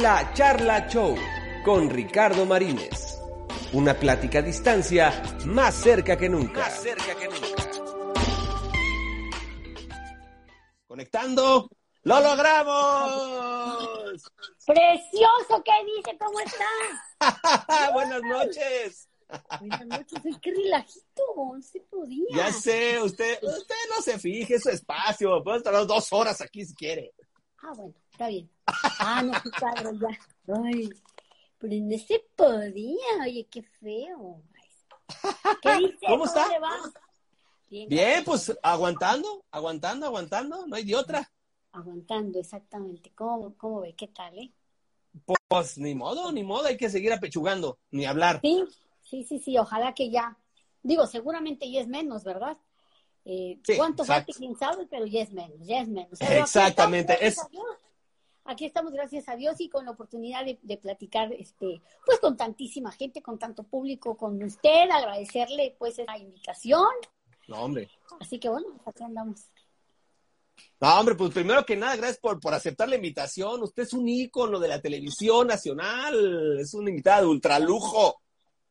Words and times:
La 0.00 0.32
Charla 0.32 0.88
Show 0.88 1.14
con 1.62 1.90
Ricardo 1.90 2.46
Marínez. 2.46 3.18
Una 3.74 3.92
plática 3.92 4.38
a 4.38 4.42
distancia 4.42 5.12
más 5.44 5.74
cerca 5.74 6.16
que 6.16 6.26
nunca. 6.26 6.60
Más 6.60 6.82
cerca 6.82 7.14
que 7.14 7.28
nunca. 7.28 7.70
Conectando. 10.86 11.68
¡Lo 12.04 12.18
logramos! 12.18 14.22
¡Precioso! 14.64 15.62
¿Qué 15.62 15.72
dice? 15.84 16.16
¿Cómo 16.18 16.40
está? 16.40 17.90
Buenas 17.92 18.22
noches. 18.22 19.06
Buenas 19.60 19.86
noches, 19.86 20.38
qué 20.40 20.50
relajito, 20.50 21.22
no 21.36 21.62
se 21.62 21.78
podía. 21.80 22.24
Ya 22.34 22.52
sé, 22.52 23.00
usted, 23.00 23.38
usted 23.42 23.74
no 23.94 24.02
se 24.02 24.18
fije, 24.18 24.58
su 24.58 24.70
espacio, 24.70 25.44
puede 25.44 25.58
estar 25.58 25.86
dos 25.86 26.12
horas 26.12 26.40
aquí 26.40 26.64
si 26.64 26.74
quiere. 26.74 27.12
Ah, 27.62 27.72
bueno, 27.76 27.94
está 28.10 28.28
bien. 28.28 28.50
Ah, 28.98 29.22
no, 29.22 29.32
qué 29.42 29.50
padre, 29.60 29.90
ya. 29.98 30.54
Ay, 30.64 30.88
pero 31.58 31.74
no 31.76 31.98
se 31.98 32.24
podía, 32.34 33.24
oye, 33.24 33.46
qué 33.50 33.62
feo. 33.62 34.42
¿Qué 35.60 35.76
dice? 35.78 36.06
¿Cómo, 36.06 36.24
está? 36.24 36.46
Bien, 37.68 37.88
bien 37.88 38.24
pues 38.24 38.56
aguantando, 38.62 39.44
aguantando, 39.50 40.06
aguantando, 40.06 40.66
no 40.66 40.74
hay 40.74 40.84
de 40.84 40.96
otra. 40.96 41.30
Aguantando, 41.72 42.40
exactamente. 42.40 43.12
¿Cómo, 43.14 43.54
cómo 43.56 43.80
ve? 43.80 43.94
¿Qué 43.94 44.08
tal, 44.08 44.38
eh? 44.38 44.50
Pues 45.48 45.78
ni 45.78 45.94
modo, 45.94 46.32
ni 46.32 46.42
modo, 46.42 46.66
hay 46.66 46.76
que 46.76 46.90
seguir 46.90 47.12
apechugando, 47.12 47.78
ni 47.90 48.06
hablar. 48.06 48.40
Sí, 48.42 48.64
sí, 49.02 49.24
sí, 49.24 49.38
sí, 49.38 49.58
ojalá 49.58 49.94
que 49.94 50.10
ya. 50.10 50.36
Digo, 50.82 51.06
seguramente 51.06 51.70
ya 51.70 51.80
es 51.80 51.88
menos, 51.88 52.24
¿verdad? 52.24 52.56
Eh, 53.24 53.58
¿Cuánto 53.76 54.04
falta? 54.04 54.32
¿Quién 54.36 54.56
sabe? 54.56 54.86
Pero 54.90 55.06
ya 55.06 55.22
es 55.22 55.32
menos, 55.32 55.66
ya 55.66 55.80
es 55.80 55.88
menos. 55.88 56.20
Exactamente. 56.20 57.16
es... 57.24 57.38
Aquí 58.44 58.64
estamos, 58.64 58.92
gracias 58.92 59.28
a 59.28 59.36
Dios, 59.36 59.60
y 59.60 59.68
con 59.68 59.84
la 59.84 59.92
oportunidad 59.92 60.44
de, 60.44 60.76
platicar, 60.76 61.32
este, 61.32 61.80
pues 62.04 62.18
con 62.18 62.36
tantísima 62.36 62.90
gente, 62.90 63.22
con 63.22 63.38
tanto 63.38 63.62
público, 63.62 64.16
con 64.16 64.42
usted, 64.42 64.90
agradecerle 64.90 65.76
pues 65.78 65.98
esa 65.98 66.16
invitación. 66.18 66.88
No, 67.46 67.62
hombre. 67.62 67.88
Así 68.18 68.40
que 68.40 68.48
bueno, 68.48 68.66
aquí 68.86 69.04
andamos. 69.04 69.42
No, 70.80 70.98
hombre, 70.98 71.14
pues 71.14 71.32
primero 71.32 71.64
que 71.64 71.76
nada, 71.76 71.94
gracias 71.96 72.18
por, 72.18 72.40
por 72.40 72.54
aceptar 72.54 72.88
la 72.88 72.96
invitación. 72.96 73.62
Usted 73.62 73.84
es 73.84 73.92
un 73.92 74.08
ícono 74.08 74.58
de 74.58 74.68
la 74.68 74.80
televisión 74.80 75.46
nacional, 75.46 76.58
es 76.58 76.74
una 76.74 76.90
invitada 76.90 77.20
de 77.20 77.26
ultralujo. 77.26 78.20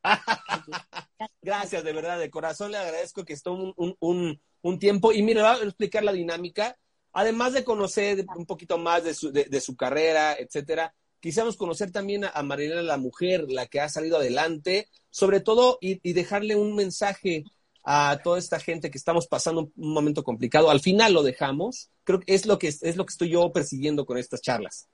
gracias, 1.42 1.84
de 1.84 1.92
verdad, 1.92 2.18
de 2.18 2.30
corazón 2.30 2.72
le 2.72 2.78
agradezco 2.78 3.24
que 3.24 3.34
esté 3.34 3.50
un, 3.50 3.74
un, 3.76 4.40
un, 4.62 4.78
tiempo. 4.78 5.12
Y 5.12 5.22
mire, 5.22 5.42
voy 5.42 5.50
a 5.50 5.64
explicar 5.64 6.04
la 6.04 6.12
dinámica. 6.12 6.76
Además 7.12 7.52
de 7.52 7.64
conocer 7.64 8.24
un 8.36 8.46
poquito 8.46 8.78
más 8.78 9.02
de 9.02 9.14
su, 9.14 9.32
de, 9.32 9.60
su 9.60 9.74
carrera, 9.76 10.36
etcétera, 10.38 10.94
quisiéramos 11.18 11.56
conocer 11.56 11.90
también 11.90 12.24
a, 12.24 12.42
Marilena, 12.42 12.82
la 12.82 12.98
mujer, 12.98 13.46
la 13.48 13.66
que 13.66 13.80
ha 13.80 13.88
salido 13.88 14.18
adelante, 14.18 14.88
sobre 15.10 15.40
todo, 15.40 15.78
y, 15.80 15.98
y 16.08 16.12
dejarle 16.12 16.54
un 16.54 16.76
mensaje 16.76 17.44
a 17.82 18.20
toda 18.22 18.38
esta 18.38 18.60
gente 18.60 18.90
que 18.90 18.98
estamos 18.98 19.26
pasando 19.26 19.72
un 19.74 19.92
momento 19.92 20.22
complicado. 20.22 20.70
Al 20.70 20.80
final 20.80 21.12
lo 21.14 21.22
dejamos. 21.22 21.90
Creo 22.04 22.20
que 22.20 22.34
es 22.34 22.46
lo 22.46 22.58
que 22.58 22.68
es 22.68 22.96
lo 22.96 23.04
que 23.04 23.10
estoy 23.10 23.30
yo 23.30 23.52
persiguiendo 23.52 24.06
con 24.06 24.18
estas 24.18 24.40
charlas. 24.40 24.88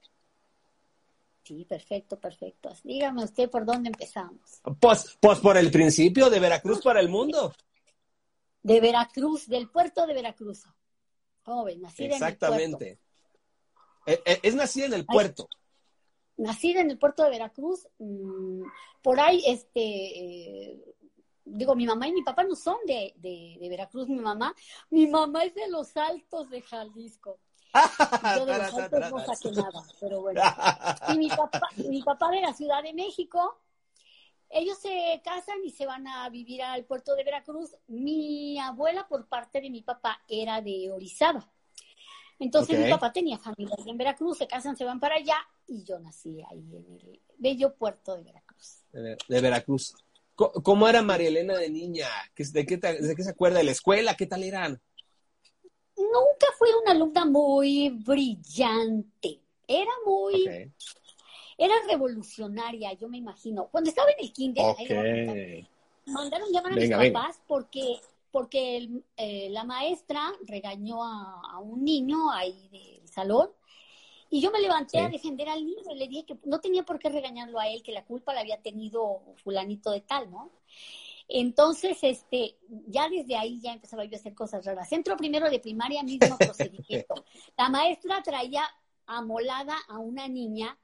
Sí, 1.47 1.65
perfecto, 1.65 2.19
perfecto. 2.19 2.71
Dígame 2.83 3.23
usted 3.23 3.49
por 3.49 3.65
dónde 3.65 3.89
empezamos. 3.89 4.61
Pues, 4.81 5.17
pues 5.21 5.39
por 5.39 5.57
el 5.57 5.71
principio, 5.71 6.29
de 6.29 6.41
Veracruz 6.41 6.83
para 6.83 6.99
el 6.99 7.09
mundo. 7.09 7.55
De 8.65 8.81
Veracruz, 8.81 9.47
del 9.47 9.71
puerto 9.71 10.09
de 10.09 10.15
Veracruz. 10.15 10.65
Joven, 11.45 11.83
nacida 11.83 12.15
Exactamente. 12.15 12.89
en 12.89 12.91
el 12.91 12.99
puerto. 12.99 14.23
Es, 14.25 14.39
es 14.43 14.55
nacida 14.57 14.87
en 14.87 14.95
el 14.95 15.07
puerto. 15.07 15.49
nacida 16.37 16.81
en 16.81 16.91
el 16.91 16.99
puerto 16.99 17.23
de 17.23 17.31
Veracruz. 17.31 17.87
Mm, 17.99 18.65
por 19.01 19.21
ahí, 19.21 19.45
este, 19.47 19.81
eh, 19.81 20.95
digo, 21.45 21.77
mi 21.77 21.87
mamá 21.87 22.09
y 22.09 22.13
mi 22.13 22.23
papá 22.23 22.43
no 22.43 22.57
son 22.57 22.79
de, 22.87 23.15
de, 23.19 23.69
Veracruz, 23.69 24.09
mi 24.09 24.19
mamá. 24.19 24.53
Mi 24.91 25.07
mamá 25.07 25.45
es 25.45 25.55
de 25.55 25.69
los 25.69 25.97
Altos 25.97 26.51
de 26.51 26.61
Jalisco. 26.61 27.39
Yo 28.37 28.47
de 28.47 28.59
los 28.59 28.75
Altos 28.75 29.11
no 29.11 29.19
saqué 29.27 29.51
nada, 29.53 29.83
pero 30.01 30.21
bueno. 30.21 30.41
Y 31.13 31.19
mi 31.19 31.29
papá, 31.29 31.69
mi 31.77 32.03
papá 32.03 32.31
de 32.31 32.41
la 32.41 32.53
Ciudad 32.53 32.83
de 32.83 32.93
México, 32.93 33.61
ellos 34.51 34.79
se 34.79 35.21
casan 35.25 35.59
y 35.65 35.71
se 35.71 35.87
van 35.87 36.07
a 36.07 36.29
vivir 36.29 36.63
al 36.63 36.85
puerto 36.85 37.15
de 37.15 37.25
Veracruz. 37.25 37.75
Mi 37.89 38.59
abuela, 38.59 39.07
por 39.09 39.27
parte 39.27 39.61
de 39.61 39.71
mi 39.71 39.83
papá, 39.83 40.23
era 40.29 40.61
de 40.61 40.91
Orizaba. 40.91 41.51
Entonces 42.39 42.79
mi 42.79 42.91
papá 42.91 43.13
tenía 43.13 43.39
familia 43.39 43.75
en 43.87 43.97
Veracruz, 43.97 44.39
se 44.39 44.47
casan, 44.47 44.77
se 44.77 44.85
van 44.85 45.01
para 45.01 45.17
allá 45.17 45.37
y 45.67 45.83
yo 45.85 45.99
nací 45.99 46.43
ahí 46.51 46.77
en 46.77 47.01
el 47.01 47.21
bello 47.39 47.75
puerto 47.75 48.15
de 48.15 48.25
Veracruz. 48.25 48.83
De 48.93 49.41
Veracruz. 49.41 49.95
¿Cómo 50.35 50.87
era 50.87 51.01
María 51.01 51.29
Elena 51.29 51.57
de 51.57 51.71
niña? 51.71 52.09
¿De 52.37 52.67
qué, 52.67 52.77
¿De 52.77 53.17
qué 53.17 53.23
se 53.23 53.31
acuerda? 53.31 53.59
¿De 53.59 53.65
la 53.65 53.71
escuela? 53.71 54.17
¿Qué 54.17 54.27
tal 54.27 54.43
eran? 54.43 54.83
Nunca 56.13 56.47
fui 56.59 56.69
una 56.83 56.93
alumna 56.93 57.25
muy 57.25 57.91
brillante. 57.91 59.41
Era 59.67 59.91
muy... 60.05 60.73
Era 61.59 61.75
revolucionaria, 61.89 62.93
yo 62.93 63.09
me 63.09 63.17
imagino. 63.17 63.69
Cuando 63.69 63.89
estaba 63.89 64.11
en 64.11 64.25
el 64.25 64.33
kinder, 64.33 64.65
mandaron 66.07 66.53
llamar 66.53 66.73
a 66.73 66.77
mis 66.77 66.91
papás 66.91 67.41
porque 67.47 68.01
porque 68.31 68.91
eh, 69.17 69.49
la 69.49 69.65
maestra 69.65 70.31
regañó 70.43 71.03
a, 71.03 71.41
a, 71.53 71.59
un 71.59 71.83
niño 71.83 72.31
ahí 72.31 72.69
del 72.71 73.09
salón 73.09 73.49
y 74.29 74.41
yo 74.41 74.51
me 74.51 74.61
levanté 74.61 74.99
a 74.99 75.09
defender 75.09 75.49
al 75.49 75.65
niño 75.65 75.83
y 75.91 75.95
le 75.95 76.09
dije 76.09 76.27
que 76.27 76.37
no 76.45 76.61
tenía 76.61 76.83
por 76.83 76.99
qué 76.99 77.09
regañarlo 77.09 77.59
a 77.61 77.69
él, 77.69 77.83
que 77.83 77.93
la 77.93 78.05
culpa 78.05 78.35
la 78.35 78.41
había 78.41 78.61
tenido 78.61 79.23
fulanito 79.37 79.91
de 79.91 80.01
tal, 80.01 80.31
¿no? 80.31 80.51
Entonces, 81.29 81.99
este, 82.03 82.57
ya 82.87 83.09
desde 83.09 83.37
ahí 83.37 83.61
ya 83.61 83.73
empezaba 83.73 84.05
yo 84.05 84.17
a 84.17 84.21
hacer 84.21 84.35
cosas 84.35 84.65
raras. 84.65 84.89
Centro 84.89 85.17
primero 85.17 85.51
de 85.51 85.59
primaria, 85.59 86.03
mismo 86.03 86.37
procedimiento. 86.39 87.15
La 87.57 87.69
maestra 87.69 88.23
traía 88.23 88.63
amolada 89.07 89.77
a 89.89 89.99
una 89.99 90.29
niña 90.29 90.79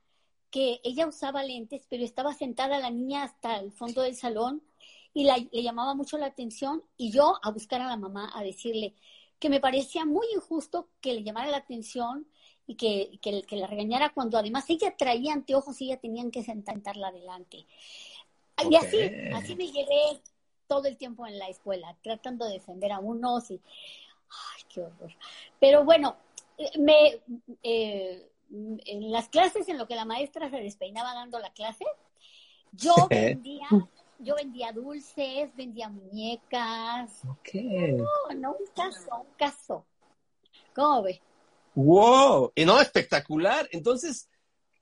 que 0.50 0.80
ella 0.84 1.06
usaba 1.06 1.42
lentes, 1.42 1.86
pero 1.88 2.04
estaba 2.04 2.34
sentada 2.34 2.78
la 2.78 2.91
niña 2.91 3.25
hasta 3.25 3.56
el 3.56 3.72
fondo 3.72 4.03
del 4.03 4.16
salón 4.16 4.62
y 5.14 5.25
le 5.25 5.62
llamaba 5.62 5.94
mucho 5.94 6.19
la 6.19 6.26
atención 6.26 6.82
y 6.97 7.10
yo 7.10 7.38
a 7.42 7.50
buscar 7.50 7.80
a 7.80 7.86
la 7.86 7.97
mamá 7.97 8.30
a 8.34 8.42
decirle 8.42 8.94
que 9.38 9.50
me 9.50 9.60
parecía 9.60 10.04
muy 10.04 10.26
injusto 10.34 10.88
que 11.00 11.14
le 11.14 11.22
llamara 11.22 11.50
la 11.50 11.56
atención 11.59 12.26
y 12.66 12.76
que, 12.76 13.19
que, 13.20 13.56
la 13.56 13.66
regañara 13.66 14.10
cuando 14.10 14.38
además 14.38 14.69
ella 14.70 14.94
traía 14.97 15.32
anteojos 15.32 15.80
y 15.80 15.86
ella 15.86 16.00
tenían 16.00 16.30
que 16.30 16.44
sentarla 16.44 17.09
adelante. 17.09 17.66
Y 18.70 18.76
así, 18.76 18.98
así 19.34 19.56
me 19.56 19.66
llevé 19.66 20.22
todo 20.72 20.87
el 20.87 20.97
tiempo 20.97 21.27
en 21.27 21.38
la 21.38 21.49
escuela, 21.49 21.94
tratando 22.03 22.47
de 22.47 22.55
defender 22.55 22.93
a 22.93 22.99
unos 22.99 23.50
y... 23.50 23.60
¡Ay, 24.31 24.62
qué 24.72 24.81
horror! 24.81 25.12
Pero 25.60 25.84
bueno, 25.84 26.16
eh, 26.56 26.78
me, 26.78 27.21
eh, 27.62 28.31
en 28.50 29.13
las 29.13 29.28
clases, 29.28 29.69
en 29.69 29.77
lo 29.77 29.86
que 29.86 29.95
la 29.95 30.07
maestra 30.07 30.48
se 30.48 30.57
despeinaba 30.57 31.13
dando 31.13 31.39
la 31.39 31.53
clase, 31.53 31.84
yo 32.72 32.95
vendía, 33.10 33.69
yo 34.19 34.34
vendía 34.34 34.72
dulces, 34.72 35.54
vendía 35.54 35.91
muñecas. 35.91 37.22
No, 37.53 38.34
no, 38.34 38.57
un 38.59 38.66
caso, 38.74 39.27
un 39.28 39.34
caso. 39.36 39.84
¿Cómo 40.74 41.03
ves? 41.03 41.21
¡Wow! 41.74 42.53
Y 42.54 42.65
no, 42.65 42.80
espectacular. 42.80 43.69
Entonces, 43.72 44.30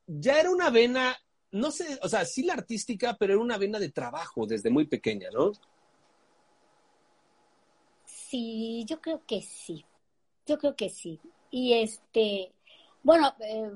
ya 0.06 0.38
era 0.38 0.50
una 0.50 0.70
vena, 0.70 1.16
no 1.50 1.72
sé, 1.72 1.98
o 2.00 2.08
sea, 2.08 2.24
sí 2.24 2.44
la 2.44 2.52
artística, 2.52 3.16
pero 3.18 3.32
era 3.32 3.42
una 3.42 3.58
vena 3.58 3.80
de 3.80 3.90
trabajo 3.90 4.46
desde 4.46 4.70
muy 4.70 4.86
pequeña, 4.86 5.30
¿no? 5.32 5.50
Sí, 8.30 8.84
yo 8.86 9.00
creo 9.00 9.22
que 9.26 9.42
sí. 9.42 9.84
Yo 10.46 10.58
creo 10.58 10.76
que 10.76 10.88
sí. 10.88 11.20
Y 11.50 11.74
este, 11.74 12.52
bueno, 13.02 13.34
eh, 13.40 13.72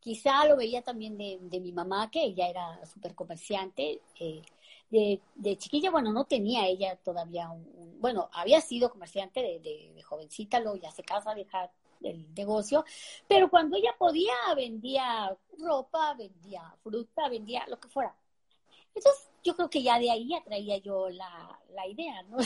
quizá 0.00 0.44
lo 0.46 0.56
veía 0.56 0.82
también 0.82 1.16
de, 1.16 1.60
mi 1.60 1.72
mamá, 1.72 2.10
que 2.10 2.22
ella 2.24 2.48
era 2.48 2.84
súper 2.86 3.14
comerciante. 3.14 4.00
Eh, 4.20 4.42
de, 4.90 5.56
chiquilla, 5.56 5.90
bueno, 5.90 6.12
no 6.12 6.24
tenía 6.26 6.66
ella 6.66 6.96
todavía 6.96 7.50
un, 7.50 7.98
bueno, 8.00 8.28
había 8.34 8.60
sido 8.60 8.90
comerciante 8.90 9.40
de, 9.40 9.60
de, 9.94 10.02
jovencita, 10.02 10.60
luego 10.60 10.76
ya 10.76 10.90
se 10.90 11.02
casa, 11.02 11.34
deja 11.34 11.70
del 12.00 12.26
negocio, 12.34 12.84
pero 13.28 13.48
cuando 13.48 13.76
ella 13.76 13.94
podía 13.98 14.34
vendía 14.56 15.34
ropa, 15.58 16.14
vendía 16.14 16.74
fruta, 16.82 17.28
vendía 17.30 17.66
lo 17.68 17.80
que 17.80 17.88
fuera. 17.88 18.14
Entonces 18.94 19.31
yo 19.42 19.54
creo 19.54 19.68
que 19.68 19.82
ya 19.82 19.98
de 19.98 20.10
ahí 20.10 20.34
atraía 20.34 20.78
yo 20.78 21.08
la, 21.10 21.60
la 21.70 21.86
idea, 21.86 22.22
¿no? 22.24 22.38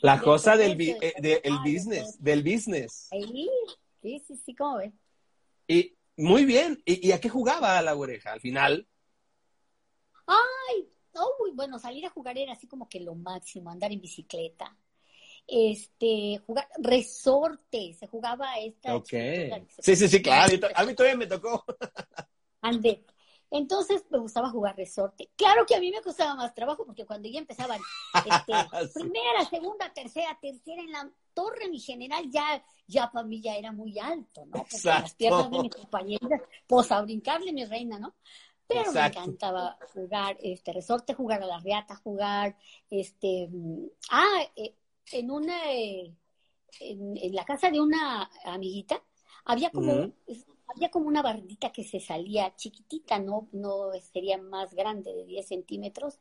La 0.00 0.20
cosa 0.22 0.56
del 0.56 0.80
eh, 0.80 1.40
el 1.42 1.58
business, 1.58 2.22
del 2.22 2.42
business. 2.42 3.08
Sí, 3.10 3.50
sí, 4.02 4.22
sí, 4.26 4.36
sí, 4.36 4.54
¿cómo 4.54 4.78
ves? 4.78 4.92
Y 5.66 5.96
muy 6.16 6.44
bien, 6.44 6.82
¿Y, 6.84 7.10
a 7.12 7.20
qué 7.20 7.28
jugaba 7.28 7.80
la 7.82 7.94
oreja 7.96 8.32
al 8.32 8.40
final? 8.40 8.86
Ay, 10.26 10.88
no, 11.14 11.26
muy 11.40 11.50
bueno, 11.52 11.78
salir 11.78 12.06
a 12.06 12.10
jugar 12.10 12.38
era 12.38 12.52
así 12.52 12.66
como 12.66 12.88
que 12.88 13.00
lo 13.00 13.14
máximo, 13.14 13.70
andar 13.70 13.92
en 13.92 14.00
bicicleta 14.00 14.76
este, 15.46 16.40
jugar 16.46 16.68
resorte, 16.78 17.94
se 17.98 18.06
jugaba 18.06 18.58
esta. 18.58 18.96
Ok. 18.96 19.10
Sí, 19.80 19.96
sí, 19.96 20.08
sí, 20.08 20.22
claro. 20.22 20.56
A 20.74 20.84
mí 20.84 20.94
todavía 20.94 21.18
me 21.18 21.26
tocó. 21.26 21.64
Andé. 22.62 23.04
Entonces 23.54 24.04
me 24.10 24.18
gustaba 24.18 24.50
jugar 24.50 24.76
resorte. 24.76 25.30
Claro 25.36 25.64
que 25.64 25.76
a 25.76 25.80
mí 25.80 25.88
me 25.92 26.02
costaba 26.02 26.34
más 26.34 26.52
trabajo 26.54 26.84
porque 26.84 27.06
cuando 27.06 27.28
ya 27.28 27.38
empezaban 27.38 27.78
este, 28.26 28.52
primera, 28.94 29.44
segunda, 29.48 29.92
tercera, 29.92 30.36
tercera 30.42 30.82
en 30.82 30.90
la 30.90 31.08
torre, 31.32 31.68
mi 31.68 31.78
general 31.78 32.28
ya, 32.32 32.60
ya 32.88 33.12
para 33.12 33.24
mí 33.24 33.40
ya 33.40 33.54
era 33.54 33.70
muy 33.70 33.96
alto, 33.96 34.44
¿no? 34.46 34.54
Porque 34.54 34.76
las 34.82 35.14
piernas 35.14 35.52
de 35.52 35.58
mis 35.60 35.72
compañeras, 35.72 36.42
pues 36.66 36.90
a 36.90 37.00
brincarle 37.02 37.52
mi 37.52 37.64
reina, 37.64 38.00
¿no? 38.00 38.16
Pero 38.66 38.90
me 38.90 39.06
encantaba 39.06 39.78
jugar 39.92 40.36
este 40.42 40.72
resorte, 40.72 41.14
jugar 41.14 41.40
a 41.40 41.46
la 41.46 41.60
reata, 41.60 41.94
jugar 41.94 42.56
este 42.90 43.46
mm, 43.52 43.86
ah, 44.10 44.42
eh, 44.56 44.74
en 45.12 45.30
una 45.30 45.70
en, 45.70 46.26
en, 46.80 47.32
la 47.32 47.44
casa 47.44 47.70
de 47.70 47.80
una 47.80 48.28
amiguita 48.44 49.00
había 49.44 49.70
como 49.70 50.12
había 50.68 50.90
como 50.90 51.08
una 51.08 51.22
bardita 51.22 51.72
que 51.72 51.84
se 51.84 52.00
salía 52.00 52.54
chiquitita, 52.56 53.18
no, 53.18 53.48
no 53.52 53.92
sería 54.12 54.38
más 54.38 54.74
grande 54.74 55.14
de 55.14 55.24
10 55.24 55.46
centímetros, 55.46 56.18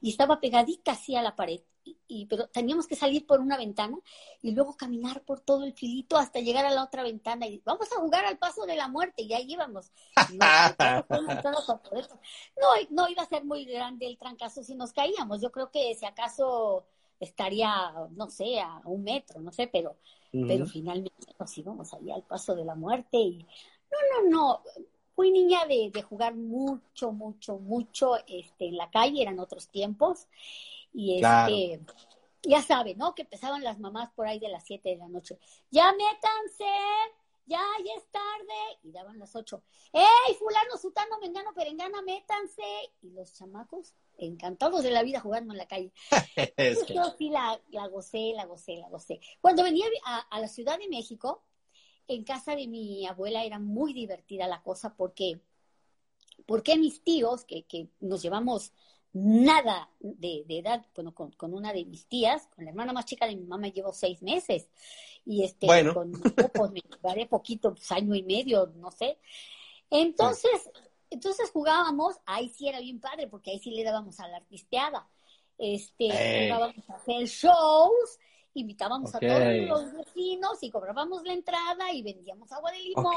y 0.00 0.10
estaba 0.10 0.40
pegadita 0.40 0.92
así 0.92 1.16
a 1.16 1.22
la 1.22 1.36
pared. 1.36 1.60
Y, 2.06 2.26
pero 2.26 2.48
teníamos 2.48 2.86
que 2.86 2.96
salir 2.96 3.26
por 3.26 3.40
una 3.40 3.56
ventana 3.56 3.98
y 4.42 4.50
luego 4.50 4.76
caminar 4.76 5.22
por 5.22 5.40
todo 5.40 5.64
el 5.64 5.72
filito 5.72 6.18
hasta 6.18 6.40
llegar 6.40 6.66
a 6.66 6.70
la 6.70 6.84
otra 6.84 7.02
ventana 7.02 7.46
y 7.46 7.62
vamos 7.64 7.90
a 7.90 8.00
jugar 8.00 8.26
al 8.26 8.36
paso 8.36 8.66
de 8.66 8.76
la 8.76 8.88
muerte 8.88 9.22
y 9.22 9.32
ahí 9.32 9.50
íbamos. 9.50 9.90
No, 12.60 12.68
no 12.90 13.08
iba 13.08 13.22
a 13.22 13.28
ser 13.28 13.44
muy 13.44 13.64
grande 13.64 14.06
el 14.06 14.18
trancazo 14.18 14.62
si 14.62 14.74
nos 14.74 14.92
caíamos. 14.92 15.40
Yo 15.40 15.50
creo 15.50 15.70
que 15.70 15.94
si 15.94 16.04
acaso 16.04 16.84
estaría, 17.20 17.92
no 18.10 18.28
sé, 18.28 18.60
a 18.60 18.80
un 18.84 19.02
metro, 19.02 19.40
no 19.40 19.50
sé, 19.50 19.68
pero, 19.68 19.96
pero 20.30 20.66
finalmente 20.66 21.34
nos 21.38 21.56
íbamos 21.58 21.92
allá 21.94 22.14
al 22.14 22.22
paso 22.22 22.54
de 22.54 22.64
la 22.64 22.74
muerte 22.74 23.16
y 23.16 23.46
no, 23.90 24.22
no, 24.22 24.30
no. 24.30 24.62
Fui 25.14 25.30
niña 25.30 25.66
de, 25.66 25.90
de 25.92 26.02
jugar 26.02 26.34
mucho, 26.34 27.10
mucho, 27.10 27.58
mucho 27.58 28.16
este, 28.26 28.66
en 28.68 28.76
la 28.76 28.90
calle, 28.90 29.22
eran 29.22 29.40
otros 29.40 29.68
tiempos. 29.68 30.28
Y 30.92 31.16
este, 31.16 31.80
ya 32.42 32.62
saben, 32.62 32.98
¿no? 32.98 33.14
Que 33.14 33.22
empezaban 33.22 33.64
las 33.64 33.78
mamás 33.78 34.10
por 34.12 34.26
ahí 34.26 34.38
de 34.38 34.48
las 34.48 34.64
7 34.64 34.88
de 34.88 34.96
la 34.96 35.08
noche. 35.08 35.38
Ya 35.70 35.92
métanse, 35.92 36.64
ya, 37.46 37.60
ya 37.84 37.94
es 37.96 38.06
tarde. 38.10 38.78
Y 38.82 38.92
daban 38.92 39.18
las 39.18 39.34
8. 39.34 39.62
¡Ey, 39.92 40.34
fulano, 40.38 40.76
sutano, 40.80 41.18
mengano, 41.20 41.52
perengana, 41.54 42.00
métanse! 42.02 42.62
Y 43.02 43.10
los 43.10 43.34
chamacos 43.34 43.94
encantados 44.18 44.82
de 44.82 44.90
la 44.90 45.02
vida 45.02 45.20
jugando 45.20 45.52
en 45.52 45.58
la 45.58 45.66
calle. 45.66 45.92
Yo 46.94 47.04
sí 47.16 47.30
la, 47.30 47.60
la, 47.70 47.86
gocé, 47.88 48.32
la 48.34 48.46
gocé, 48.46 48.76
la 48.76 48.88
gocé. 48.88 49.20
Cuando 49.40 49.62
venía 49.62 49.86
a, 50.04 50.20
a 50.20 50.40
la 50.40 50.48
Ciudad 50.48 50.78
de 50.78 50.88
México, 50.88 51.42
en 52.08 52.24
casa 52.24 52.56
de 52.56 52.66
mi 52.66 53.06
abuela 53.06 53.44
era 53.44 53.58
muy 53.58 53.92
divertida 53.92 54.48
la 54.48 54.62
cosa 54.62 54.94
porque, 54.96 55.40
porque 56.46 56.76
mis 56.76 57.02
tíos, 57.02 57.44
que, 57.44 57.64
que 57.64 57.88
nos 58.00 58.22
llevamos 58.22 58.72
nada 59.12 59.90
de, 60.00 60.44
edad, 60.48 60.84
bueno, 60.94 61.14
con, 61.14 61.54
una 61.54 61.72
de 61.72 61.84
mis 61.84 62.06
tías, 62.06 62.46
con 62.54 62.64
la 62.64 62.70
hermana 62.70 62.92
más 62.92 63.06
chica 63.06 63.26
de 63.26 63.36
mi 63.36 63.44
mamá 63.44 63.68
llevo 63.68 63.92
seis 63.92 64.22
meses, 64.22 64.68
y 65.24 65.44
este, 65.44 65.66
con 65.92 66.12
pues 66.12 66.70
me 66.70 66.80
llevaré 66.80 67.26
poquito, 67.26 67.74
pues 67.74 67.90
año 67.92 68.14
y 68.14 68.22
medio, 68.22 68.72
no 68.76 68.90
sé. 68.90 69.18
Entonces, 69.90 70.70
entonces 71.10 71.50
jugábamos, 71.50 72.16
ahí 72.26 72.48
sí 72.48 72.68
era 72.68 72.80
bien 72.80 73.00
padre, 73.00 73.26
porque 73.26 73.50
ahí 73.50 73.58
sí 73.58 73.70
le 73.70 73.84
dábamos 73.84 74.20
a 74.20 74.28
la 74.28 74.38
artisteada. 74.38 75.08
Este, 75.56 76.08
jugábamos 76.08 76.88
a 76.90 76.94
hacer 76.94 77.26
shows, 77.26 78.18
invitábamos 78.54 79.14
a 79.14 79.20
todos 79.20 79.56
los 79.68 79.92
vecinos 79.92 80.58
y 80.62 80.70
cobrábamos 80.70 81.22
la 81.24 81.32
entrada 81.32 81.92
y 81.92 82.02
vendíamos 82.02 82.50
agua 82.52 82.72
de 82.72 82.78
limón 82.80 83.14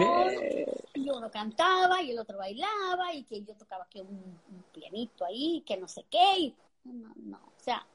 y 0.94 1.10
uno 1.10 1.32
cantaba 1.32 2.02
y 2.02 2.12
el 2.12 2.20
otro 2.20 2.38
bailaba 2.38 3.14
y 3.14 3.24
que 3.24 3.42
yo 3.44 3.56
tocaba 3.56 3.88
que 3.90 4.02
un, 4.02 4.40
pianito 4.74 5.26
ahí, 5.26 5.64
que 5.66 5.78
no 5.78 5.88
sé 5.88 6.06
qué, 6.10 6.40
y 6.40 6.56
no, 6.86 7.14
no, 7.16 7.38
o 7.38 7.60
sea, 7.64 7.86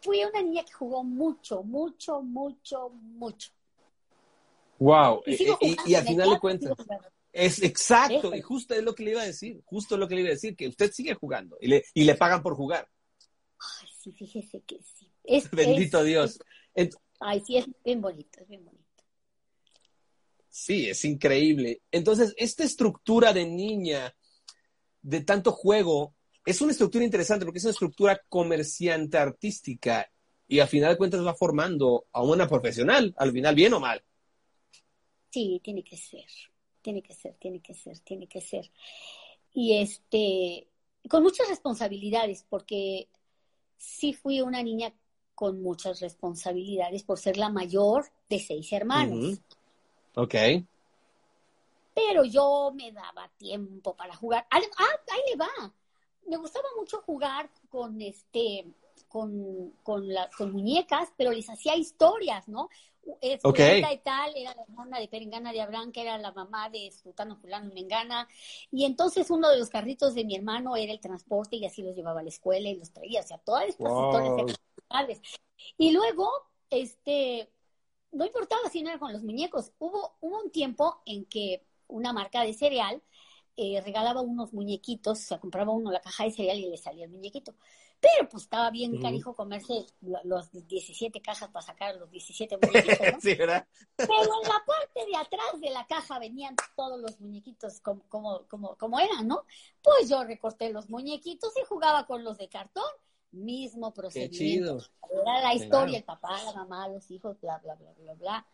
fui 0.00 0.22
una 0.24 0.42
niña 0.42 0.64
que 0.64 0.72
jugó 0.72 1.02
mucho, 1.02 1.62
mucho, 1.62 2.22
mucho, 2.22 2.90
mucho. 2.90 3.50
Wow, 4.78 5.22
y, 5.26 5.36
y, 5.86 5.94
al 5.94 6.06
final 6.06 6.30
de 6.30 6.38
cuentas. 6.38 6.72
Es 7.32 7.62
exacto, 7.62 8.34
y 8.34 8.40
justo 8.40 8.74
es 8.74 8.82
lo 8.82 8.94
que 8.94 9.04
le 9.04 9.10
iba 9.12 9.22
a 9.22 9.26
decir, 9.26 9.60
justo 9.64 9.94
es 9.94 9.98
lo 9.98 10.08
que 10.08 10.14
le 10.14 10.22
iba 10.22 10.30
a 10.30 10.32
decir, 10.32 10.56
que 10.56 10.68
usted 10.68 10.90
sigue 10.92 11.14
jugando 11.14 11.56
y 11.60 11.68
le, 11.68 11.84
y 11.94 12.04
le 12.04 12.14
pagan 12.14 12.42
por 12.42 12.54
jugar. 12.54 12.88
Ay, 13.80 13.88
sí, 13.96 14.12
fíjese 14.12 14.60
que 14.62 14.80
Bendito 15.52 16.02
Dios. 16.02 16.38
Ay, 17.20 17.42
sí, 17.44 17.56
es 17.56 17.66
bien 17.84 18.00
bonito, 18.00 18.40
es 18.40 18.48
bien 18.48 18.64
bonito. 18.64 18.78
Sí, 20.48 20.88
es 20.88 21.04
increíble. 21.04 21.82
Entonces, 21.90 22.34
esta 22.36 22.64
estructura 22.64 23.32
de 23.32 23.46
niña, 23.46 24.14
de 25.02 25.20
tanto 25.22 25.52
juego, 25.52 26.14
es 26.44 26.60
una 26.60 26.72
estructura 26.72 27.04
interesante 27.04 27.44
porque 27.44 27.58
es 27.58 27.64
una 27.64 27.72
estructura 27.72 28.20
comerciante 28.28 29.18
artística 29.18 30.10
y 30.46 30.60
al 30.60 30.68
final 30.68 30.92
de 30.92 30.96
cuentas 30.96 31.24
va 31.24 31.34
formando 31.34 32.06
a 32.12 32.22
una 32.22 32.48
profesional, 32.48 33.14
al 33.18 33.32
final, 33.32 33.54
bien 33.54 33.74
o 33.74 33.80
mal. 33.80 34.02
Sí, 35.30 35.60
tiene 35.62 35.84
que 35.84 35.96
ser, 35.96 36.24
tiene 36.80 37.02
que 37.02 37.14
ser, 37.14 37.34
tiene 37.34 37.60
que 37.60 37.74
ser, 37.74 37.98
tiene 38.00 38.26
que 38.26 38.40
ser. 38.40 38.70
Y 39.52 39.78
este, 39.78 40.68
con 41.08 41.22
muchas 41.22 41.48
responsabilidades, 41.48 42.46
porque 42.48 43.08
sí 43.76 44.14
fui 44.14 44.40
una 44.40 44.62
niña 44.62 44.94
con 45.38 45.62
muchas 45.62 46.00
responsabilidades 46.00 47.04
por 47.04 47.16
ser 47.16 47.36
la 47.36 47.48
mayor 47.48 48.10
de 48.28 48.40
seis 48.40 48.72
hermanos. 48.72 49.38
Ok. 50.16 50.34
Pero 51.94 52.24
yo 52.24 52.72
me 52.74 52.90
daba 52.90 53.30
tiempo 53.36 53.94
para 53.94 54.16
jugar. 54.16 54.48
Ah, 54.50 54.58
ahí 54.58 55.20
le 55.30 55.36
va. 55.36 55.72
Me 56.26 56.38
gustaba 56.38 56.66
mucho 56.76 57.02
jugar 57.02 57.48
con 57.68 58.02
este, 58.02 58.66
con, 59.06 59.74
con, 59.84 60.08
con 60.36 60.50
muñecas, 60.50 61.12
pero 61.16 61.30
les 61.30 61.48
hacía 61.48 61.76
historias, 61.76 62.48
¿no? 62.48 62.68
Eh, 63.20 63.38
y 63.42 63.98
tal 63.98 64.32
era 64.36 64.54
la 64.54 64.62
hermana 64.62 64.98
de 64.98 65.08
Perengana 65.08 65.52
de 65.52 65.60
Abraham, 65.60 65.92
que 65.92 66.02
era 66.02 66.18
la 66.18 66.32
mamá 66.32 66.68
de 66.70 66.90
Sultano 66.90 67.36
Fulano 67.36 67.72
Mengana. 67.72 68.28
Y 68.70 68.84
entonces 68.84 69.30
uno 69.30 69.48
de 69.48 69.58
los 69.58 69.70
carritos 69.70 70.14
de 70.14 70.24
mi 70.24 70.36
hermano 70.36 70.76
era 70.76 70.92
el 70.92 71.00
transporte 71.00 71.56
y 71.56 71.66
así 71.66 71.82
los 71.82 71.96
llevaba 71.96 72.20
a 72.20 72.22
la 72.22 72.28
escuela 72.28 72.68
y 72.68 72.76
los 72.76 72.92
traía. 72.92 73.20
O 73.20 73.26
sea, 73.26 73.38
todas 73.38 73.68
estas 73.68 73.92
historias 73.92 74.58
y 75.76 75.92
luego, 75.92 76.30
este, 76.70 77.50
no 78.12 78.24
importaba 78.24 78.68
si 78.70 78.82
no 78.82 78.90
era 78.90 78.98
con 78.98 79.12
los 79.12 79.22
muñecos. 79.22 79.72
Hubo, 79.78 80.16
hubo 80.20 80.42
un 80.42 80.50
tiempo 80.50 81.02
en 81.06 81.24
que 81.26 81.64
una 81.88 82.12
marca 82.12 82.42
de 82.42 82.54
cereal 82.54 83.02
eh, 83.56 83.80
regalaba 83.84 84.20
unos 84.20 84.52
muñequitos, 84.52 85.18
o 85.18 85.22
sea, 85.22 85.40
compraba 85.40 85.72
uno 85.72 85.90
la 85.90 86.00
caja 86.00 86.24
de 86.24 86.30
cereal 86.32 86.58
y 86.58 86.68
le 86.68 86.76
salía 86.76 87.04
el 87.04 87.10
muñequito. 87.10 87.54
Pero 88.00 88.28
pues 88.28 88.44
estaba 88.44 88.70
bien 88.70 89.00
carijo 89.00 89.34
comerse 89.34 89.86
los 90.24 90.52
17 90.52 91.20
cajas 91.20 91.48
para 91.50 91.66
sacar 91.66 91.96
los 91.96 92.10
17 92.10 92.56
muñequitos, 92.62 93.12
¿no? 93.12 93.20
sí, 93.20 93.34
¿verdad? 93.34 93.66
Pero 93.96 94.12
en 94.12 94.48
la 94.48 94.64
parte 94.64 95.06
de 95.10 95.16
atrás 95.16 95.60
de 95.60 95.70
la 95.70 95.86
caja 95.86 96.18
venían 96.18 96.54
todos 96.76 97.00
los 97.00 97.20
muñequitos 97.20 97.80
como, 97.80 98.02
como, 98.08 98.46
como, 98.46 98.76
como 98.76 99.00
eran, 99.00 99.26
¿no? 99.26 99.44
Pues 99.82 100.08
yo 100.08 100.22
recorté 100.24 100.72
los 100.72 100.88
muñequitos 100.88 101.52
y 101.60 101.64
jugaba 101.66 102.06
con 102.06 102.22
los 102.22 102.38
de 102.38 102.48
cartón 102.48 102.84
mismo 103.32 103.92
procedimiento. 103.92 104.84
Era 105.10 105.42
la 105.42 105.54
historia, 105.54 105.98
el 105.98 106.04
papá, 106.04 106.42
la 106.44 106.52
mamá, 106.52 106.88
los 106.88 107.10
hijos, 107.10 107.40
bla, 107.40 107.58
bla, 107.58 107.74
bla, 107.74 107.92
bla, 107.98 108.14
bla. 108.14 108.46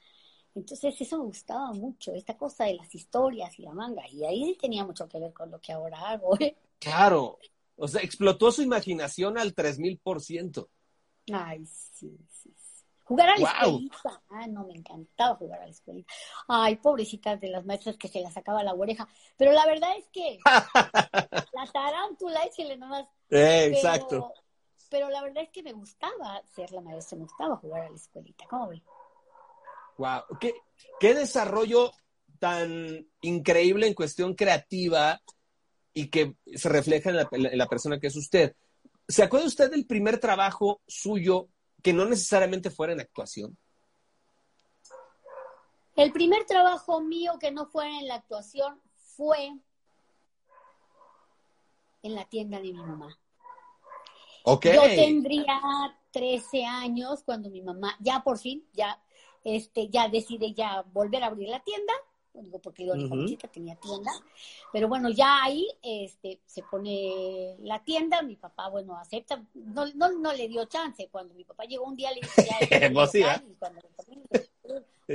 Entonces 0.54 1.00
eso 1.00 1.18
me 1.18 1.24
gustaba 1.24 1.72
mucho, 1.72 2.12
esta 2.14 2.36
cosa 2.36 2.64
de 2.64 2.74
las 2.74 2.94
historias 2.94 3.58
y 3.58 3.62
la 3.62 3.72
manga. 3.72 4.08
Y 4.08 4.24
ahí 4.24 4.56
tenía 4.60 4.84
mucho 4.84 5.08
que 5.08 5.18
ver 5.18 5.32
con 5.32 5.50
lo 5.50 5.60
que 5.60 5.72
ahora 5.72 5.98
hago. 6.10 6.38
¿eh? 6.38 6.56
Claro, 6.78 7.38
o 7.76 7.88
sea, 7.88 8.02
explotó 8.02 8.52
su 8.52 8.62
imaginación 8.62 9.38
al 9.38 9.54
3000%. 9.54 10.68
Ay, 11.32 11.64
sí, 11.66 12.16
sí. 12.30 12.54
Jugar 13.04 13.28
a 13.28 13.36
la 13.36 13.50
escuelita. 13.50 14.22
Ah, 14.30 14.46
no, 14.46 14.64
me 14.64 14.74
encantaba 14.74 15.36
jugar 15.36 15.60
a 15.60 15.64
la 15.66 15.70
escuelita. 15.70 16.12
Ay, 16.48 16.76
pobrecitas 16.76 17.38
de 17.40 17.48
las 17.48 17.64
maestras 17.66 17.96
que 17.96 18.08
se 18.08 18.20
las 18.20 18.32
sacaba 18.32 18.62
la 18.64 18.72
oreja. 18.72 19.06
Pero 19.36 19.52
la 19.52 19.66
verdad 19.66 19.90
es 19.98 20.08
que 20.08 20.38
la 21.52 21.66
tarántula, 21.72 22.40
le 22.56 22.76
nomás. 22.78 23.06
Eh, 23.30 23.72
exacto 23.74 24.32
pero 24.94 25.10
la 25.10 25.22
verdad 25.22 25.42
es 25.42 25.50
que 25.50 25.64
me 25.64 25.72
gustaba 25.72 26.40
ser 26.54 26.70
la 26.70 26.80
maestra, 26.80 27.18
me 27.18 27.24
gustaba 27.24 27.56
jugar 27.56 27.82
a 27.82 27.90
la 27.90 27.96
escuelita. 27.96 28.44
¿Cómo 28.48 28.68
ve? 28.68 28.80
Wow, 29.98 30.22
¿Qué, 30.40 30.54
qué 31.00 31.14
desarrollo 31.14 31.90
tan 32.38 33.04
increíble 33.20 33.88
en 33.88 33.94
cuestión 33.94 34.34
creativa 34.34 35.20
y 35.94 36.08
que 36.08 36.34
se 36.54 36.68
refleja 36.68 37.10
en 37.10 37.16
la, 37.16 37.28
en 37.30 37.58
la 37.58 37.68
persona 37.68 37.98
que 37.98 38.08
es 38.08 38.16
usted. 38.16 38.54
¿Se 39.08 39.22
acuerda 39.22 39.46
usted 39.46 39.70
del 39.70 39.86
primer 39.86 40.18
trabajo 40.18 40.82
suyo 40.86 41.48
que 41.82 41.92
no 41.92 42.04
necesariamente 42.04 42.70
fuera 42.70 42.92
en 42.92 43.00
actuación? 43.00 43.56
El 45.96 46.12
primer 46.12 46.44
trabajo 46.44 47.00
mío 47.00 47.38
que 47.38 47.52
no 47.52 47.66
fuera 47.66 47.98
en 47.98 48.08
la 48.08 48.16
actuación 48.16 48.80
fue 48.96 49.52
en 52.02 52.14
la 52.14 52.24
tienda 52.24 52.58
de 52.58 52.64
mi 52.64 52.82
mamá. 52.82 53.16
Okay. 54.44 54.74
Yo 54.74 54.82
tendría 54.82 55.60
13 56.10 56.64
años 56.64 57.22
cuando 57.24 57.48
mi 57.48 57.62
mamá, 57.62 57.96
ya 58.00 58.22
por 58.22 58.38
fin, 58.38 58.66
ya, 58.72 59.00
este, 59.44 59.88
ya 59.88 60.08
decide 60.08 60.52
ya 60.52 60.82
volver 60.92 61.22
a 61.22 61.26
abrir 61.26 61.48
la 61.48 61.60
tienda 61.60 61.92
digo 62.42 62.58
porque 62.58 62.84
yo 62.84 62.94
uh 62.94 63.26
chica 63.26 63.48
tenía 63.48 63.76
tienda, 63.76 64.10
pero 64.72 64.88
bueno, 64.88 65.10
ya 65.10 65.44
ahí 65.44 65.68
este, 65.82 66.40
se 66.46 66.62
pone 66.62 67.56
la 67.60 67.82
tienda, 67.84 68.22
mi 68.22 68.36
papá, 68.36 68.68
bueno, 68.68 68.96
acepta, 68.96 69.44
no, 69.54 69.86
no, 69.94 70.12
no 70.12 70.32
le 70.32 70.48
dio 70.48 70.64
chance, 70.66 71.08
cuando 71.10 71.34
mi 71.34 71.44
papá 71.44 71.64
llegó 71.64 71.84
un 71.84 71.96
día 71.96 72.12
le 72.12 72.20
dije, 72.20 72.44
ya, 72.44 72.58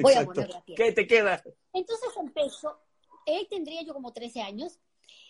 voy 0.02 0.14
a 0.14 0.26
poner 0.26 0.50
la 0.50 0.62
tienda. 0.62 0.86
¿Qué 0.86 0.92
te 0.92 1.08
queda? 1.08 1.44
Entonces 1.74 2.10
empezó, 2.18 2.80
él 3.26 3.48
tendría 3.50 3.82
yo 3.84 3.94
como 3.94 4.14
13 4.14 4.42
años, 4.42 4.80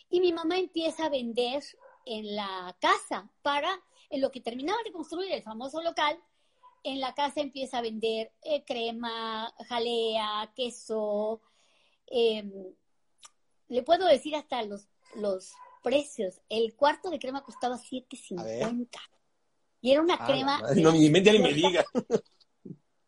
y 0.10 0.22
mi 0.22 0.34
mamá 0.34 0.58
empieza 0.58 1.05
a 1.05 1.10
vender 1.10 1.63
en 2.05 2.36
la 2.36 2.75
casa 2.79 3.29
para, 3.41 3.81
en 4.10 4.22
lo 4.22 4.31
que 4.31 4.41
terminaba 4.41 4.79
de 4.84 4.91
construir 4.91 5.31
el 5.31 5.43
famoso 5.43 5.81
local, 5.81 6.19
en 6.84 7.00
la 7.00 7.13
casa 7.13 7.41
empieza 7.41 7.79
a 7.79 7.81
vender 7.81 8.31
eh, 8.41 8.63
crema, 8.63 9.53
jalea, 9.67 10.51
queso, 10.55 11.41
Em, 12.12 12.51
le 13.68 13.84
puedo 13.84 14.08
decir 14.08 14.36
hasta 14.36 14.63
los, 14.63 14.88
los 15.16 15.54
precios. 15.84 16.42
El 16.50 16.75
cuarto 16.75 17.10
de 17.10 17.20
crema 17.20 17.44
costaba 17.44 17.78
7.50. 17.78 18.89
Y 19.82 19.92
era 19.92 20.01
una 20.01 20.16
ah, 20.20 20.25
crema. 20.25 20.62
No, 20.75 20.92
ni 20.92 21.10
me 21.10 21.22
diga. 21.22 21.86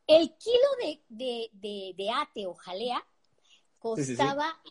El 0.08 0.36
kilo 0.38 1.00
de, 1.10 1.50
de, 1.54 2.10
ate 2.14 2.46
o 2.46 2.54
jalea 2.54 3.02
costaba 3.80 4.62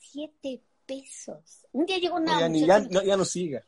7 0.00 0.60
pesos. 0.86 1.66
Un 1.72 1.86
día 1.86 1.98
llegó 1.98 2.16
una. 2.16 2.48
ya, 2.48 2.80
no, 2.80 3.02
ya 3.02 3.16
no 3.16 3.24
siga. 3.24 3.64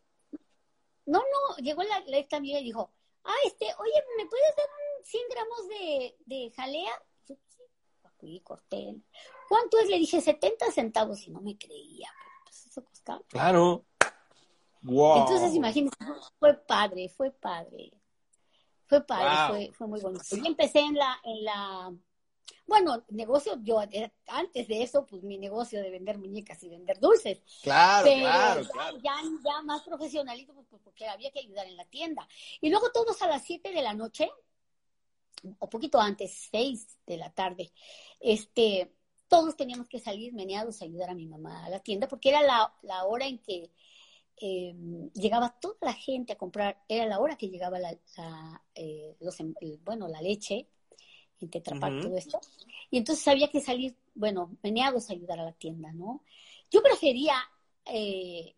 No, 1.06 1.18
no, 1.20 1.56
llegó 1.58 1.82
la, 1.82 1.98
esta 2.18 2.38
amiga 2.38 2.58
y 2.58 2.64
dijo: 2.64 2.90
Ah, 3.24 3.34
este, 3.46 3.66
oye, 3.78 4.04
¿me 4.16 4.26
puedes 4.26 4.56
dar 4.56 4.66
100 5.04 5.22
gramos 5.30 5.68
de, 5.68 6.16
de 6.26 6.50
jalea? 6.56 6.92
y 8.22 8.40
corté. 8.40 8.96
¿Cuánto 9.50 9.80
es? 9.80 9.88
Le 9.88 9.98
dije 9.98 10.20
70 10.20 10.70
centavos 10.70 11.26
y 11.26 11.30
no 11.32 11.40
me 11.40 11.58
creía. 11.58 12.08
Pues 12.44 12.66
eso 12.66 12.84
costaba. 12.84 13.20
Claro. 13.26 13.84
Wow. 14.82 15.22
Entonces, 15.22 15.56
imagínense, 15.56 15.96
fue 16.38 16.54
padre, 16.54 17.08
fue 17.08 17.32
padre. 17.32 17.92
Fue 18.86 19.04
padre, 19.04 19.48
fue, 19.48 19.72
fue, 19.72 19.86
muy 19.88 20.00
bonito. 20.00 20.36
Yo 20.36 20.44
empecé 20.44 20.78
en 20.78 20.94
la, 20.94 21.18
en 21.24 21.44
la, 21.44 21.92
bueno, 22.68 23.02
negocio, 23.08 23.58
yo 23.60 23.80
antes 24.28 24.68
de 24.68 24.82
eso, 24.84 25.04
pues 25.04 25.24
mi 25.24 25.36
negocio 25.36 25.82
de 25.82 25.90
vender 25.90 26.16
muñecas 26.16 26.62
y 26.62 26.68
vender 26.68 27.00
dulces. 27.00 27.42
Claro, 27.64 28.08
claro, 28.08 28.62
claro. 28.72 28.98
Ya, 29.02 29.16
ya 29.44 29.62
más 29.62 29.82
profesionalito, 29.82 30.54
pues, 30.54 30.80
porque 30.84 31.08
había 31.08 31.32
que 31.32 31.40
ayudar 31.40 31.66
en 31.66 31.76
la 31.76 31.86
tienda. 31.86 32.28
Y 32.60 32.70
luego 32.70 32.92
todos 32.92 33.20
a 33.22 33.26
las 33.26 33.42
7 33.42 33.72
de 33.72 33.82
la 33.82 33.94
noche 33.94 34.30
o 35.58 35.68
poquito 35.68 36.00
antes, 36.00 36.48
seis 36.50 36.98
de 37.06 37.16
la 37.16 37.32
tarde, 37.32 37.72
este, 38.20 38.92
todos 39.30 39.56
teníamos 39.56 39.86
que 39.86 40.00
salir 40.00 40.34
meneados 40.34 40.82
a 40.82 40.86
ayudar 40.86 41.10
a 41.10 41.14
mi 41.14 41.24
mamá 41.24 41.64
a 41.64 41.70
la 41.70 41.78
tienda, 41.78 42.08
porque 42.08 42.30
era 42.30 42.42
la, 42.42 43.04
hora 43.04 43.26
en 43.26 43.38
que 43.38 43.70
em, 44.36 45.08
llegaba 45.12 45.56
toda 45.60 45.76
la 45.82 45.92
gente 45.92 46.32
a 46.32 46.36
comprar, 46.36 46.82
era 46.88 47.06
la 47.06 47.20
hora 47.20 47.36
que 47.36 47.48
llegaba 47.48 47.78
la, 47.78 47.96
eh, 48.74 49.16
em, 49.38 49.54
bueno, 49.84 50.08
la 50.08 50.20
leche, 50.20 50.66
en 51.40 51.48
Tetrapac, 51.48 52.02
todo 52.02 52.16
esto, 52.16 52.40
y 52.90 52.98
entonces 52.98 53.26
había 53.28 53.48
que 53.48 53.60
salir, 53.60 53.94
bueno, 54.14 54.56
meneados 54.62 55.08
a 55.08 55.12
ayudar 55.12 55.38
a 55.38 55.44
la 55.44 55.52
tienda, 55.52 55.92
¿no? 55.92 56.24
Yo 56.68 56.82
prefería 56.82 57.36
eh, 57.86 58.56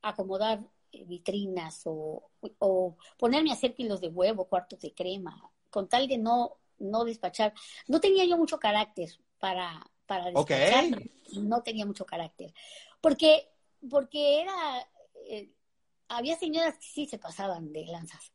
acomodar 0.00 0.64
vitrinas 1.06 1.82
o, 1.84 2.30
o, 2.58 2.96
ponerme 3.18 3.50
a 3.50 3.54
hacer 3.54 3.74
kilos 3.74 4.00
de 4.00 4.08
huevo, 4.08 4.46
cuartos 4.46 4.80
de 4.80 4.94
crema, 4.94 5.50
con 5.68 5.86
tal 5.86 6.08
de 6.08 6.16
no, 6.16 6.56
no 6.78 7.04
despachar. 7.04 7.52
No 7.88 8.00
tenía 8.00 8.24
yo 8.24 8.38
mucho 8.38 8.58
carácter 8.58 9.10
para, 9.38 9.84
para 10.06 10.30
despachar, 10.30 11.02
no 11.32 11.62
tenía 11.62 11.86
mucho 11.86 12.04
carácter. 12.06 12.52
Porque, 13.00 13.48
porque 13.88 14.42
era, 14.42 14.88
eh, 15.28 15.52
había 16.08 16.36
señoras 16.36 16.76
que 16.78 16.86
sí 16.86 17.06
se 17.06 17.18
pasaban 17.18 17.72
de 17.72 17.86
lanzas. 17.86 18.32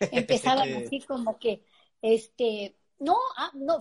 Empezaban 0.00 0.72
así 0.74 1.00
como 1.00 1.38
que, 1.38 1.64
este, 2.00 2.76
no, 2.98 3.16
ah, 3.36 3.50
no, 3.54 3.80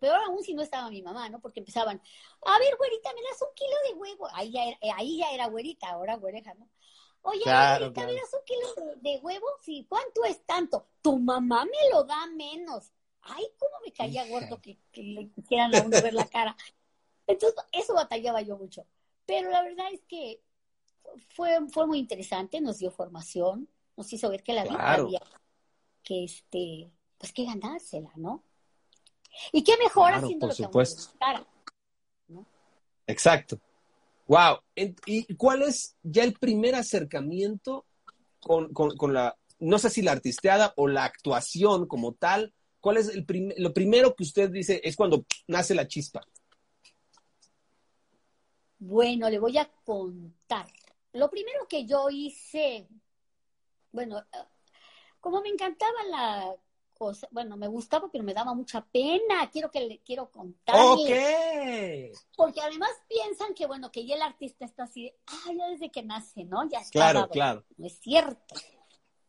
peor 0.00 0.20
aún 0.24 0.42
si 0.42 0.54
no 0.54 0.62
estaba 0.62 0.90
mi 0.90 1.02
mamá, 1.02 1.28
¿no? 1.28 1.40
Porque 1.40 1.60
empezaban, 1.60 2.00
a 2.42 2.58
ver, 2.58 2.76
güerita, 2.76 3.12
me 3.14 3.22
das 3.22 3.42
un 3.42 3.54
kilo 3.54 3.76
de 3.88 3.94
huevo. 3.94 4.28
Ahí 4.32 4.50
ya 4.50 4.64
era, 4.64 4.78
ahí 4.96 5.18
ya 5.18 5.30
era 5.32 5.46
güerita, 5.46 5.88
ahora 5.88 6.16
güereja, 6.16 6.54
¿no? 6.54 6.68
Oye, 7.22 7.42
claro, 7.42 7.90
¿me 7.90 8.14
das 8.14 8.34
un 8.34 8.44
kilo 8.44 8.96
de, 9.00 9.18
huevo? 9.18 9.46
Sí, 9.60 9.84
¿cuánto 9.88 10.24
es 10.24 10.44
tanto? 10.46 10.86
Tu 11.02 11.18
mamá 11.18 11.64
me 11.64 11.90
lo 11.90 12.04
da 12.04 12.26
menos. 12.26 12.92
Ay, 13.28 13.44
cómo 13.58 13.72
me 13.84 13.92
caía 13.92 14.26
gordo 14.28 14.60
que, 14.60 14.78
le 14.94 15.28
quisieran 15.30 15.74
a 15.74 15.82
uno 15.82 16.00
ver 16.02 16.14
la 16.14 16.26
cara. 16.26 16.56
Entonces, 17.26 17.58
eso 17.72 17.94
batallaba 17.94 18.40
yo 18.42 18.56
mucho. 18.56 18.86
Pero 19.26 19.50
la 19.50 19.62
verdad 19.62 19.86
es 19.92 20.00
que 20.08 20.40
fue, 21.28 21.58
fue 21.72 21.86
muy 21.86 21.98
interesante, 21.98 22.60
nos 22.60 22.78
dio 22.78 22.90
formación, 22.90 23.68
nos 23.96 24.12
hizo 24.12 24.30
ver 24.30 24.42
que 24.42 24.52
la 24.52 24.64
vida 24.64 24.94
había 24.94 25.20
que, 26.06 26.24
este, 26.24 26.90
pues 27.18 27.32
que 27.32 27.44
ganársela, 27.44 28.12
¿no? 28.14 28.44
Y 29.52 29.64
qué 29.64 29.76
mejor 29.76 30.12
haciendo 30.12 30.46
lo 30.46 30.54
que 30.54 30.62
supuesto. 30.62 31.12
¿no? 32.28 32.46
Exacto. 33.06 33.58
Wow. 34.28 34.58
¿Y 34.74 35.34
cuál 35.34 35.62
es 35.62 35.96
ya 36.02 36.22
el 36.22 36.34
primer 36.34 36.74
acercamiento 36.74 37.86
con, 38.40 38.70
la, 39.12 39.36
no 39.58 39.78
sé 39.78 39.90
si 39.90 40.02
la 40.02 40.12
artisteada 40.12 40.72
o 40.76 40.86
la 40.86 41.04
actuación 41.04 41.86
como 41.86 42.14
tal? 42.14 42.54
¿Cuál 42.86 42.98
es 42.98 43.08
el 43.08 43.26
lo 43.56 43.74
primero 43.74 44.14
que 44.14 44.22
usted 44.22 44.48
dice 44.48 44.80
es 44.84 44.94
cuando 44.94 45.24
nace 45.48 45.74
la 45.74 45.88
chispa? 45.88 46.24
Bueno, 48.78 49.28
le 49.28 49.40
voy 49.40 49.58
a 49.58 49.68
contar. 49.84 50.68
Lo 51.12 51.28
primero 51.28 51.66
que 51.68 51.84
yo 51.84 52.08
hice, 52.08 52.86
bueno, 53.90 54.20
eh, 54.20 54.38
como 55.18 55.40
me 55.40 55.48
encantaba 55.48 56.04
la 56.08 56.56
bueno, 57.32 57.56
me 57.56 57.66
gustaba, 57.66 58.08
pero 58.12 58.22
me 58.22 58.32
daba 58.32 58.54
mucha 58.54 58.86
pena. 58.86 59.50
Quiero 59.50 59.68
que 59.68 59.80
le 59.80 59.98
quiero 59.98 60.30
contar. 60.30 60.76
Porque 62.36 62.60
además 62.60 62.90
piensan 63.08 63.52
que, 63.54 63.66
bueno, 63.66 63.90
que 63.90 64.06
ya 64.06 64.14
el 64.14 64.22
artista 64.22 64.64
está 64.64 64.84
así, 64.84 65.12
ah, 65.26 65.52
ya 65.58 65.66
desde 65.70 65.90
que 65.90 66.04
nace, 66.04 66.44
¿no? 66.44 66.70
Ya 66.70 66.78
está. 66.78 66.92
Claro, 66.92 67.28
claro. 67.30 67.64
No 67.78 67.88
es 67.88 67.98
cierto. 67.98 68.54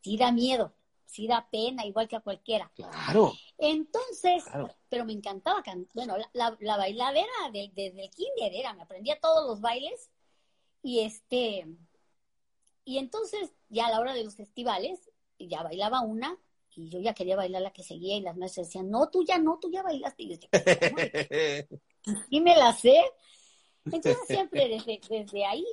Sí 0.04 0.16
da 0.16 0.32
miedo, 0.32 0.76
sí 1.08 1.28
da 1.28 1.48
pena, 1.50 1.86
igual 1.86 2.08
que 2.08 2.18
a 2.18 2.22
cualquiera. 2.22 2.72
Claro. 2.76 3.34
Entonces, 3.58 4.44
pero 4.90 5.06
me 5.06 5.14
encantaba 5.14 5.64
cantar. 5.64 5.90
Bueno, 5.96 6.16
la, 6.34 6.56
la, 6.60 6.78
bailadera 6.78 7.32
desde 7.52 8.04
el 8.04 8.12
kinder 8.12 8.54
era, 8.54 8.74
me 8.74 8.84
aprendía 8.84 9.20
todos 9.20 9.48
los 9.48 9.62
bailes. 9.62 10.12
Y 10.84 11.00
este, 11.00 11.66
y 12.86 13.00
entonces, 13.00 13.52
ya 13.70 13.88
a 13.88 13.92
la 13.92 14.00
hora 14.00 14.14
de 14.14 14.24
los 14.24 14.36
festivales, 14.36 15.10
ya 15.40 15.64
bailaba 15.64 16.02
una 16.02 16.38
y 16.78 16.90
yo 16.90 17.00
ya 17.00 17.14
quería 17.14 17.36
bailar 17.36 17.64
la 17.64 17.74
que 17.74 17.84
seguía 17.84 18.16
y 18.16 18.22
las 18.22 18.38
maestras 18.38 18.68
decían, 18.68 18.90
no, 18.90 19.10
tú 19.10 19.26
ya 19.26 19.40
no, 19.40 19.58
tú 19.60 19.72
ya 19.72 19.82
bailaste. 19.82 20.24
Y 20.24 20.30
yo 20.30 20.38
decía, 20.52 21.68
y 22.30 22.42
me 22.42 22.56
la 22.56 22.72
sé. 22.74 22.96
Entonces 23.86 24.18
siempre 24.28 24.68
desde, 24.68 25.02
desde 25.10 25.46
ahí 25.46 25.66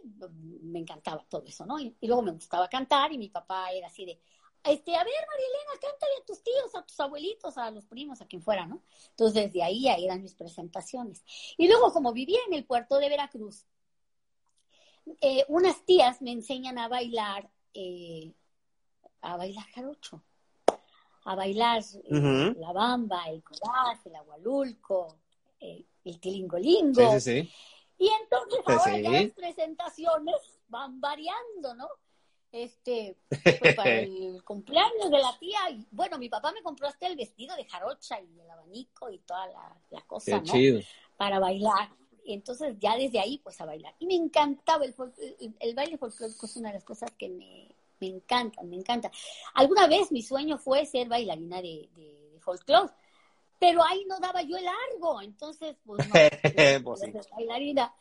me 0.63 0.79
encantaba 0.79 1.25
todo 1.29 1.45
eso, 1.47 1.67
¿no? 1.67 1.79
Y, 1.79 1.95
luego 2.03 2.23
me 2.23 2.33
gustaba 2.33 2.69
cantar 2.69 3.13
y 3.13 3.19
mi 3.19 3.29
papá 3.29 3.71
era 3.71 3.89
así 3.89 4.07
de, 4.07 4.21
este, 4.65 4.95
a 4.95 5.05
ver, 5.05 5.15
María 5.29 5.47
Elena, 5.47 5.81
cántale 5.81 6.13
a 6.21 6.25
tus 6.27 6.43
tíos, 6.43 6.75
a 6.75 6.83
tus 6.83 6.99
abuelitos, 7.01 7.59
a 7.59 7.71
los 7.71 7.87
primos, 7.87 8.21
a 8.21 8.27
quien 8.27 8.43
fuera, 8.43 8.67
¿no? 8.67 8.83
Entonces 9.11 9.45
desde 9.45 9.63
ahí, 9.63 9.89
ahí 9.89 10.05
eran 10.05 10.23
mis 10.23 10.35
presentaciones. 10.35 11.25
Y 11.57 11.69
luego 11.69 11.93
como 11.93 12.13
vivía 12.13 12.41
en 12.47 12.55
el 12.55 12.65
puerto 12.65 12.99
de 12.99 13.09
Veracruz, 13.09 13.67
eh, 15.21 15.45
unas 15.49 15.85
tías 15.85 16.23
me 16.23 16.33
enseñan 16.33 16.79
a 16.79 16.89
bailar, 16.89 17.51
eh, 17.75 18.33
a 19.21 19.37
bailar 19.37 19.65
jarocho 19.75 20.23
a 21.25 21.35
bailar 21.35 21.83
eh, 22.05 22.55
la 22.59 22.73
bamba, 22.73 23.25
el 23.29 23.43
coraz, 23.43 24.05
el 24.05 24.15
agualulco, 24.15 25.19
eh, 25.61 25.85
el 26.05 26.21
tilingolingo. 26.21 27.13
Sí, 27.13 27.21
sí, 27.21 27.43
sí. 27.43 27.53
Y 27.99 28.11
entonces 28.23 28.61
ahora 28.67 28.99
las 28.99 29.31
presentaciones 29.31 30.35
van 30.69 31.01
variando, 31.01 31.75
¿no? 31.75 31.89
Este, 32.55 33.17
pues, 33.61 33.75
para 33.75 33.99
el 33.99 34.41
cumpleaños 34.45 35.11
de 35.11 35.19
la 35.19 35.37
tía, 35.41 35.59
bueno, 35.91 36.19
mi 36.19 36.29
papá 36.29 36.53
me 36.53 36.63
compró 36.63 36.87
hasta 36.87 37.09
el 37.09 37.17
vestido 37.17 37.57
de 37.57 37.65
jarocha 37.65 38.21
y 38.21 38.39
el 38.39 38.49
abanico 38.49 39.11
y 39.11 39.19
toda 39.19 39.49
la, 39.91 40.01
cosa, 40.03 40.41
¿no? 40.41 40.53
para 41.17 41.41
bailar. 41.41 41.91
Entonces 42.25 42.77
ya 42.79 42.97
desde 42.97 43.19
ahí 43.19 43.39
pues 43.39 43.61
a 43.61 43.65
bailar. 43.65 43.97
Y 43.99 44.07
me 44.07 44.15
encantaba 44.15 44.85
el, 44.85 44.95
el, 45.59 45.75
baile 45.75 45.99
folclórico, 45.99 46.47
es 46.47 46.57
una 46.57 46.69
de 46.69 46.75
las 46.75 46.85
cosas 46.85 47.11
que 47.19 47.29
me, 47.29 47.75
me 47.99 48.07
encantan, 48.07 48.71
me 48.71 48.77
encanta. 48.77 49.11
Alguna 49.55 49.89
vez 49.89 50.13
mi 50.13 50.23
sueño 50.23 50.57
fue 50.57 50.87
ser 50.87 51.09
bailarina 51.09 51.61
de, 51.61 51.89
de, 51.97 52.31
de 52.35 52.41
folclore, 52.41 52.93
pero 53.59 53.83
ahí 53.83 54.05
no 54.07 54.21
daba 54.21 54.43
yo 54.43 54.57
el 54.57 54.65
largo, 54.65 55.21
entonces 55.21 55.77
pues 55.85 56.07
no, 56.07 56.15
pues, 56.85 57.31
bailarina. 57.33 57.93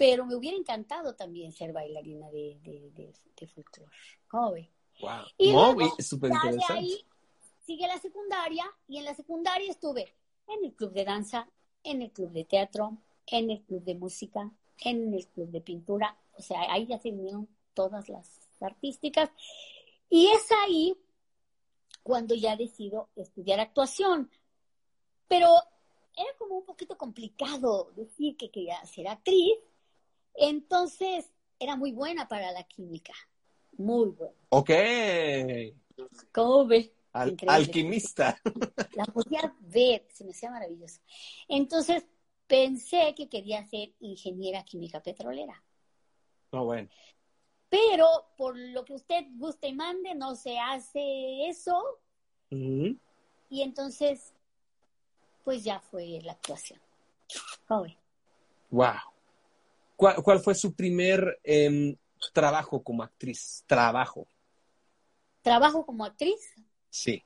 Pero 0.00 0.24
me 0.24 0.34
hubiera 0.34 0.56
encantado 0.56 1.14
también 1.14 1.52
ser 1.52 1.74
bailarina 1.74 2.30
de, 2.30 2.58
de, 2.62 3.12
de, 3.38 3.46
folclore. 3.46 3.92
¿Cómo 4.28 4.52
ve? 4.52 4.70
Wow. 4.98 5.10
Y 5.36 5.52
luego, 5.52 5.94
súper 5.98 6.32
interesante. 6.32 6.72
ahí 6.72 7.04
sigue 7.66 7.86
la 7.86 7.98
secundaria 7.98 8.64
y 8.88 8.96
en 8.96 9.04
la 9.04 9.14
secundaria 9.14 9.70
estuve 9.70 10.14
en 10.48 10.64
el 10.64 10.74
club 10.74 10.94
de 10.94 11.04
danza, 11.04 11.46
en 11.82 12.00
el 12.00 12.12
club 12.12 12.30
de 12.30 12.44
teatro, 12.46 12.96
en 13.26 13.50
el 13.50 13.60
club 13.60 13.84
de 13.84 13.94
música, 13.94 14.50
en 14.78 15.12
el 15.12 15.26
club 15.26 15.50
de 15.50 15.60
pintura. 15.60 16.16
O 16.32 16.40
sea, 16.40 16.72
ahí 16.72 16.86
ya 16.86 16.98
se 16.98 17.10
vinieron 17.10 17.46
todas 17.74 18.08
las 18.08 18.40
artísticas. 18.58 19.28
Y 20.08 20.28
es 20.28 20.48
ahí 20.64 20.96
cuando 22.02 22.34
ya 22.34 22.56
decido 22.56 23.10
estudiar 23.16 23.60
actuación. 23.60 24.30
Pero 25.28 25.48
era 26.16 26.30
como 26.38 26.56
un 26.56 26.64
poquito 26.64 26.96
complicado 26.96 27.92
decir 27.94 28.38
que 28.38 28.50
quería 28.50 28.82
ser 28.86 29.06
actriz. 29.06 29.58
Entonces 30.42 31.30
era 31.58 31.76
muy 31.76 31.92
buena 31.92 32.26
para 32.26 32.50
la 32.50 32.64
química. 32.64 33.12
Muy 33.76 34.08
buena. 34.08 34.34
Ok. 34.48 34.70
¿Cómo 36.32 36.66
ve? 36.66 36.94
alquimista. 37.12 38.40
La 38.94 39.04
podía 39.04 39.54
ver, 39.60 40.06
se 40.10 40.24
me 40.24 40.30
hacía 40.30 40.50
maravilloso. 40.50 41.00
Entonces 41.46 42.06
pensé 42.46 43.14
que 43.14 43.28
quería 43.28 43.64
ser 43.66 43.92
ingeniera 44.00 44.64
química 44.64 45.02
petrolera. 45.02 45.62
No, 46.52 46.64
bueno. 46.64 46.88
Pero 47.68 48.06
por 48.38 48.56
lo 48.56 48.84
que 48.84 48.94
usted 48.94 49.26
guste 49.34 49.68
y 49.68 49.74
mande, 49.74 50.14
no 50.14 50.36
se 50.36 50.58
hace 50.58 51.48
eso. 51.48 52.00
Y 52.48 53.62
entonces, 53.62 54.32
pues 55.44 55.64
ya 55.64 55.80
fue 55.80 56.20
la 56.22 56.32
actuación. 56.32 56.80
Wow. 58.70 58.96
¿Cuál, 60.00 60.40
fue 60.40 60.54
su 60.54 60.74
primer 60.74 61.40
em, 61.44 61.94
trabajo 62.32 62.82
como 62.82 63.02
actriz? 63.02 63.64
Trabajo. 63.66 64.26
¿Trabajo 65.42 65.84
como 65.84 66.04
actriz? 66.04 66.40
Sí. 66.88 67.22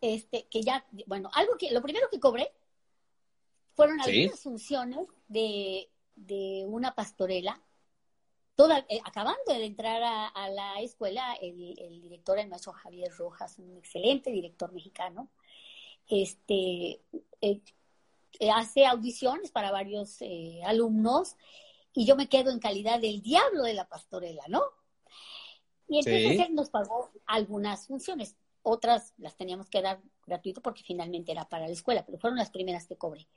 Este, 0.00 0.46
que 0.50 0.62
ya, 0.62 0.84
bueno, 1.06 1.30
algo 1.32 1.56
que, 1.56 1.70
lo 1.70 1.80
primero 1.80 2.08
que 2.10 2.20
cobré 2.20 2.52
fueron 3.74 4.00
algunas 4.00 4.40
funciones 4.40 5.06
de, 5.28 5.88
de 6.16 6.64
una 6.66 6.94
pastorela 6.94 7.60
eh, 8.88 9.00
acabando 9.04 9.52
de 9.52 9.66
entrar 9.66 10.02
a, 10.02 10.48
la 10.48 10.80
escuela, 10.80 11.34
el, 11.42 12.00
director, 12.00 12.38
el 12.38 12.48
maestro 12.48 12.72
Javier 12.72 13.12
Rojas, 13.12 13.58
un 13.58 13.76
excelente 13.76 14.30
director 14.30 14.72
mexicano, 14.72 15.28
este, 16.08 17.02
eh, 17.42 17.60
eh, 18.40 18.50
hace 18.50 18.86
audiciones 18.86 19.50
para 19.50 19.70
varios 19.70 20.18
alumnos 20.64 21.36
y 21.92 22.04
yo 22.04 22.14
me 22.14 22.28
quedo 22.28 22.50
en 22.50 22.58
calidad 22.58 23.00
del 23.00 23.22
diablo 23.22 23.62
de 23.62 23.74
la 23.74 23.88
pastorela, 23.88 24.44
¿no? 24.48 24.62
Y 25.88 25.98
entonces 25.98 26.46
él 26.46 26.54
nos 26.54 26.68
pagó 26.68 27.10
algunas 27.26 27.86
funciones, 27.86 28.36
otras 28.62 29.14
las 29.18 29.36
teníamos 29.36 29.70
que 29.70 29.80
dar 29.80 30.02
gratuito 30.26 30.60
porque 30.60 30.82
finalmente 30.82 31.32
era 31.32 31.48
para 31.48 31.66
la 31.66 31.72
escuela, 31.72 32.04
pero 32.04 32.18
fueron 32.18 32.38
las 32.38 32.50
primeras 32.50 32.86
que 32.86 32.96
cobré. 32.96 33.28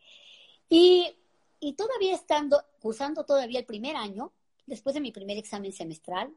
Y, 0.67 1.15
y 1.59 1.73
todavía 1.73 2.15
estando, 2.15 2.63
cursando 2.81 3.25
todavía 3.25 3.59
el 3.59 3.65
primer 3.65 3.95
año, 3.95 4.33
después 4.65 4.93
de 4.93 5.01
mi 5.01 5.11
primer 5.11 5.37
examen 5.37 5.71
semestral, 5.71 6.35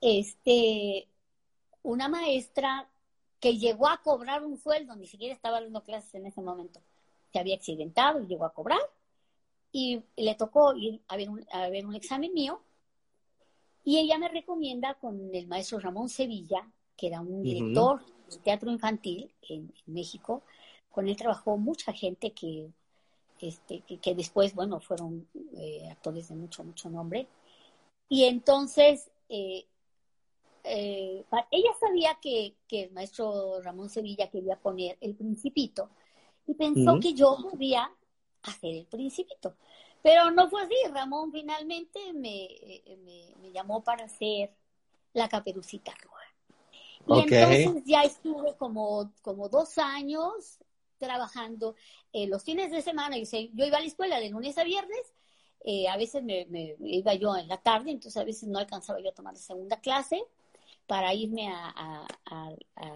este, 0.00 1.08
una 1.82 2.08
maestra 2.08 2.90
que 3.40 3.58
llegó 3.58 3.88
a 3.88 4.02
cobrar 4.02 4.44
un 4.44 4.58
sueldo, 4.58 4.94
ni 4.96 5.06
siquiera 5.06 5.34
estaba 5.34 5.60
dando 5.60 5.82
clases 5.82 6.14
en 6.14 6.26
ese 6.26 6.42
momento, 6.42 6.80
se 7.32 7.38
había 7.38 7.56
accidentado 7.56 8.22
y 8.22 8.26
llegó 8.26 8.44
a 8.44 8.52
cobrar, 8.52 8.80
y 9.72 10.02
le 10.16 10.34
tocó 10.34 10.74
ir 10.74 11.00
a 11.08 11.16
ver 11.16 11.30
un, 11.30 11.46
a 11.52 11.68
ver 11.68 11.86
un 11.86 11.94
examen 11.94 12.32
mío, 12.34 12.60
y 13.82 13.98
ella 13.98 14.18
me 14.18 14.28
recomienda 14.28 14.94
con 14.94 15.34
el 15.34 15.46
maestro 15.46 15.78
Ramón 15.78 16.08
Sevilla, 16.08 16.70
que 16.96 17.06
era 17.06 17.20
un 17.20 17.42
director 17.42 18.04
de 18.30 18.38
teatro 18.38 18.70
infantil 18.70 19.32
en 19.48 19.72
México, 19.86 20.42
con 20.90 21.08
él 21.08 21.16
trabajó 21.16 21.56
mucha 21.56 21.92
gente 21.92 22.32
que 22.32 22.70
este, 23.40 23.82
que, 24.02 24.14
después, 24.14 24.54
bueno, 24.54 24.80
fueron 24.80 25.26
eh, 25.56 25.88
actores 25.90 26.28
de 26.28 26.34
mucho, 26.34 26.62
mucho 26.62 26.90
nombre. 26.90 27.26
Y 28.08 28.24
entonces, 28.24 29.10
eh, 29.28 29.64
eh, 30.64 31.24
ella 31.50 31.70
sabía 31.78 32.18
que, 32.20 32.54
el 32.70 32.92
maestro 32.92 33.60
Ramón 33.62 33.88
Sevilla 33.88 34.28
quería 34.30 34.56
poner 34.56 34.96
el 35.00 35.14
principito 35.14 35.90
y 36.46 36.54
pensó 36.54 36.98
que 37.00 37.14
yo 37.14 37.36
podía 37.50 37.90
hacer 38.42 38.74
el 38.74 38.86
principito. 38.86 39.54
Pero 40.02 40.30
no 40.30 40.48
fue 40.48 40.62
así. 40.62 40.74
Ramón 40.92 41.30
finalmente 41.30 42.12
me, 42.12 42.48
me, 43.40 43.52
llamó 43.52 43.82
para 43.82 44.04
hacer 44.04 44.54
la 45.12 45.28
caperucita 45.28 45.92
roja. 46.02 46.20
Y 47.06 47.34
entonces 47.34 47.82
ya 47.84 48.02
estuve 48.02 48.54
como, 48.56 49.12
como 49.22 49.48
dos 49.48 49.78
años 49.78 50.58
trabajando 50.98 51.74
eh, 52.12 52.26
los 52.26 52.44
fines 52.44 52.70
de 52.70 52.82
semana. 52.82 53.16
Yo, 53.16 53.24
yo 53.52 53.66
iba 53.66 53.78
a 53.78 53.80
la 53.80 53.86
escuela 53.86 54.20
de 54.20 54.30
lunes 54.30 54.56
a 54.58 54.64
viernes, 54.64 55.14
eh, 55.64 55.88
a 55.88 55.96
veces 55.96 56.22
me, 56.22 56.46
iba 56.80 57.14
yo 57.14 57.36
en 57.36 57.48
la 57.48 57.58
tarde, 57.58 57.90
entonces 57.90 58.20
a 58.20 58.24
veces 58.24 58.48
no 58.48 58.58
alcanzaba 58.58 59.00
yo 59.00 59.10
a 59.10 59.14
tomar 59.14 59.34
la 59.34 59.40
segunda 59.40 59.80
clase 59.80 60.22
para 60.90 61.14
irme 61.14 61.48
a, 61.48 62.04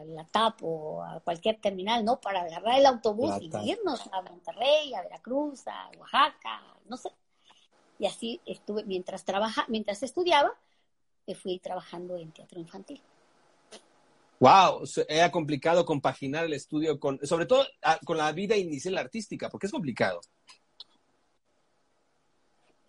la 0.07 0.25
TAP 0.25 0.65
o 0.65 1.05
a 1.05 1.21
cualquier 1.21 1.61
terminal, 1.61 2.05
¿no? 2.05 2.21
Para 2.21 2.41
agarrar 2.41 2.81
el 2.81 2.87
autobús 2.87 3.31
y 3.41 3.49
irnos 3.71 4.01
a 4.11 4.21
Monterrey, 4.21 4.93
a 4.95 5.03
Veracruz, 5.03 5.63
a 5.69 5.93
Oaxaca, 5.97 6.61
no 6.87 6.97
sé. 6.97 7.11
Y 8.01 8.07
así 8.07 8.41
estuve, 8.47 8.83
mientras 8.83 9.25
trabaja, 9.25 9.65
mientras 9.69 10.03
estudiaba, 10.03 10.53
me 11.25 11.37
fui 11.37 11.61
trabajando 11.61 12.17
en 12.17 12.33
teatro 12.33 12.59
infantil 12.59 13.01
wow, 14.41 14.83
era 15.09 15.31
complicado 15.31 15.85
compaginar 15.85 16.47
el 16.47 16.55
estudio 16.55 16.99
con, 16.99 17.25
sobre 17.25 17.47
todo 17.47 17.65
con 18.05 18.19
la 18.19 18.33
vida 18.33 18.57
inicial 18.57 18.99
artística, 18.99 19.49
porque 19.49 19.67
es 19.67 19.73
complicado. 19.73 20.21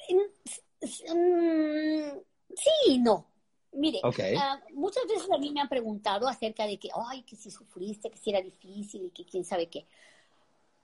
Mm, 0.09 2.17
sí 2.55 2.97
no. 2.97 3.34
Mire, 3.75 3.99
ah, 4.03 4.61
muchas 4.73 5.05
veces 5.07 5.29
a 5.31 5.37
mí 5.37 5.51
me 5.51 5.61
han 5.61 5.69
preguntado 5.69 6.27
acerca 6.27 6.65
de 6.65 6.79
que, 6.79 6.89
ay, 7.09 7.23
que 7.23 7.35
si 7.35 7.51
sufriste, 7.51 8.09
que 8.09 8.17
si 8.17 8.29
era 8.29 8.41
difícil 8.41 9.05
y 9.05 9.09
que 9.11 9.25
quién 9.25 9.43
sabe 9.43 9.67
qué. 9.67 9.85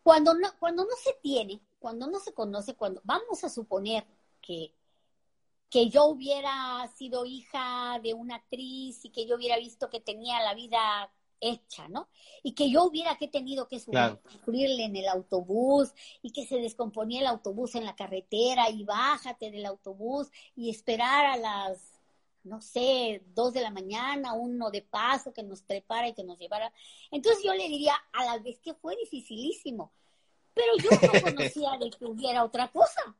Cuando 0.03 0.33
no, 0.33 0.49
cuando 0.59 0.83
no 0.83 0.95
se 1.01 1.13
tiene, 1.21 1.61
cuando 1.79 2.07
no 2.07 2.19
se 2.19 2.33
conoce, 2.33 2.75
cuando 2.75 3.01
vamos 3.03 3.43
a 3.43 3.49
suponer 3.49 4.05
que 4.41 4.73
que 5.71 5.89
yo 5.89 6.05
hubiera 6.07 6.85
sido 6.97 7.25
hija 7.25 7.97
de 8.03 8.13
una 8.13 8.35
actriz 8.35 9.05
y 9.05 9.09
que 9.09 9.25
yo 9.25 9.37
hubiera 9.37 9.57
visto 9.57 9.89
que 9.89 10.01
tenía 10.01 10.41
la 10.41 10.53
vida 10.53 11.09
hecha, 11.39 11.87
¿no? 11.87 12.09
Y 12.43 12.51
que 12.51 12.69
yo 12.69 12.83
hubiera 12.83 13.17
que 13.17 13.29
tenido 13.29 13.69
que 13.69 13.79
sufrirle 13.79 14.83
en 14.83 14.97
el 14.97 15.07
autobús 15.07 15.93
y 16.21 16.31
que 16.31 16.45
se 16.45 16.57
descomponía 16.57 17.21
el 17.21 17.27
autobús 17.27 17.75
en 17.75 17.85
la 17.85 17.95
carretera 17.95 18.69
y 18.69 18.83
bájate 18.83 19.49
del 19.49 19.65
autobús 19.65 20.27
y 20.57 20.69
esperar 20.69 21.25
a 21.25 21.37
las, 21.37 21.90
no 22.43 22.61
sé, 22.61 23.23
dos 23.27 23.53
de 23.53 23.61
la 23.61 23.69
mañana, 23.69 24.33
uno 24.33 24.71
de 24.71 24.81
paso 24.81 25.33
que 25.33 25.43
nos 25.43 25.63
trepara 25.65 26.07
y 26.07 26.13
que 26.13 26.23
nos 26.23 26.39
llevara. 26.39 26.71
Entonces 27.11 27.43
yo 27.43 27.53
le 27.53 27.67
diría 27.67 27.95
a 28.13 28.25
la 28.25 28.39
vez 28.39 28.59
que 28.59 28.73
fue 28.73 28.95
dificilísimo, 28.97 29.91
pero 30.53 30.77
yo 30.77 30.89
no 30.89 31.21
conocía 31.35 31.77
de 31.77 31.89
que 31.91 32.05
hubiera 32.05 32.43
otra 32.43 32.71
cosa. 32.71 33.15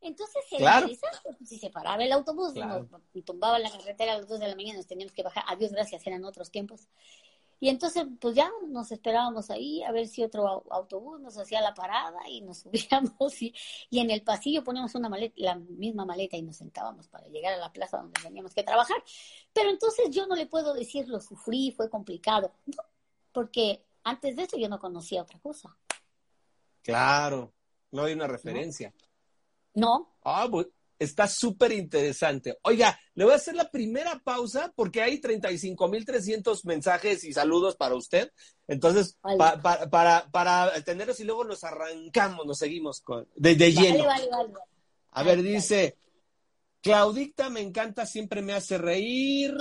Entonces 0.00 0.42
era 0.50 0.84
si 1.44 1.58
se 1.58 1.70
paraba 1.70 2.02
el 2.02 2.12
autobús, 2.12 2.54
y 3.14 3.22
tumbaba 3.22 3.58
la 3.58 3.70
carretera 3.70 4.14
a 4.14 4.18
las 4.18 4.28
2 4.28 4.40
de 4.40 4.48
la 4.48 4.56
mañana, 4.56 4.78
nos 4.78 4.86
teníamos 4.88 5.14
que 5.14 5.22
bajar, 5.22 5.44
adiós, 5.46 5.70
gracias, 5.70 6.04
eran 6.06 6.24
otros 6.24 6.50
tiempos. 6.50 6.88
Y 7.62 7.68
entonces, 7.68 8.04
pues 8.20 8.34
ya 8.34 8.50
nos 8.66 8.90
esperábamos 8.90 9.48
ahí 9.48 9.84
a 9.84 9.92
ver 9.92 10.08
si 10.08 10.24
otro 10.24 10.64
autobús 10.68 11.20
nos 11.20 11.38
hacía 11.38 11.60
la 11.60 11.72
parada 11.72 12.18
y 12.28 12.40
nos 12.40 12.58
subíamos 12.62 13.40
y, 13.40 13.54
y 13.88 14.00
en 14.00 14.10
el 14.10 14.22
pasillo 14.22 14.64
poníamos 14.64 14.96
una 14.96 15.08
maleta, 15.08 15.36
la 15.36 15.54
misma 15.54 16.04
maleta 16.04 16.36
y 16.36 16.42
nos 16.42 16.56
sentábamos 16.56 17.06
para 17.06 17.28
llegar 17.28 17.52
a 17.52 17.58
la 17.58 17.72
plaza 17.72 17.98
donde 17.98 18.20
teníamos 18.20 18.52
que 18.52 18.64
trabajar. 18.64 18.96
Pero 19.52 19.70
entonces 19.70 20.10
yo 20.10 20.26
no 20.26 20.34
le 20.34 20.46
puedo 20.46 20.74
decir 20.74 21.08
lo 21.08 21.20
sufrí, 21.20 21.70
fue 21.70 21.88
complicado, 21.88 22.52
porque 23.30 23.84
antes 24.02 24.34
de 24.34 24.42
eso 24.42 24.56
yo 24.58 24.68
no 24.68 24.80
conocía 24.80 25.22
otra 25.22 25.38
cosa. 25.38 25.72
Claro, 26.82 27.52
no 27.92 28.02
hay 28.02 28.14
una 28.14 28.26
referencia. 28.26 28.92
No. 29.74 30.16
Ah, 30.24 30.48
pues 30.50 30.66
está 31.02 31.26
súper 31.26 31.72
interesante. 31.72 32.56
Oiga, 32.62 32.98
le 33.14 33.24
voy 33.24 33.32
a 33.32 33.36
hacer 33.36 33.54
la 33.54 33.70
primera 33.70 34.20
pausa 34.24 34.72
porque 34.74 35.02
hay 35.02 35.20
35.300 35.20 36.64
mensajes 36.64 37.24
y 37.24 37.32
saludos 37.32 37.76
para 37.76 37.94
usted. 37.94 38.32
Entonces, 38.68 39.18
para, 39.90 40.30
para 40.30 40.72
tenerlos 40.84 41.20
y 41.20 41.24
luego 41.24 41.44
nos 41.44 41.64
arrancamos, 41.64 42.46
nos 42.46 42.58
seguimos 42.58 43.00
con, 43.00 43.28
de, 43.36 43.54
lleno. 43.54 44.04
Vale, 44.04 44.28
vale, 44.28 44.52
a 45.12 45.22
ver, 45.22 45.42
dice, 45.42 45.96
Claudicta 46.80 47.50
me 47.50 47.60
encanta, 47.60 48.06
siempre 48.06 48.42
me 48.42 48.54
hace 48.54 48.78
reír. 48.78 49.54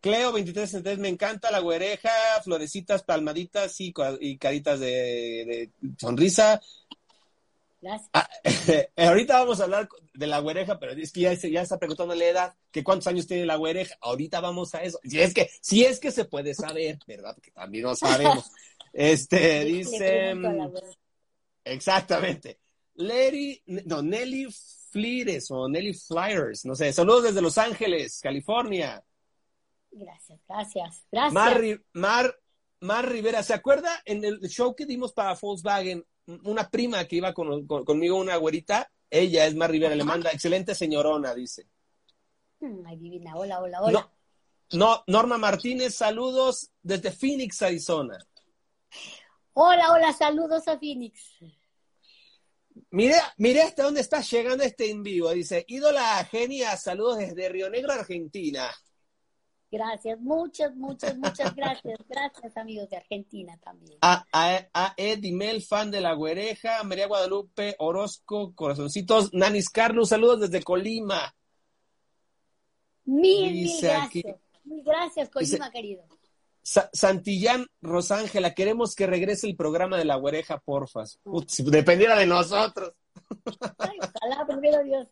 Cleo 0.00 0.32
23 0.32 0.98
me 0.98 1.08
encanta 1.08 1.50
la 1.50 1.60
güereja, 1.60 2.10
florecitas, 2.42 3.02
palmaditas 3.04 3.80
y, 3.80 3.94
y 4.20 4.36
caritas 4.36 4.78
de, 4.78 5.70
sonrisa. 5.98 6.60
Gracias. 7.84 8.10
Ah, 8.14 8.28
ahorita 8.96 9.40
vamos 9.40 9.60
a 9.60 9.64
hablar 9.64 9.88
de 10.14 10.26
la 10.26 10.38
güereja, 10.38 10.78
pero 10.78 10.92
es 10.92 11.12
que 11.12 11.20
ya, 11.20 11.34
ya 11.34 11.60
está 11.60 11.78
preguntando 11.78 12.14
la 12.14 12.24
edad, 12.24 12.56
que 12.70 12.82
cuántos 12.82 13.06
años 13.08 13.26
tiene 13.26 13.44
la 13.44 13.56
güereja. 13.56 13.94
Ahorita 14.00 14.40
vamos 14.40 14.74
a 14.74 14.82
eso. 14.82 14.98
Si 15.04 15.20
es 15.20 15.34
que, 15.34 15.50
si 15.60 15.84
es 15.84 16.00
que 16.00 16.10
se 16.10 16.24
puede 16.24 16.54
saber, 16.54 16.98
¿verdad? 17.06 17.36
Que 17.42 17.50
también 17.50 17.84
no 17.84 17.94
sabemos. 17.94 18.50
Este, 18.96 19.64
dice. 19.64 20.34
Exactamente. 21.64 22.60
Larry, 22.94 23.60
no, 23.66 24.02
Nelly 24.02 24.46
Flires 24.92 25.50
o 25.50 25.68
Nelly 25.68 25.94
Flyers, 25.94 26.64
no 26.64 26.76
sé. 26.76 26.92
Saludos 26.92 27.24
desde 27.24 27.42
Los 27.42 27.58
Ángeles, 27.58 28.20
California. 28.20 29.04
Gracias, 29.90 30.40
gracias, 30.46 31.04
gracias. 31.10 31.32
Mar, 31.92 32.38
Mar, 32.78 33.10
Rivera, 33.10 33.42
¿se 33.42 33.52
acuerda 33.52 34.00
en 34.04 34.24
el 34.24 34.38
show 34.42 34.76
que 34.76 34.86
dimos 34.86 35.12
para 35.12 35.34
Volkswagen? 35.34 36.04
Una 36.26 36.68
prima 36.70 37.04
que 37.04 37.16
iba 37.16 37.34
conmigo, 37.34 38.16
una 38.16 38.36
güerita, 38.36 38.90
ella 39.10 39.46
es 39.46 39.54
Mar 39.54 39.70
Rivera, 39.70 39.94
le 39.94 40.04
manda, 40.04 40.30
excelente 40.30 40.74
señorona, 40.74 41.34
dice. 41.34 41.68
Mm, 42.60 42.86
ay, 42.86 42.96
divina, 42.96 43.36
hola, 43.36 43.60
hola, 43.60 43.82
hola. 43.82 44.10
No, 44.72 45.04
Norma 45.06 45.38
Martínez, 45.38 45.94
saludos 45.94 46.70
desde 46.82 47.12
Phoenix, 47.12 47.60
Arizona. 47.62 48.18
Hola, 49.52 49.92
hola, 49.92 50.12
saludos 50.12 50.66
a 50.66 50.78
Phoenix. 50.78 51.38
Mire, 52.90 53.16
mire 53.36 53.62
hasta 53.62 53.84
dónde 53.84 54.00
está 54.00 54.20
llegando 54.20 54.64
este 54.64 54.90
en 54.90 55.02
vivo. 55.02 55.30
Dice, 55.30 55.64
ídola 55.68 56.24
genia, 56.24 56.76
saludos 56.76 57.18
desde 57.18 57.48
Río 57.48 57.70
Negro, 57.70 57.92
Argentina. 57.92 58.68
Gracias, 59.74 60.20
muchas, 60.20 60.72
muchas, 60.76 61.18
muchas 61.18 61.52
gracias. 61.56 61.98
Gracias, 62.08 62.56
amigos 62.56 62.88
de 62.90 62.96
Argentina 62.96 63.58
también. 63.58 63.98
A, 64.02 64.24
a, 64.32 64.94
Mel, 65.32 65.62
fan 65.62 65.90
de 65.90 66.00
la 66.00 66.14
güereja, 66.14 66.80
María 66.84 67.08
Guadalupe, 67.08 67.74
Orozco, 67.80 68.54
corazoncitos, 68.54 69.34
Nanis 69.34 69.68
Carlos, 69.70 70.10
saludos 70.10 70.42
desde 70.42 70.62
Colima. 70.62 71.34
Mil, 73.06 73.52
mil 73.52 73.80
gracias. 73.82 74.36
Mil 74.62 74.84
gracias, 74.84 75.28
Colima, 75.28 75.68
querido. 75.72 76.04
Santillán 76.62 77.66
Rosángela, 77.82 78.54
queremos 78.54 78.94
que 78.94 79.08
regrese 79.08 79.48
el 79.48 79.56
programa 79.56 79.98
de 79.98 80.04
la 80.04 80.14
güereja, 80.14 80.60
porfas. 80.60 81.18
si 81.48 81.64
dependiera 81.64 82.16
de 82.16 82.26
nosotros. 82.26 82.92
Ay, 83.78 83.98
ojalá, 83.98 84.46
primero 84.46 84.84
Dios. 84.84 85.08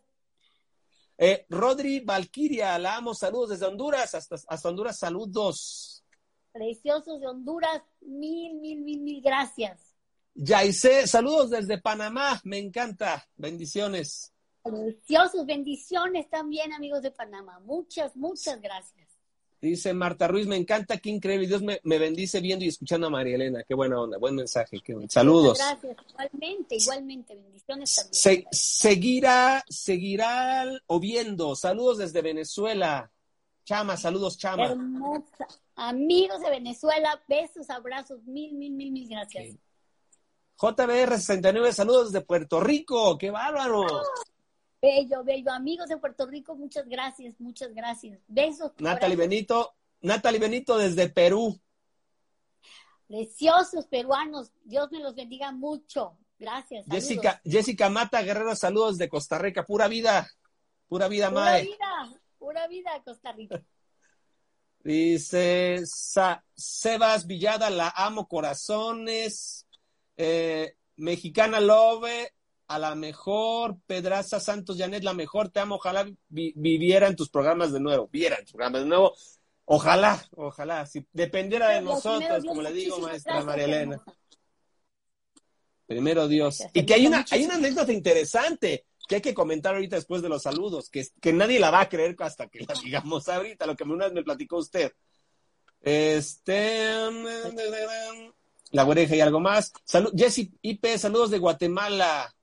Eh, 1.25 1.45
Rodri 1.49 2.01
Valquiria, 2.01 2.77
la 2.77 2.97
amo, 2.97 3.13
saludos 3.13 3.51
desde 3.51 3.65
Honduras, 3.65 4.13
hasta, 4.13 4.35
hasta 4.45 4.67
Honduras, 4.67 4.99
saludos. 4.99 6.03
Preciosos 6.51 7.21
de 7.21 7.27
Honduras, 7.27 7.81
mil, 8.01 8.55
mil, 8.55 8.81
mil, 8.81 8.99
mil 8.99 9.21
gracias. 9.21 9.95
Yaise, 10.33 11.07
saludos 11.07 11.51
desde 11.51 11.77
Panamá, 11.77 12.41
me 12.43 12.57
encanta, 12.57 13.25
bendiciones. 13.37 14.33
Preciosos, 14.63 15.45
bendiciones 15.45 16.29
también, 16.29 16.73
amigos 16.73 17.01
de 17.01 17.11
Panamá, 17.11 17.57
muchas, 17.61 18.13
muchas 18.17 18.59
gracias. 18.59 19.07
Dice 19.63 19.93
Marta 19.93 20.27
Ruiz, 20.27 20.45
me 20.45 20.57
encanta, 20.57 20.97
qué 20.97 21.09
increíble. 21.09 21.47
Dios 21.47 21.61
me, 21.61 21.79
bendice 21.97 22.41
viendo 22.41 22.65
y 22.65 22.67
escuchando 22.67 23.07
a 23.07 23.09
María 23.09 23.35
Elena. 23.35 23.63
Qué 23.65 23.73
buena 23.73 23.97
onda, 23.97 24.17
buen 24.17 24.35
mensaje. 24.35 24.81
Qué 24.83 24.93
Saludos. 25.07 25.57
Gracias, 25.57 25.95
igualmente, 26.09 26.75
igualmente. 26.75 27.33
Bendiciones 27.33 27.95
también. 27.95 28.45
seguirá, 28.51 29.63
seguirá 29.69 30.65
o 30.87 30.99
viendo. 30.99 31.55
Saludos 31.55 31.99
desde 31.99 32.21
Venezuela. 32.21 33.09
Chama, 33.63 33.95
saludos, 33.95 34.37
Chama. 34.37 34.65
Hermosa. 34.65 35.47
Amigos 35.77 36.41
de 36.41 36.49
Venezuela, 36.49 37.23
besos, 37.29 37.69
abrazos, 37.69 38.21
mil, 38.25 38.53
mil, 38.55 38.73
mil, 38.73 38.91
mil 38.91 39.07
gracias. 39.07 39.55
JBR 40.57 41.15
69, 41.15 41.71
saludos 41.71 42.11
desde 42.11 42.25
Puerto 42.25 42.59
Rico. 42.59 43.17
¡Qué 43.17 43.31
bárbaro! 43.31 43.85
Bello, 44.83 45.23
bello. 45.23 45.49
Amigos 45.53 45.87
de 45.87 45.95
Puerto 45.97 46.25
Rico, 46.25 46.57
muchas 46.57 46.85
gracias, 46.89 47.39
muchas 47.39 47.73
gracias. 47.73 48.19
Besos. 48.27 48.73
Natalie 48.79 49.15
Benito, 49.15 49.75
Natalie 50.01 50.41
Benito 50.41 50.77
desde 50.77 51.07
Perú. 51.07 51.57
Preciosos 53.07 53.87
peruanos, 53.87 54.51
Dios 54.65 54.91
me 54.91 54.99
los 54.99 55.15
bendiga 55.15 55.53
mucho. 55.53 56.17
Gracias. 56.37 56.85
Jessica, 56.91 57.39
Jessica 57.45 57.89
Mata 57.89 58.21
Guerrero, 58.23 58.57
saludos 58.57 58.97
de 58.97 59.07
Costa 59.07 59.37
Rica, 59.37 59.63
pura 59.63 59.87
vida, 59.87 60.29
pura 60.89 61.07
vida, 61.07 61.29
pura 61.29 61.41
Mae. 61.41 61.63
Pura 61.63 61.71
vida, 61.71 62.21
pura 62.37 62.67
vida, 62.67 63.03
Costa 63.05 63.31
Rica. 63.31 63.63
Dice 64.83 65.81
Sebas 65.85 67.25
Villada, 67.25 67.69
la 67.69 67.87
amo 67.95 68.27
corazones. 68.27 69.65
Eh, 70.17 70.75
Mexicana 70.97 71.61
Love, 71.61 72.33
a 72.67 72.79
la 72.79 72.95
mejor, 72.95 73.77
Pedraza 73.85 74.39
Santos 74.39 74.77
Janet, 74.77 75.03
la 75.03 75.13
mejor, 75.13 75.49
te 75.49 75.59
amo, 75.59 75.75
ojalá 75.75 76.09
viviera 76.29 77.07
en 77.07 77.15
tus 77.15 77.29
programas 77.29 77.71
de 77.71 77.79
nuevo, 77.79 78.07
viera 78.11 78.37
en 78.37 78.45
tus 78.45 78.53
programas 78.53 78.81
de 78.81 78.87
nuevo, 78.87 79.13
ojalá, 79.65 80.23
ojalá, 80.35 80.85
si 80.85 81.05
dependiera 81.11 81.69
de 81.69 81.81
nosotros, 81.81 82.43
como 82.45 82.61
le 82.61 82.71
digo, 82.71 82.99
maestra 82.99 83.43
María 83.43 83.65
Elena. 83.65 84.03
Primero 85.85 86.27
Dios. 86.27 86.63
Y 86.73 86.85
que 86.85 86.93
hay 86.93 87.05
una, 87.07 87.25
hay 87.29 87.43
una 87.43 87.55
anécdota 87.55 87.91
interesante 87.91 88.85
que 89.07 89.15
hay 89.15 89.21
que 89.21 89.33
comentar 89.33 89.75
ahorita 89.75 89.97
después 89.97 90.21
de 90.21 90.29
los 90.29 90.41
saludos, 90.41 90.89
que, 90.89 91.05
que 91.21 91.33
nadie 91.33 91.59
la 91.59 91.71
va 91.71 91.81
a 91.81 91.89
creer 91.89 92.15
hasta 92.19 92.47
que 92.47 92.61
la 92.61 92.73
digamos 92.81 93.27
ahorita, 93.27 93.65
lo 93.65 93.75
que 93.75 93.83
una 93.83 94.05
vez 94.05 94.13
me 94.13 94.23
platicó 94.23 94.57
usted. 94.57 94.93
Este, 95.81 96.93
la 98.71 98.85
oreja 98.85 99.15
y 99.15 99.21
algo 99.21 99.39
más. 99.39 99.73
Salud, 99.83 100.13
Jessy 100.15 100.53
IP, 100.61 100.97
saludos 100.97 101.29
de 101.31 101.39
Guatemala. 101.39 102.33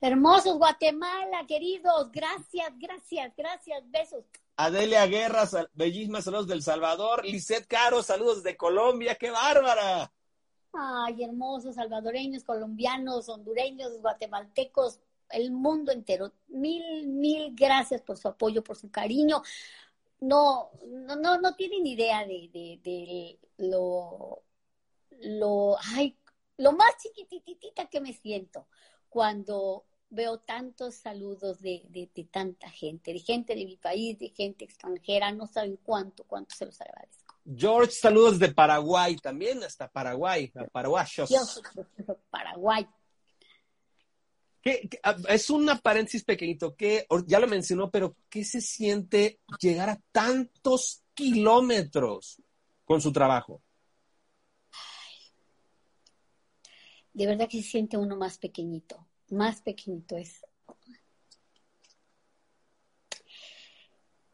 Hermosos 0.00 0.58
Guatemala, 0.58 1.44
queridos. 1.48 2.12
Gracias, 2.12 2.72
gracias, 2.78 3.32
gracias. 3.36 3.90
Besos. 3.90 4.24
Adelia 4.56 5.04
Guerra, 5.06 5.48
bellísimas 5.74 6.24
saludos 6.24 6.46
del 6.46 6.62
Salvador. 6.62 7.24
Lisette 7.24 7.66
Caro, 7.66 8.02
saludos 8.02 8.44
de 8.44 8.56
Colombia. 8.56 9.16
¡Qué 9.16 9.30
bárbara! 9.30 10.12
Ay, 10.72 11.24
hermosos 11.24 11.74
salvadoreños, 11.74 12.44
colombianos, 12.44 13.28
hondureños, 13.28 14.00
guatemaltecos, 14.00 15.00
el 15.30 15.50
mundo 15.50 15.90
entero. 15.90 16.32
Mil, 16.46 17.08
mil 17.08 17.56
gracias 17.56 18.00
por 18.00 18.18
su 18.18 18.28
apoyo, 18.28 18.62
por 18.62 18.76
su 18.76 18.92
cariño. 18.92 19.42
No, 20.20 20.70
no, 20.86 21.16
no, 21.16 21.40
no 21.40 21.56
tienen 21.56 21.84
idea 21.84 22.24
de, 22.24 22.48
de, 22.52 22.80
de 22.84 23.38
lo, 23.68 24.42
lo, 25.20 25.76
ay, 25.96 26.16
lo 26.56 26.70
más 26.72 26.96
chiquititita 27.02 27.86
que 27.86 28.00
me 28.00 28.12
siento 28.12 28.68
cuando 29.08 29.84
veo 30.10 30.38
tantos 30.38 30.94
saludos 30.96 31.60
de, 31.60 31.82
de, 31.88 32.24
tanta 32.24 32.70
gente, 32.70 33.12
de 33.12 33.18
gente 33.18 33.54
de 33.54 33.64
mi 33.64 33.76
país, 33.76 34.18
de 34.18 34.30
gente 34.30 34.64
extranjera, 34.64 35.32
no 35.32 35.46
saben 35.46 35.78
cuánto, 35.82 36.24
cuánto 36.24 36.54
se 36.54 36.66
los 36.66 36.80
agradezco. 36.80 37.34
George, 37.56 37.92
saludos 37.92 38.38
de 38.38 38.52
Paraguay 38.52 39.16
también, 39.16 39.62
hasta 39.62 39.88
Paraguay, 39.88 40.52
paraguayos. 40.72 41.30
Paraguay. 42.30 42.86
es 45.28 45.50
una 45.50 45.78
paréntesis 45.78 46.24
pequeñito 46.24 46.74
que 46.74 47.06
ya 47.26 47.40
lo 47.40 47.46
mencionó, 47.46 47.90
pero 47.90 48.16
¿qué 48.28 48.44
se 48.44 48.60
siente 48.60 49.40
llegar 49.60 49.88
a 49.88 50.00
tantos 50.12 51.02
kilómetros 51.14 52.42
con 52.84 53.00
su 53.00 53.12
trabajo? 53.12 53.62
De 57.18 57.26
verdad 57.26 57.48
que 57.48 57.60
se 57.60 57.70
siente 57.70 57.96
uno 57.96 58.14
más 58.14 58.38
pequeñito, 58.38 59.04
más 59.30 59.60
pequeñito 59.60 60.16
es. 60.16 60.40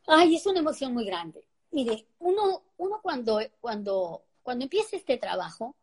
Ay, 0.07 0.37
es 0.37 0.45
una 0.45 0.59
emoción 0.59 0.93
muy 0.93 1.07
grande. 1.07 1.49
Mire, 1.71 2.07
uno, 2.19 2.63
uno 2.77 3.01
cuando, 3.03 3.41
cuando, 3.59 4.27
cuando 4.43 4.65
empieza 4.65 4.97
este 4.97 5.17
trabajo, 5.17 5.75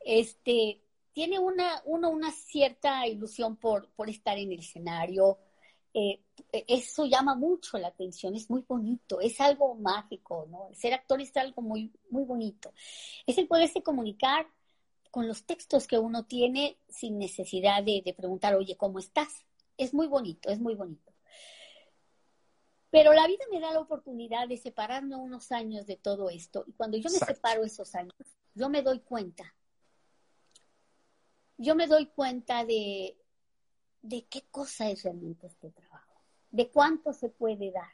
este, 0.00 0.84
tiene 1.14 1.38
una, 1.38 1.80
uno 1.86 2.10
una 2.10 2.30
cierta 2.30 3.06
ilusión 3.06 3.56
por, 3.56 3.88
por 3.92 4.10
estar 4.10 4.36
en 4.36 4.52
el 4.52 4.58
escenario. 4.58 5.38
Eh, 5.94 6.20
eso 6.52 7.06
llama 7.06 7.36
mucho 7.36 7.78
la 7.78 7.88
atención, 7.88 8.34
es 8.34 8.50
muy 8.50 8.60
bonito, 8.68 9.18
es 9.18 9.40
algo 9.40 9.74
mágico, 9.76 10.46
¿no? 10.50 10.68
ser 10.74 10.92
actor 10.92 11.22
es 11.22 11.34
algo 11.38 11.62
muy, 11.62 11.90
muy 12.10 12.24
bonito. 12.24 12.74
Es 13.26 13.38
el 13.38 13.48
poderse 13.48 13.82
comunicar 13.82 14.46
con 15.10 15.28
los 15.28 15.44
textos 15.44 15.86
que 15.86 15.98
uno 15.98 16.24
tiene 16.26 16.78
sin 16.88 17.18
necesidad 17.18 17.82
de, 17.82 18.14
preguntar, 18.16 18.54
oye, 18.54 18.76
¿cómo 18.76 18.98
estás? 18.98 19.44
es 19.78 19.94
muy 19.94 20.08
bonito, 20.08 20.50
es 20.50 20.60
muy 20.60 20.74
bonito. 20.74 21.12
Pero 22.90 23.12
la 23.12 23.26
vida 23.26 23.44
me 23.50 23.60
da 23.60 23.72
la 23.72 23.80
oportunidad 23.80 24.48
de 24.48 24.56
separarme 24.56 25.14
unos 25.14 25.52
años 25.52 25.86
de 25.86 25.96
todo 25.96 26.30
esto. 26.30 26.64
Y 26.66 26.72
cuando 26.72 26.96
yo 26.96 27.08
me 27.10 27.18
separo 27.18 27.64
esos 27.64 27.94
años, 27.94 28.14
yo 28.54 28.68
me 28.68 28.82
doy 28.82 29.00
cuenta. 29.00 29.54
Yo 31.58 31.74
me 31.74 31.86
doy 31.86 32.06
cuenta 32.06 32.64
de, 32.64 33.16
de 34.02 34.26
qué 34.26 34.42
cosa 34.50 34.90
es 34.90 35.02
realmente 35.02 35.46
este 35.46 35.70
trabajo, 35.70 36.22
de 36.50 36.70
cuánto 36.70 37.12
se 37.12 37.28
puede 37.28 37.70
dar. 37.70 37.92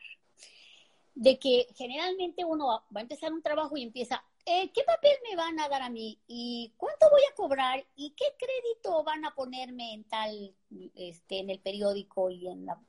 De 1.14 1.38
que 1.38 1.66
generalmente 1.74 2.44
uno 2.44 2.66
va 2.94 3.00
a 3.00 3.02
empezar 3.02 3.32
un 3.32 3.42
trabajo 3.42 3.76
y 3.76 3.82
empieza, 3.82 4.24
eh, 4.46 4.70
¿qué 4.72 4.82
papel 4.84 5.12
me 5.28 5.36
van 5.36 5.58
a 5.60 5.68
dar 5.68 5.82
a 5.82 5.90
mí? 5.90 6.20
¿Y 6.26 6.72
cuánto 6.76 7.08
voy 7.10 7.22
a 7.30 7.34
cobrar? 7.34 7.84
¿Y 7.96 8.10
qué 8.10 8.26
crédito 8.38 9.02
van 9.02 9.24
a 9.24 9.34
ponerme 9.34 9.94
en 9.94 10.04
tal, 10.04 10.54
este, 10.94 11.38
en 11.38 11.50
el 11.50 11.60
periódico 11.60 12.30
y 12.30 12.48
en 12.48 12.66
la... 12.66 12.80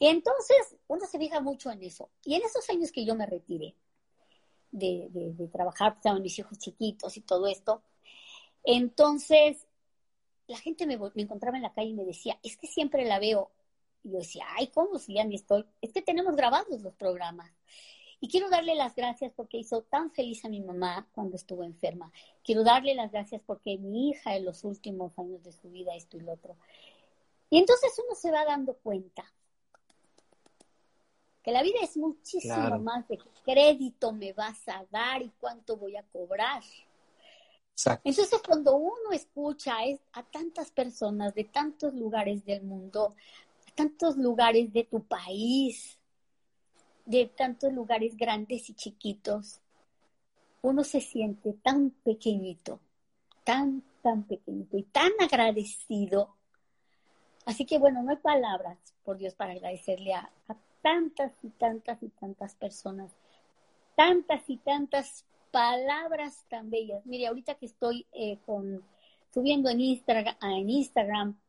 Entonces, 0.00 0.76
uno 0.86 1.06
se 1.06 1.18
fija 1.18 1.40
mucho 1.40 1.70
en 1.70 1.82
eso. 1.82 2.10
Y 2.24 2.34
en 2.34 2.42
esos 2.42 2.68
años 2.70 2.92
que 2.92 3.04
yo 3.04 3.16
me 3.16 3.26
retiré 3.26 3.74
de, 4.70 5.08
de, 5.10 5.48
trabajar, 5.48 5.92
pues, 5.92 5.98
estaban 5.98 6.22
mis 6.22 6.38
hijos 6.38 6.58
chiquitos 6.58 7.16
y 7.16 7.22
todo 7.22 7.46
esto, 7.46 7.82
entonces 8.62 9.66
la 10.46 10.58
gente 10.58 10.86
me, 10.86 10.96
me, 10.98 11.10
encontraba 11.22 11.56
en 11.56 11.62
la 11.62 11.72
calle 11.72 11.90
y 11.90 11.94
me 11.94 12.04
decía, 12.04 12.38
es 12.42 12.56
que 12.56 12.66
siempre 12.66 13.04
la 13.04 13.18
veo. 13.18 13.50
Y 14.02 14.12
yo 14.12 14.18
decía, 14.18 14.46
ay, 14.56 14.68
¿cómo 14.68 14.98
si 14.98 15.14
ya 15.14 15.24
ni 15.24 15.34
estoy? 15.34 15.66
Es 15.80 15.92
que 15.92 16.02
tenemos 16.02 16.36
grabados 16.36 16.80
los 16.80 16.94
programas. 16.94 17.50
Y 18.20 18.28
quiero 18.28 18.50
darle 18.50 18.74
las 18.74 18.94
gracias 18.94 19.32
porque 19.34 19.58
hizo 19.58 19.82
tan 19.82 20.10
feliz 20.10 20.44
a 20.44 20.48
mi 20.48 20.60
mamá 20.60 21.08
cuando 21.12 21.36
estuvo 21.36 21.62
enferma. 21.62 22.12
Quiero 22.42 22.64
darle 22.64 22.94
las 22.94 23.12
gracias 23.12 23.42
porque 23.46 23.78
mi 23.78 24.10
hija 24.10 24.34
en 24.34 24.44
los 24.44 24.64
últimos 24.64 25.16
años 25.18 25.44
de 25.44 25.52
su 25.52 25.70
vida, 25.70 25.94
esto 25.94 26.16
y 26.16 26.20
lo 26.20 26.32
otro. 26.32 26.56
Y 27.50 27.58
entonces 27.58 27.92
uno 28.04 28.14
se 28.14 28.30
va 28.30 28.44
dando 28.44 28.74
cuenta 28.74 29.24
que 31.42 31.52
la 31.52 31.62
vida 31.62 31.78
es 31.82 31.96
muchísimo 31.96 32.78
más 32.80 33.06
de 33.08 33.18
qué 33.18 33.30
crédito 33.44 34.12
me 34.12 34.32
vas 34.32 34.68
a 34.68 34.84
dar 34.90 35.22
y 35.22 35.30
cuánto 35.40 35.76
voy 35.76 35.96
a 35.96 36.02
cobrar. 36.02 36.62
Entonces, 38.04 38.42
cuando 38.44 38.76
uno 38.76 39.12
escucha 39.12 39.76
a 40.12 40.22
tantas 40.24 40.70
personas 40.72 41.34
de 41.34 41.44
tantos 41.44 41.94
lugares 41.94 42.44
del 42.44 42.62
mundo, 42.62 43.14
a 43.68 43.74
tantos 43.74 44.16
lugares 44.16 44.72
de 44.72 44.84
tu 44.84 45.04
país, 45.04 45.97
de 47.08 47.24
tantos 47.24 47.72
lugares 47.72 48.18
grandes 48.18 48.68
y 48.68 48.74
chiquitos, 48.74 49.60
uno 50.60 50.84
se 50.84 51.00
siente 51.00 51.54
tan 51.54 51.90
pequeñito, 52.04 52.80
tan, 53.44 53.82
tan 54.02 54.24
pequeñito 54.24 54.76
y 54.76 54.82
tan 54.82 55.10
agradecido. 55.18 56.36
Así 57.46 57.64
que 57.64 57.78
bueno, 57.78 58.02
no 58.02 58.10
hay 58.10 58.18
palabras, 58.18 58.76
por 59.04 59.16
Dios, 59.16 59.34
para 59.34 59.52
agradecerle 59.52 60.12
a, 60.12 60.30
tantas 60.82 61.32
y 61.42 61.48
tantas 61.48 62.02
y 62.02 62.08
tantas 62.08 62.54
personas, 62.56 63.10
tantas 63.96 64.42
y 64.48 64.58
tantas 64.58 65.24
palabras 65.50 66.44
tan 66.50 66.68
bellas. 66.68 67.06
Mire, 67.06 67.28
ahorita 67.28 67.54
que 67.54 67.66
estoy 67.66 68.06
eh, 68.12 68.36
con, 68.44 68.84
subiendo 69.32 69.70
en 69.70 69.80
Instagram, 69.80 70.36
en 70.42 70.68
Instagram 70.68 71.40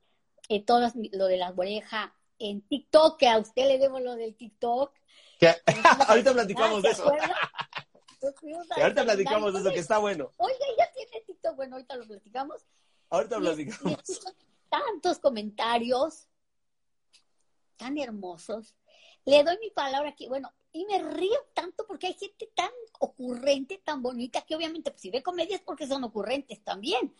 eh, 0.47 0.63
todo 0.63 0.89
lo 1.11 1.25
de 1.25 1.37
la 1.37 1.51
oreja, 1.51 2.15
en 2.39 2.61
TikTok, 2.61 3.17
que 3.17 3.27
a 3.27 3.39
usted 3.39 3.67
le 3.67 3.77
debo 3.77 3.99
lo 3.99 4.15
del 4.15 4.35
TikTok, 4.35 4.93
ahorita 6.07 6.33
platicamos 6.33 6.83
de 6.83 6.89
eso. 6.89 7.11
ahorita 8.75 9.03
platicamos 9.03 9.53
de 9.53 9.59
eso, 9.59 9.71
que 9.71 9.79
está 9.79 9.97
bueno. 9.97 10.31
Oiga, 10.37 10.65
ya 10.77 10.91
tiene 10.91 11.21
TikTok. 11.25 11.55
Bueno, 11.55 11.75
ahorita 11.75 11.95
lo 11.95 12.07
platicamos. 12.07 12.65
Ahorita 13.09 13.37
platicamos. 13.37 14.03
tantos 14.69 15.19
comentarios 15.19 16.27
tan 17.77 17.97
hermosos. 17.97 18.75
Le 19.25 19.43
doy 19.43 19.57
mi 19.59 19.69
palabra 19.71 20.09
aquí. 20.09 20.27
Bueno, 20.27 20.51
y 20.71 20.85
me 20.85 20.99
río 20.99 21.39
tanto 21.53 21.85
porque 21.87 22.07
hay 22.07 22.13
gente 22.13 22.51
tan 22.55 22.71
ocurrente, 22.99 23.81
tan 23.83 24.01
bonita, 24.03 24.41
que 24.41 24.55
obviamente 24.55 24.91
pues, 24.91 25.01
si 25.01 25.09
ve 25.09 25.23
comedias 25.23 25.61
porque 25.61 25.87
son 25.87 26.03
ocurrentes 26.03 26.63
también. 26.63 27.15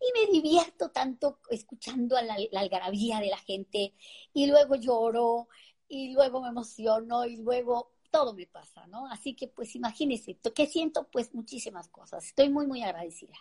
Y 0.00 0.18
me 0.18 0.32
divierto 0.32 0.90
tanto 0.90 1.40
escuchando 1.50 2.16
a 2.16 2.22
la, 2.22 2.36
la 2.52 2.60
algarabía 2.60 3.18
de 3.18 3.28
la 3.28 3.38
gente 3.38 3.94
y 4.32 4.46
luego 4.46 4.76
lloro 4.76 5.48
y 5.88 6.12
luego 6.12 6.42
me 6.42 6.48
emociono 6.48 7.24
y 7.24 7.36
luego 7.36 7.92
todo 8.10 8.34
me 8.34 8.46
pasa, 8.46 8.86
¿no? 8.86 9.06
Así 9.08 9.34
que 9.34 9.48
pues 9.48 9.74
imagínense, 9.74 10.38
¿qué 10.54 10.66
siento? 10.66 11.08
Pues 11.10 11.34
muchísimas 11.34 11.88
cosas. 11.88 12.24
Estoy 12.24 12.48
muy, 12.48 12.66
muy 12.66 12.82
agradecida. 12.82 13.34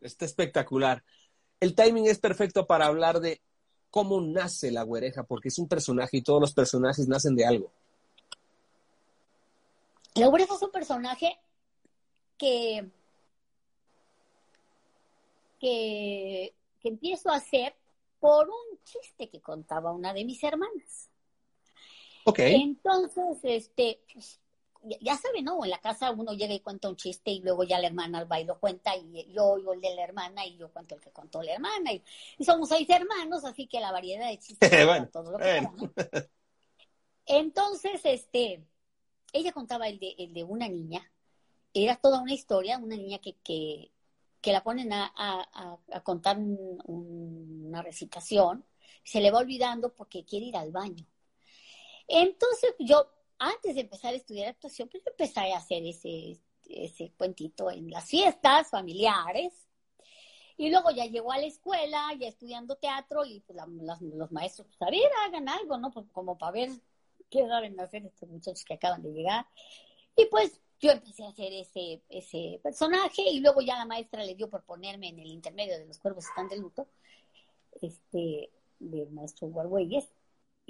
Está 0.00 0.24
espectacular. 0.24 1.04
El 1.60 1.74
timing 1.74 2.06
es 2.06 2.18
perfecto 2.18 2.66
para 2.66 2.86
hablar 2.86 3.20
de 3.20 3.40
cómo 3.90 4.20
nace 4.20 4.70
la 4.72 4.82
güereja, 4.82 5.22
porque 5.22 5.48
es 5.48 5.58
un 5.58 5.68
personaje 5.68 6.16
y 6.16 6.22
todos 6.22 6.40
los 6.40 6.52
personajes 6.52 7.06
nacen 7.06 7.36
de 7.36 7.46
algo. 7.46 7.70
La 10.14 10.26
güereja 10.26 10.54
es 10.54 10.62
un 10.62 10.70
personaje 10.70 11.38
que, 12.36 12.90
que, 15.60 16.54
que 16.80 16.88
empiezo 16.88 17.30
a 17.30 17.36
hacer 17.36 17.74
por 18.18 18.48
un 18.48 18.78
chiste 18.84 19.28
que 19.28 19.40
contaba 19.40 19.92
una 19.92 20.12
de 20.12 20.24
mis 20.24 20.42
hermanas. 20.42 21.11
Entonces, 22.54 23.38
este, 23.42 24.00
pues, 24.12 24.40
ya 25.00 25.16
saben, 25.16 25.44
¿no? 25.44 25.64
En 25.64 25.70
la 25.70 25.78
casa 25.78 26.10
uno 26.10 26.32
llega 26.32 26.54
y 26.54 26.60
cuenta 26.60 26.88
un 26.88 26.96
chiste 26.96 27.30
y 27.30 27.40
luego 27.40 27.64
ya 27.64 27.78
la 27.78 27.86
hermana 27.86 28.24
va 28.24 28.40
y 28.40 28.44
lo 28.44 28.58
cuenta 28.58 28.96
y 28.96 29.32
yo 29.32 29.44
oigo 29.44 29.72
el 29.72 29.80
de 29.80 29.94
la 29.94 30.02
hermana 30.02 30.44
y 30.44 30.56
yo 30.56 30.72
cuento 30.72 30.96
el 30.96 31.00
que 31.00 31.12
contó 31.12 31.42
la 31.42 31.54
hermana 31.54 31.92
y, 31.92 32.02
somos 32.44 32.68
seis 32.68 32.88
hermanos, 32.90 33.44
así 33.44 33.66
que 33.66 33.80
la 33.80 33.92
variedad 33.92 34.28
de 34.28 34.38
chistes 34.38 34.58
bueno, 34.86 35.08
todo 35.08 35.32
lo 35.32 35.38
que 35.38 35.60
¿no? 35.60 35.92
Entonces, 37.26 38.00
este, 38.04 38.64
ella 39.32 39.52
contaba 39.52 39.88
el 39.88 40.00
de, 40.00 40.14
el 40.18 40.34
de 40.34 40.42
una 40.42 40.68
niña, 40.68 41.08
era 41.72 41.96
toda 41.96 42.20
una 42.20 42.34
historia, 42.34 42.78
una 42.78 42.96
niña 42.96 43.18
que, 43.18 43.36
que, 43.44 43.92
que 44.40 44.52
la 44.52 44.64
ponen 44.64 44.92
a, 44.92 45.12
a, 45.14 45.78
a 45.92 46.00
contar 46.00 46.38
una 46.38 47.82
recitación, 47.82 48.64
se 49.04 49.20
le 49.20 49.30
va 49.30 49.38
olvidando 49.38 49.94
porque 49.94 50.24
quiere 50.24 50.46
ir 50.46 50.56
al 50.56 50.72
baño. 50.72 51.06
Entonces 52.08 52.74
yo, 52.78 53.06
antes 53.38 53.74
de 53.74 53.82
empezar 53.82 54.12
a 54.12 54.16
estudiar 54.16 54.48
actuación, 54.48 54.88
pues 54.88 55.02
empecé 55.06 55.40
a 55.52 55.56
hacer 55.56 55.84
ese, 55.84 56.38
ese 56.68 57.12
cuentito 57.16 57.70
en 57.70 57.90
las 57.90 58.04
fiestas 58.04 58.70
familiares. 58.70 59.52
Y 60.56 60.70
luego 60.70 60.90
ya 60.90 61.06
llegó 61.06 61.32
a 61.32 61.38
la 61.38 61.46
escuela, 61.46 62.08
ya 62.18 62.28
estudiando 62.28 62.76
teatro, 62.76 63.24
y 63.24 63.40
pues 63.40 63.58
los 64.00 64.30
maestros, 64.32 64.68
pues 64.68 64.82
a 64.82 64.90
ver, 64.90 65.10
hagan 65.26 65.48
algo, 65.48 65.78
¿no? 65.78 65.90
Pues 65.90 66.06
como 66.12 66.36
para 66.38 66.52
ver 66.52 66.70
qué 67.30 67.46
saben 67.46 67.80
hacer 67.80 68.04
estos 68.04 68.28
muchachos 68.28 68.64
que 68.64 68.74
acaban 68.74 69.02
de 69.02 69.12
llegar. 69.12 69.46
Y 70.14 70.26
pues 70.26 70.60
yo 70.78 70.90
empecé 70.90 71.24
a 71.24 71.30
hacer 71.30 71.52
ese, 71.52 72.02
ese 72.10 72.60
personaje, 72.62 73.22
y 73.22 73.40
luego 73.40 73.60
ya 73.62 73.76
la 73.76 73.86
maestra 73.86 74.24
le 74.24 74.34
dio 74.34 74.50
por 74.50 74.62
ponerme 74.62 75.08
en 75.08 75.18
el 75.18 75.28
intermedio 75.28 75.78
de 75.78 75.86
los 75.86 75.98
cuervos 75.98 76.26
están 76.26 76.48
de 76.48 76.58
luto, 76.58 76.86
este, 77.80 78.50
del 78.78 79.10
maestro 79.10 79.48
Guargüelles 79.48 80.12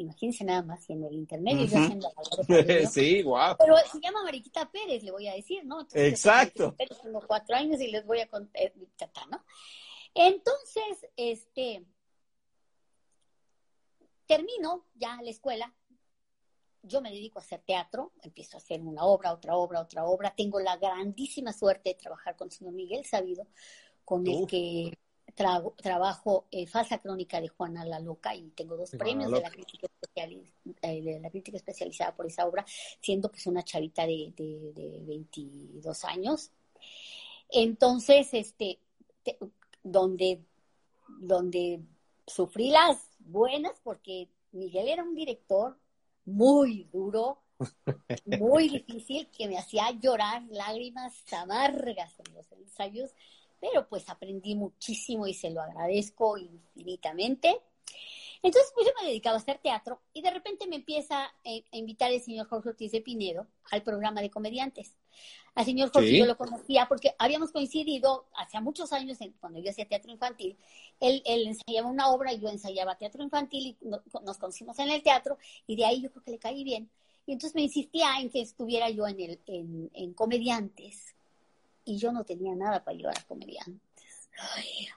imagínense 0.03 0.45
nada 0.45 0.63
más, 0.63 0.89
en 0.91 1.05
el 1.05 1.15
intermedio 1.15 1.65
yo 1.67 1.79
haciendo 1.79 2.13
la 2.49 2.87
Sí, 2.91 3.23
guau. 3.23 3.57
Pero 3.59 3.77
se 3.91 4.01
llama 4.01 4.23
Mariquita 4.25 4.71
Pérez, 4.71 5.03
le 5.03 5.11
voy 5.11 5.29
a 5.29 5.35
decir, 5.35 5.65
¿no? 5.65 5.87
Exacto. 5.93 6.75
Tengo 7.03 7.21
cuatro 7.27 7.57
años 7.57 7.81
y 7.81 7.89
les 7.89 8.05
voy 8.05 8.21
a 8.21 8.29
contar, 8.29 8.63
eh, 8.63 8.73
¿no? 9.31 9.45
Entonces, 10.15 11.07
este, 11.17 11.85
termino 14.27 14.87
ya 14.95 15.21
la 15.23 15.31
escuela, 15.31 15.75
yo 16.83 17.01
me 17.01 17.11
dedico 17.11 17.39
a 17.39 17.43
hacer 17.43 17.61
teatro, 17.61 18.13
empiezo 18.23 18.57
a 18.57 18.61
hacer 18.61 18.81
una 18.81 19.05
obra, 19.05 19.33
otra 19.33 19.57
obra, 19.57 19.81
otra 19.81 20.05
obra. 20.05 20.35
Tengo 20.35 20.61
la 20.61 20.77
grandísima 20.77 21.53
suerte 21.53 21.91
de 21.91 21.95
trabajar 21.95 22.37
con 22.37 22.49
el 22.49 22.53
señor 22.53 22.75
Miguel 22.75 23.05
Sabido, 23.05 23.47
con 24.05 24.27
el 24.27 24.47
que 24.47 24.99
trabajo 25.35 26.47
eh, 26.51 26.67
Falsa 26.67 26.99
Crónica 26.99 27.41
de 27.41 27.49
Juana 27.49 27.85
la 27.85 28.01
Loca 28.01 28.35
y 28.35 28.51
tengo 28.51 28.77
dos 28.77 28.91
premios 28.91 29.31
de 29.31 29.41
la, 29.41 29.51
crítica 29.51 29.89
eh, 30.15 31.03
de 31.03 31.21
la 31.21 31.31
crítica 31.31 31.57
especializada 31.57 32.15
por 32.15 32.27
esa 32.27 32.47
obra, 32.47 32.65
siendo 33.01 33.31
pues 33.31 33.47
una 33.47 33.63
chavita 33.63 34.07
de, 34.07 34.33
de, 34.37 35.03
22 35.07 36.05
años. 36.05 36.51
Entonces, 37.51 38.29
este, 38.33 38.79
donde, 39.83 40.41
donde 41.21 41.81
sufrí 42.27 42.71
las 42.71 42.99
buenas 43.19 43.73
porque 43.83 44.29
Miguel 44.53 44.89
era 44.89 45.03
un 45.03 45.15
director 45.15 45.77
muy 46.25 46.85
duro, 46.93 47.39
muy 48.27 48.69
difícil, 48.69 49.29
que 49.29 49.49
me 49.49 49.59
hacía 49.59 49.91
llorar 49.93 50.43
lágrimas 50.51 51.15
amargas 51.33 52.13
en 52.21 52.35
los 52.35 52.51
ensayos 52.53 53.11
pero 53.63 53.89
pues 53.89 54.09
aprendí 54.09 54.57
muchísimo 54.57 55.29
y 55.29 55.35
se 55.35 55.51
lo 55.51 55.63
agradezco 55.63 56.37
infinitamente. 56.37 57.61
Entonces, 58.43 58.73
pues 58.75 58.87
yo 58.87 58.93
me 59.01 59.07
dedicaba 59.07 59.37
a 59.37 59.39
hacer 59.39 59.59
teatro 59.59 60.01
y 60.13 60.21
de 60.21 60.31
repente 60.31 60.67
me 60.67 60.77
empieza 60.77 61.27
a 61.27 61.77
invitar 61.77 62.11
el 62.11 62.21
señor 62.21 62.49
Jorge 62.49 62.71
Ortiz 62.71 62.91
de 62.91 63.01
Pinedo 63.01 63.47
al 63.71 63.83
programa 63.83 64.21
de 64.21 64.31
comediantes. 64.31 64.97
Al 65.55 65.65
señor 65.65 65.93
Jorge 65.93 66.19
yo 66.19 66.27
lo 66.27 66.37
conocía 66.37 66.87
porque 66.89 67.15
habíamos 67.19 67.53
coincidido 67.53 68.27
hace 68.35 68.59
muchos 68.61 68.93
años 68.93 69.19
cuando 69.39 69.61
yo 69.61 69.71
hacía 69.71 69.87
teatro 69.87 70.11
infantil. 70.11 70.57
Él, 70.99 71.23
él, 71.25 71.47
ensayaba 71.47 71.89
una 71.89 72.11
obra 72.11 72.33
y 72.33 72.41
yo 72.41 72.49
ensayaba 72.49 72.97
teatro 72.97 73.23
infantil 73.23 73.77
y 73.81 73.87
nos 73.87 74.39
conocimos 74.39 74.79
en 74.79 74.91
el 74.91 75.03
teatro 75.03 75.39
y 75.67 75.77
de 75.77 75.85
ahí 75.85 76.01
yo 76.01 76.11
creo 76.11 76.25
que 76.25 76.31
le 76.33 76.39
caí 76.39 76.65
bien. 76.65 76.91
Y 77.27 77.33
entonces 77.33 77.55
me 77.55 77.63
insistía 77.63 78.19
en 78.19 78.31
que 78.31 78.41
estuviera 78.41 78.91
yo 78.91 79.07
en, 79.07 79.21
el, 79.21 79.41
en, 79.47 79.91
en 79.95 80.15
comediantes 80.15 81.15
y 81.85 81.99
yo 81.99 82.13
no 82.13 82.25
tenía 82.25 82.55
nada 82.57 82.83
para 82.83 82.97
llevar 82.97 83.19
a 83.19 83.23
comediantes. 83.23 83.92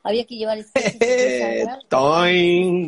Había 0.04 0.26
que 0.26 0.36
llevar 0.36 0.62
sketches. 0.64 1.00
¿De 1.00 1.66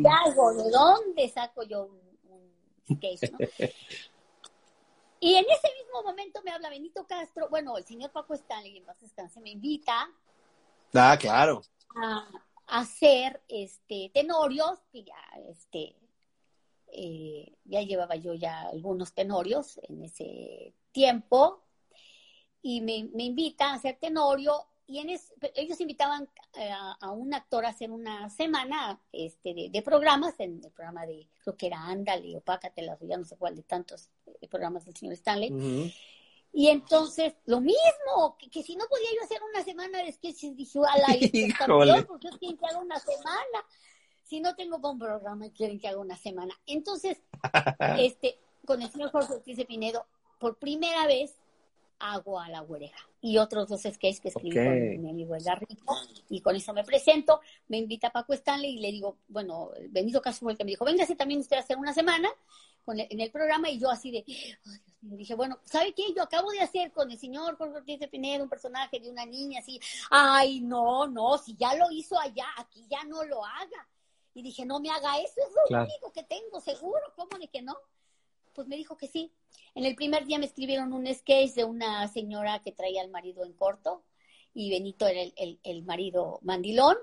¿De 0.00 0.70
dónde 0.70 1.28
saco 1.28 1.62
yo 1.64 1.84
un, 1.84 2.00
un? 2.30 2.52
¿no? 2.88 3.38
Y 5.20 5.34
en 5.34 5.44
ese 5.44 5.68
mismo 5.74 6.02
momento 6.04 6.40
me 6.44 6.52
habla 6.52 6.70
Benito 6.70 7.04
Castro, 7.06 7.48
bueno, 7.48 7.76
el 7.76 7.84
señor 7.84 8.12
Paco 8.12 8.34
Stanley, 8.34 8.76
en 8.76 8.84
paz 8.84 9.00
descanse, 9.00 9.40
me 9.40 9.50
invita. 9.50 10.08
Ah, 10.94 11.16
claro. 11.18 11.62
A, 11.96 12.28
hacer 12.68 13.42
este, 13.48 14.10
tenorios, 14.14 14.78
que 14.92 15.02
ya, 15.02 15.20
este, 15.48 15.96
eh, 16.92 17.52
ya 17.64 17.82
llevaba 17.82 18.14
yo 18.14 18.34
ya 18.34 18.62
algunos 18.68 19.12
tenorios 19.12 19.80
en 19.88 20.04
ese 20.04 20.74
tiempo, 20.92 21.64
y 22.62 22.80
me, 22.80 23.08
me 23.12 23.24
invita 23.24 23.70
a 23.70 23.74
hacer 23.74 23.96
tenorio 23.98 24.66
y 24.88 25.00
en 25.00 25.10
ellos 25.10 25.80
invitaban 25.80 26.28
eh, 26.54 26.70
a, 26.72 27.10
un 27.12 27.34
actor 27.34 27.66
a 27.66 27.68
hacer 27.68 27.90
una 27.90 28.30
semana 28.30 28.98
este, 29.12 29.68
de, 29.70 29.82
programas, 29.82 30.34
en 30.40 30.64
el 30.64 30.70
programa 30.70 31.04
de, 31.04 31.28
creo 31.42 31.56
que 31.58 31.66
era 31.66 31.84
Ándale 31.84 32.38
o 32.38 32.40
Pácatelas, 32.40 32.98
ya 33.02 33.18
no 33.18 33.24
sé 33.26 33.36
cuál 33.36 33.54
de 33.54 33.62
tantos 33.62 34.08
eh, 34.40 34.48
programas 34.48 34.86
del 34.86 34.96
señor 34.96 35.12
Stanley. 35.12 35.92
Y 36.54 36.68
entonces, 36.68 37.34
lo 37.44 37.60
mismo, 37.60 38.38
que, 38.50 38.62
si 38.62 38.76
no 38.76 38.86
podía 38.88 39.10
yo 39.14 39.24
hacer 39.24 39.40
una 39.52 39.62
semana 39.62 40.02
de 40.02 40.10
sketches, 40.10 40.56
dije, 40.56 40.78
ala, 40.78 42.04
porque 42.06 42.30
quieren 42.38 42.56
que 42.56 42.66
haga 42.66 42.78
una 42.78 42.98
semana. 42.98 43.66
Si 44.24 44.40
no 44.40 44.56
tengo 44.56 44.78
un 44.90 44.98
programa, 44.98 45.50
quieren 45.50 45.78
que 45.78 45.88
haga 45.88 45.98
una 45.98 46.16
semana. 46.16 46.58
Entonces, 46.66 47.20
este, 47.98 48.40
con 48.64 48.80
el 48.80 48.90
señor 48.90 49.10
Jorge 49.10 49.34
Ortiz 49.34 49.58
de 49.58 49.66
Pinedo, 49.66 50.06
por 50.38 50.56
primera 50.58 51.06
vez 51.06 51.37
hago 52.00 52.38
a 52.40 52.48
la 52.48 52.60
güereja 52.60 52.98
y 53.20 53.38
otros 53.38 53.68
dos 53.68 53.82
sketches 53.82 54.20
que 54.20 54.28
escribí 54.28 54.54
con 54.54 55.02
mi 55.02 55.10
amigo 55.10 55.34
Edgar 55.34 55.60
Rico 55.60 55.96
y 56.28 56.40
con 56.40 56.54
eso 56.54 56.72
me 56.72 56.84
presento, 56.84 57.40
me 57.68 57.78
invita 57.78 58.10
Paco 58.10 58.32
Stanley 58.32 58.76
y 58.76 58.80
le 58.80 58.92
digo, 58.92 59.18
bueno, 59.28 59.70
Benito 59.90 60.22
Castro 60.22 60.46
fue 60.46 60.52
el 60.52 60.58
que 60.58 60.64
me 60.64 60.70
dijo, 60.70 60.84
véngase 60.84 61.16
también 61.16 61.40
usted 61.40 61.56
a 61.56 61.60
hacer 61.60 61.76
una 61.76 61.92
semana 61.92 62.28
en 62.86 63.20
el 63.20 63.30
programa 63.30 63.68
y 63.68 63.78
yo 63.78 63.90
así 63.90 64.10
de, 64.10 64.24
dije, 65.00 65.34
bueno, 65.34 65.58
¿sabe 65.64 65.92
qué? 65.92 66.04
Yo 66.14 66.22
acabo 66.22 66.50
de 66.50 66.60
hacer 66.60 66.92
con 66.92 67.10
el 67.10 67.18
señor 67.18 67.56
Jorge 67.56 67.76
Ortiz 67.76 68.00
de 68.00 68.08
Pinedo 68.08 68.44
un 68.44 68.48
personaje 68.48 69.00
de 69.00 69.10
una 69.10 69.26
niña 69.26 69.60
así, 69.60 69.80
ay, 70.10 70.60
no, 70.60 71.06
no, 71.06 71.38
si 71.38 71.54
ya 71.56 71.74
lo 71.74 71.90
hizo 71.90 72.18
allá, 72.18 72.46
aquí 72.56 72.86
ya 72.88 73.04
no 73.04 73.24
lo 73.24 73.44
haga. 73.44 73.88
Y 74.34 74.42
dije, 74.42 74.64
no 74.64 74.78
me 74.78 74.90
haga 74.90 75.18
eso, 75.18 75.40
es 75.40 75.52
lo 75.70 75.82
único 75.82 76.12
que 76.12 76.22
tengo, 76.22 76.60
seguro, 76.60 77.00
¿cómo 77.16 77.38
de 77.38 77.48
que 77.48 77.60
no? 77.60 77.76
Pues 78.58 78.66
me 78.66 78.76
dijo 78.76 78.96
que 78.96 79.06
sí. 79.06 79.30
En 79.76 79.84
el 79.84 79.94
primer 79.94 80.26
día 80.26 80.36
me 80.36 80.46
escribieron 80.46 80.92
un 80.92 81.06
sketch 81.14 81.52
de 81.52 81.62
una 81.62 82.08
señora 82.08 82.60
que 82.60 82.72
traía 82.72 83.02
al 83.02 83.08
marido 83.08 83.44
en 83.44 83.52
corto 83.52 84.02
y 84.52 84.68
Benito 84.68 85.06
era 85.06 85.20
el, 85.62 85.82
marido 85.84 86.40
mandilón. 86.42 86.96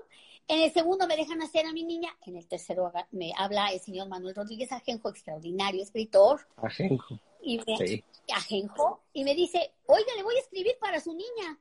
En 0.48 0.60
el 0.60 0.70
segundo 0.70 1.06
me 1.06 1.16
dejan 1.16 1.40
hacer 1.40 1.64
a 1.64 1.72
mi 1.72 1.82
niña. 1.82 2.14
En 2.26 2.36
el 2.36 2.46
tercero 2.46 2.92
me 3.10 3.32
habla 3.38 3.68
el 3.68 3.80
señor 3.80 4.06
Manuel 4.06 4.34
Rodríguez 4.34 4.70
Ajenjo, 4.70 5.08
extraordinario 5.08 5.82
escritor. 5.82 6.46
Ajenjo. 6.56 7.18
Y 7.40 7.56
me, 7.66 8.04
Ajenjo. 8.34 9.00
Y 9.14 9.24
me 9.24 9.34
dice, 9.34 9.72
oiga, 9.86 10.14
le 10.14 10.24
voy 10.24 10.36
a 10.36 10.40
escribir 10.40 10.76
para 10.78 11.00
su 11.00 11.14
niña. 11.14 11.58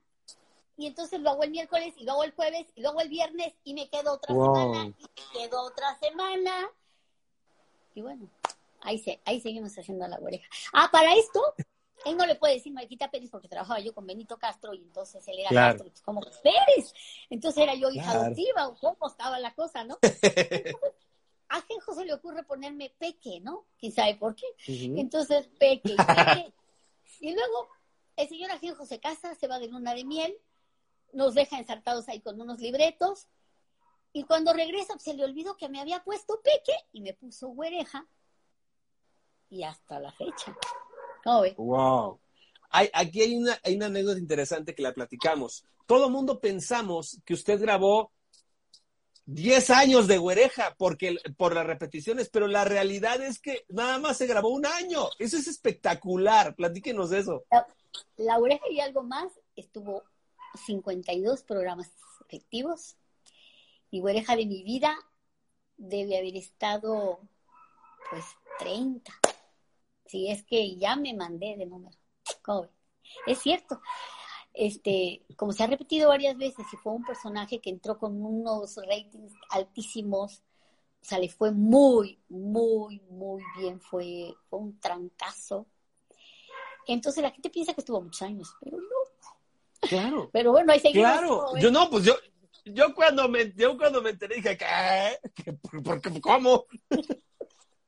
Y 0.75 0.87
entonces 0.87 1.21
lo 1.21 1.29
hago 1.29 1.43
el 1.43 1.51
miércoles, 1.51 1.93
y 1.95 2.03
lo 2.03 2.11
hago 2.11 2.25
el 2.25 2.33
jueves, 2.33 2.67
y 2.75 2.81
lo 2.81 2.89
hago 2.89 2.99
el 2.99 3.07
viernes, 3.07 3.53
y 3.63 3.73
me 3.73 3.87
quedo 3.87 4.15
otra 4.15 4.35
semana, 4.35 4.87
y 4.87 5.37
me 5.37 5.39
quedo 5.39 5.61
otra 5.61 5.97
semana. 5.99 6.69
Y 7.93 8.01
bueno, 8.01 8.29
Ahí, 8.85 8.99
se, 8.99 9.21
ahí 9.25 9.41
seguimos 9.41 9.77
haciendo 9.77 10.07
la 10.07 10.17
oreja. 10.17 10.47
Ah, 10.73 10.89
para 10.91 11.13
esto, 11.15 11.41
él 12.05 12.17
no 12.17 12.25
le 12.25 12.35
puede 12.35 12.55
decir 12.55 12.71
Mariquita 12.71 13.09
Pérez 13.09 13.29
porque 13.29 13.47
trabajaba 13.47 13.79
yo 13.79 13.93
con 13.93 14.05
Benito 14.05 14.37
Castro 14.37 14.73
y 14.73 14.83
entonces 14.83 15.27
él 15.27 15.39
era 15.39 15.49
Castro, 15.49 15.87
pues, 15.89 16.01
como 16.01 16.21
Pérez. 16.21 16.93
Entonces 17.29 17.63
era 17.63 17.73
yo 17.75 17.89
hija 17.89 18.11
adoptiva, 18.11 18.73
¿cómo 18.79 19.07
estaba 19.07 19.39
la 19.39 19.53
cosa, 19.53 19.83
no? 19.83 19.97
a 21.49 21.63
José 21.85 22.05
le 22.05 22.13
ocurre 22.13 22.43
ponerme 22.43 22.93
Peque, 22.97 23.39
¿no? 23.41 23.65
¿Quién 23.79 23.91
sabe 23.91 24.15
por 24.15 24.35
qué? 24.35 24.45
Entonces, 24.67 25.47
Peque, 25.59 25.95
Peque. 25.95 26.53
y 27.19 27.33
luego 27.33 27.69
el 28.15 28.27
señor 28.27 28.51
Ajenjo 28.51 28.85
se 28.85 28.99
casa, 28.99 29.35
se 29.35 29.47
va 29.47 29.59
de 29.59 29.67
luna 29.67 29.93
de 29.93 30.03
miel, 30.05 30.37
nos 31.13 31.33
deja 31.33 31.57
ensartados 31.57 32.07
ahí 32.09 32.19
con 32.21 32.39
unos 32.39 32.59
libretos, 32.59 33.27
y 34.15 34.23
cuando 34.23 34.53
regresa 34.53 34.97
se 34.97 35.13
le 35.13 35.25
olvidó 35.25 35.57
que 35.57 35.67
me 35.69 35.81
había 35.81 36.03
puesto 36.03 36.39
Peque 36.41 36.73
y 36.93 37.01
me 37.01 37.13
puso 37.13 37.49
Güereja 37.49 38.07
y 39.49 39.63
hasta 39.63 39.99
la 39.99 40.11
fecha. 40.11 40.55
Wow. 41.57 42.19
Hay, 42.69 42.89
aquí 42.93 43.21
hay 43.21 43.35
una, 43.35 43.59
hay 43.63 43.75
una 43.75 43.87
anécdota 43.87 44.19
interesante 44.19 44.75
que 44.75 44.83
la 44.83 44.93
platicamos. 44.93 45.65
Todo 45.85 46.09
mundo 46.09 46.39
pensamos 46.39 47.19
que 47.25 47.33
usted 47.33 47.59
grabó 47.59 48.11
10 49.25 49.69
años 49.71 50.07
de 50.07 50.17
güereja 50.19 50.75
porque, 50.77 51.17
por 51.37 51.55
las 51.55 51.65
repeticiones, 51.65 52.29
pero 52.29 52.47
la 52.47 52.63
realidad 52.63 53.21
es 53.21 53.39
que 53.39 53.65
nada 53.69 53.97
más 53.97 54.17
se 54.17 54.27
grabó 54.27 54.49
un 54.49 54.65
año. 54.65 55.07
Eso 55.17 55.37
es 55.37 55.47
espectacular. 55.47 56.55
Platíquenos 56.55 57.09
de 57.09 57.19
eso. 57.19 57.43
La, 57.49 57.67
la 58.17 58.37
güereja 58.37 58.69
y 58.69 58.79
algo 58.79 59.03
más 59.03 59.31
estuvo 59.55 60.03
52 60.65 61.43
programas 61.43 61.91
efectivos 62.27 62.95
y 63.89 63.99
güereja 63.99 64.35
de 64.35 64.45
mi 64.45 64.63
vida 64.63 64.95
debe 65.77 66.17
haber 66.17 66.35
estado 66.35 67.19
pues 68.09 68.25
30 68.59 69.11
si 70.15 70.31
es 70.31 70.43
que 70.43 70.77
ya 70.77 70.95
me 70.95 71.13
mandé 71.13 71.55
de 71.57 71.65
número. 71.65 71.97
Es 73.27 73.39
cierto. 73.39 73.81
Este, 74.53 75.25
como 75.35 75.51
se 75.51 75.63
ha 75.63 75.67
repetido 75.67 76.07
varias 76.07 76.37
veces, 76.37 76.65
y 76.71 76.77
fue 76.77 76.93
un 76.93 77.03
personaje 77.03 77.59
que 77.59 77.69
entró 77.69 77.97
con 77.97 78.23
unos 78.23 78.77
ratings 78.77 79.33
altísimos, 79.49 80.41
o 81.01 81.05
sea, 81.05 81.19
le 81.19 81.27
fue 81.27 81.51
muy, 81.51 82.17
muy, 82.29 83.01
muy 83.09 83.43
bien, 83.57 83.81
fue, 83.81 84.33
fue 84.49 84.59
un 84.59 84.79
trancazo. 84.79 85.67
Entonces 86.87 87.21
la 87.21 87.31
gente 87.31 87.49
piensa 87.49 87.73
que 87.73 87.81
estuvo 87.81 88.01
muchos 88.01 88.21
años, 88.21 88.49
pero 88.61 88.77
no. 88.77 88.85
Claro. 89.81 90.29
Pero 90.33 90.51
bueno, 90.51 90.71
ahí 90.71 90.79
seguimos. 90.79 91.11
Claro. 91.11 91.57
Yo 91.59 91.69
no, 91.69 91.89
pues 91.89 92.05
yo, 92.05 92.15
yo 92.63 92.95
cuando 92.95 93.27
me, 93.27 93.51
yo 93.53 93.77
cuando 93.77 94.01
me 94.01 94.11
enteré 94.11 94.35
dije, 94.35 94.57
¿qué? 94.57 95.53
¿Por, 95.83 96.01
qué? 96.01 96.21
¿Cómo? 96.21 96.65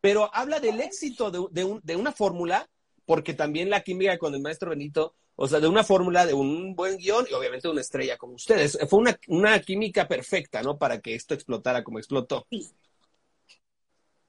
pero 0.01 0.29
habla 0.33 0.59
del 0.59 0.79
éxito 0.81 1.31
de, 1.31 1.95
una 1.95 2.11
fórmula, 2.11 2.69
porque 3.05 3.33
también 3.33 3.69
la 3.69 3.81
química 3.81 4.17
con 4.17 4.33
el 4.33 4.41
maestro 4.41 4.69
Benito, 4.69 5.15
o 5.35 5.47
sea, 5.47 5.59
de 5.59 5.67
una 5.67 5.83
fórmula, 5.83 6.25
de 6.25 6.33
un 6.33 6.75
buen 6.75 6.97
guion 6.97 7.25
y 7.29 7.33
obviamente 7.33 7.67
una 7.67 7.81
estrella 7.81 8.17
como 8.17 8.33
ustedes. 8.33 8.77
Fue 8.89 8.99
una, 9.27 9.59
química 9.59 10.07
perfecta, 10.07 10.61
¿no? 10.61 10.77
Para 10.77 10.99
que 10.99 11.15
esto 11.15 11.33
explotara 11.33 11.83
como 11.83 11.99
explotó. 11.99 12.45
Sí. 12.49 12.69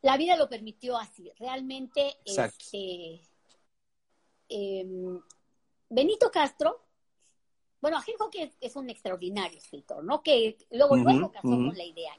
La 0.02 0.16
vida 0.16 0.36
lo 0.36 0.48
permitió 0.48 0.96
así. 0.96 1.30
Realmente, 1.38 2.18
este, 2.24 3.20
em, 4.48 5.20
Benito 5.88 6.30
Castro, 6.30 6.84
bueno, 7.80 7.96
Ajenjo 7.96 8.30
que 8.30 8.52
es, 8.60 8.76
un 8.76 8.90
extraordinario 8.90 9.58
escritor, 9.58 10.04
¿no? 10.04 10.22
Que 10.22 10.56
luego, 10.70 10.96
luego 10.96 11.32
casamos 11.32 11.76
la 11.76 11.84
idea. 11.84 12.12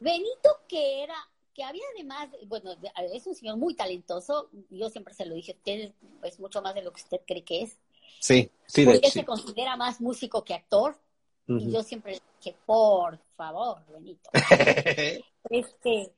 Benito 0.00 0.60
que 0.68 1.02
era 1.02 1.16
que 1.58 1.64
había 1.64 1.82
además, 1.96 2.28
bueno, 2.46 2.70
es 3.12 3.26
un 3.26 3.34
señor 3.34 3.56
muy 3.56 3.74
talentoso, 3.74 4.48
yo 4.70 4.88
siempre 4.90 5.12
se 5.12 5.26
lo 5.26 5.34
dije, 5.34 5.56
usted 5.56 5.92
es 6.22 6.38
mucho 6.38 6.62
más 6.62 6.72
de 6.72 6.82
lo 6.82 6.92
que 6.92 7.02
usted 7.02 7.20
cree 7.26 7.42
que 7.42 7.62
es. 7.62 7.76
Sí, 8.20 8.48
sí, 8.64 8.84
de 8.84 8.92
Porque 8.92 9.10
se 9.10 9.24
considera 9.24 9.76
más 9.76 10.00
músico 10.00 10.44
que 10.44 10.54
actor, 10.54 10.96
y 11.48 11.72
yo 11.72 11.82
siempre 11.82 12.12
le 12.12 12.22
dije, 12.38 12.56
por 12.64 13.18
favor, 13.36 13.84
Benito. 13.88 14.30
este, 15.50 16.12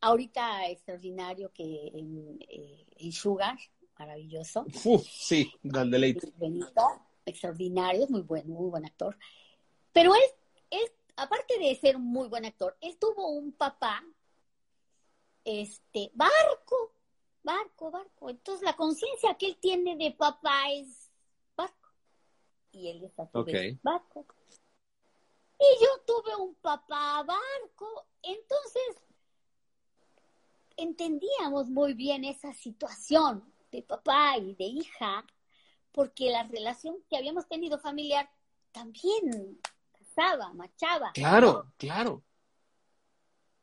ahorita 0.00 0.68
extraordinario 0.68 1.52
que 1.52 1.90
en, 1.92 2.38
eh, 2.48 3.12
Sugar, 3.12 3.58
maravilloso. 3.98 4.64
sí, 5.04 5.52
gran 5.62 5.90
deleite. 5.90 6.32
Benito, 6.38 6.82
extraordinario, 7.26 8.04
es 8.04 8.10
muy 8.10 8.22
buen, 8.22 8.48
muy 8.48 8.70
buen 8.70 8.86
actor. 8.86 9.18
Pero 9.92 10.14
él, 10.14 10.22
él, 10.70 10.90
aparte 11.16 11.58
de 11.58 11.76
ser 11.76 11.98
muy 11.98 12.26
buen 12.28 12.46
actor, 12.46 12.74
él 12.80 12.96
tuvo 12.98 13.28
un 13.28 13.52
papá 13.52 14.02
este, 15.48 16.10
barco, 16.14 16.92
barco, 17.42 17.90
barco. 17.90 18.28
Entonces 18.28 18.62
la 18.62 18.76
conciencia 18.76 19.34
que 19.38 19.46
él 19.46 19.56
tiene 19.58 19.96
de 19.96 20.12
papá 20.12 20.70
es 20.72 21.10
barco. 21.56 21.88
Y 22.70 22.88
él 22.90 23.04
es 23.04 23.18
a 23.18 23.28
barco. 23.82 24.26
Y 25.58 25.82
yo 25.82 25.88
tuve 26.06 26.36
un 26.36 26.54
papá 26.56 27.22
barco. 27.22 28.06
Entonces 28.22 29.02
entendíamos 30.76 31.68
muy 31.68 31.94
bien 31.94 32.24
esa 32.24 32.52
situación 32.52 33.50
de 33.72 33.82
papá 33.82 34.36
y 34.36 34.54
de 34.54 34.64
hija, 34.64 35.24
porque 35.92 36.30
la 36.30 36.44
relación 36.44 37.02
que 37.08 37.16
habíamos 37.16 37.48
tenido 37.48 37.78
familiar 37.78 38.30
también 38.70 39.58
casaba, 39.92 40.52
machaba. 40.52 41.12
Claro, 41.12 41.72
claro. 41.78 42.22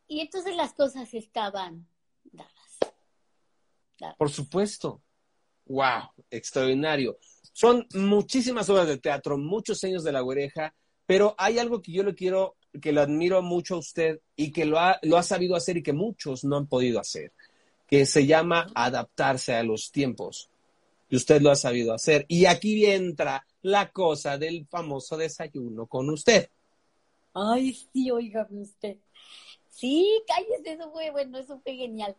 Y 0.08 0.20
entonces 0.22 0.56
las 0.56 0.74
cosas 0.74 1.14
estaban 1.14 1.88
dadas. 2.24 4.16
Por 4.18 4.30
supuesto. 4.30 5.01
Wow, 5.68 6.12
extraordinario. 6.30 7.18
Son 7.53 7.88
muchísimas 7.93 8.70
obras 8.70 8.88
de 8.88 8.97
teatro, 8.97 9.38
muchos 9.38 9.84
años 9.84 10.03
de 10.03 10.12
la 10.12 10.24
oreja, 10.24 10.76
pero 11.06 11.34
hay 11.38 11.58
algo 11.58 11.82
que 11.82 11.91
yo 11.91 12.03
le 12.03 12.14
quiero, 12.14 12.58
que 12.82 12.91
lo 12.91 13.01
admiro 13.01 13.41
mucho 13.41 13.76
a 13.76 13.80
usted 13.80 14.20
y 14.36 14.51
que 14.51 14.66
lo 14.66 14.80
ha, 14.80 14.99
lo 15.01 15.18
ha 15.18 15.24
sabido 15.24 15.56
hacer 15.56 15.78
y 15.78 15.84
que 15.84 15.93
muchos 15.93 16.43
no 16.43 16.58
han 16.58 16.68
podido 16.68 16.99
hacer, 16.99 17.32
que 17.88 18.06
se 18.06 18.26
llama 18.26 18.68
adaptarse 18.76 19.56
a 19.56 19.64
los 19.64 19.91
tiempos. 19.91 20.49
Y 21.10 21.16
usted 21.16 21.41
lo 21.41 21.51
ha 21.51 21.56
sabido 21.56 21.93
hacer. 21.93 22.26
Y 22.28 22.45
aquí 22.45 22.86
entra 22.86 23.45
la 23.62 23.91
cosa 23.91 24.38
del 24.38 24.68
famoso 24.68 25.18
desayuno 25.18 25.88
con 25.88 26.10
usted. 26.10 26.49
Ay, 27.34 27.74
sí, 27.74 28.12
oiga 28.12 28.47
usted. 28.49 28.97
Sí, 29.76 30.24
cállese, 30.26 30.72
eso 30.72 30.90
fue 30.90 31.12
bueno, 31.12 31.38
eso 31.38 31.60
fue 31.60 31.76
genial. 31.76 32.16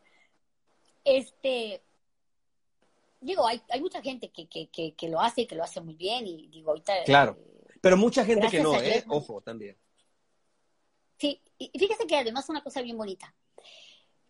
Este, 1.05 1.83
digo, 3.19 3.47
hay, 3.47 3.63
hay 3.71 3.81
mucha 3.81 4.03
gente 4.03 4.31
que, 4.31 4.47
que, 4.47 4.69
que, 4.95 5.09
lo 5.09 5.23
hace 5.23 5.43
y 5.43 5.47
que 5.47 5.55
lo 5.55 5.65
hace 5.65 5.81
muy 5.81 5.95
bien 5.95 6.27
y 6.27 6.49
digo, 6.49 6.73
ahorita... 6.73 7.05
Claro, 7.07 7.39
eh, 7.41 7.79
pero 7.81 7.97
mucha 7.97 8.27
gente 8.27 8.49
que 8.49 8.61
no, 8.61 8.79
¿eh? 8.79 9.03
Ojo, 9.09 9.41
también. 9.41 9.79
Sí, 11.17 11.41
y 11.57 11.79
fíjese 11.79 12.07
que 12.07 12.19
además 12.19 12.47
una 12.51 12.63
cosa 12.63 12.83
bien 12.83 12.99
bonita, 12.99 13.35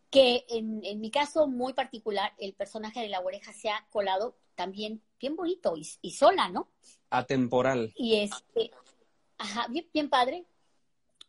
que 0.09 0.45
en, 0.49 0.85
en 0.85 1.01
mi 1.01 1.11
caso 1.11 1.49
muy 1.49 1.73
particular, 1.73 2.33
el 2.39 2.55
personaje 2.55 3.01
de 3.01 3.09
la 3.09 3.19
oreja 3.19 3.53
se 3.53 3.71
ha 3.71 3.89
colado 3.91 4.37
también 4.55 5.03
bien 5.19 5.35
bonito 5.35 5.75
y, 5.77 6.13
sola, 6.13 6.49
¿no? 6.49 6.69
Atemporal. 7.11 7.93
Y 7.97 8.21
este, 8.21 8.71
ajá, 9.37 9.67
bien, 9.69 9.89
bien 9.93 10.09
padre. 10.09 10.47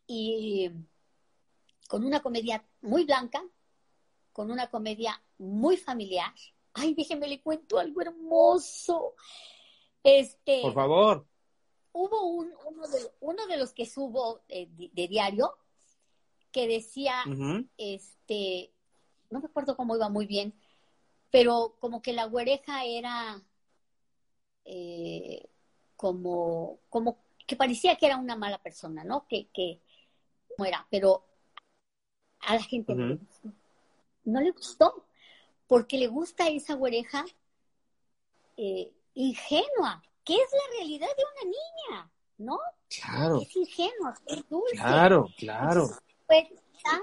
Y 0.05 0.69
con 1.87 2.03
una 2.03 2.21
comedia 2.21 2.63
muy 2.81 3.05
blanca, 3.05 3.43
con 4.33 4.51
una 4.51 4.69
comedia 4.69 5.19
muy 5.39 5.77
familiar. 5.77 6.33
Ay, 6.73 6.93
déjenme 6.93 7.27
le 7.27 7.41
cuento 7.41 7.79
algo 7.79 8.01
hermoso. 8.01 9.15
Este. 10.03 10.61
Por 10.61 10.73
favor. 10.73 11.25
Hubo 11.93 12.27
un, 12.27 12.53
uno, 12.65 12.87
de, 12.87 12.99
uno 13.21 13.47
de 13.47 13.57
los 13.57 13.73
que 13.73 13.87
subo 13.87 14.41
de, 14.47 15.07
diario 15.07 15.57
que 16.51 16.67
decía, 16.67 17.23
este, 17.77 18.71
no 19.31 19.39
me 19.39 19.47
acuerdo 19.47 19.75
cómo 19.75 19.95
iba 19.95 20.07
muy 20.07 20.27
bien, 20.27 20.53
pero 21.31 21.75
como 21.79 22.01
que 22.03 22.13
la 22.13 22.25
güereja 22.25 22.85
era 22.85 23.41
eh, 24.63 25.49
como, 25.95 26.79
como 26.89 27.17
que 27.47 27.55
parecía 27.55 27.95
que 27.95 28.05
era 28.05 28.17
una 28.17 28.35
mala 28.35 28.61
persona, 28.61 29.03
¿no? 29.03 29.27
Que, 29.27 29.49
que 29.49 29.81
era, 30.59 30.85
pero 30.91 31.25
a 32.47 32.55
la 32.55 32.63
gente 32.63 32.95
no 34.23 34.41
le 34.41 34.51
gustó, 34.51 35.05
porque 35.67 35.97
le 35.97 36.07
gusta 36.07 36.47
esa 36.47 36.75
oreja 36.75 37.25
eh, 38.55 38.91
ingenua, 39.15 40.01
que 40.23 40.33
es 40.33 40.49
la 40.51 40.77
realidad 40.77 41.07
de 41.07 41.23
una 41.23 41.51
niña, 41.51 42.11
¿no? 42.37 42.59
Claro. 42.89 43.41
Es 43.41 43.53
ingenua, 43.53 44.17
es 44.25 44.47
dulce. 44.47 44.75
Claro, 44.77 45.27
claro. 45.37 45.89
fue 46.25 46.49
tan, 46.81 47.01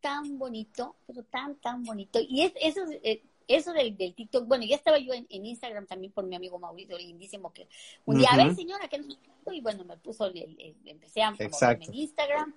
tan 0.00 0.38
bonito, 0.38 0.96
pero 1.06 1.22
tan, 1.24 1.56
tan 1.56 1.82
bonito. 1.84 2.18
Y 2.20 2.42
es, 2.42 2.52
eso, 2.60 2.82
eh, 3.02 3.22
eso 3.48 3.72
del, 3.72 3.96
del, 3.96 4.14
TikTok, 4.14 4.46
bueno, 4.46 4.64
ya 4.66 4.76
estaba 4.76 4.98
yo 4.98 5.14
en, 5.14 5.26
Instagram 5.30 5.86
también 5.86 6.12
por 6.12 6.26
mi 6.26 6.36
amigo 6.36 6.58
Mauricio 6.58 6.98
lindísimo, 6.98 7.50
que 7.50 7.66
un 8.04 8.18
día, 8.18 8.28
a 8.30 8.36
ver 8.36 8.54
señora, 8.54 8.88
que 8.88 8.98
no 8.98 9.06
y 9.52 9.60
bueno, 9.62 9.84
me 9.84 9.96
puso, 9.96 10.26
el, 10.26 10.76
empecé 10.84 11.22
a 11.22 11.34
en 11.38 11.94
Instagram, 11.94 12.54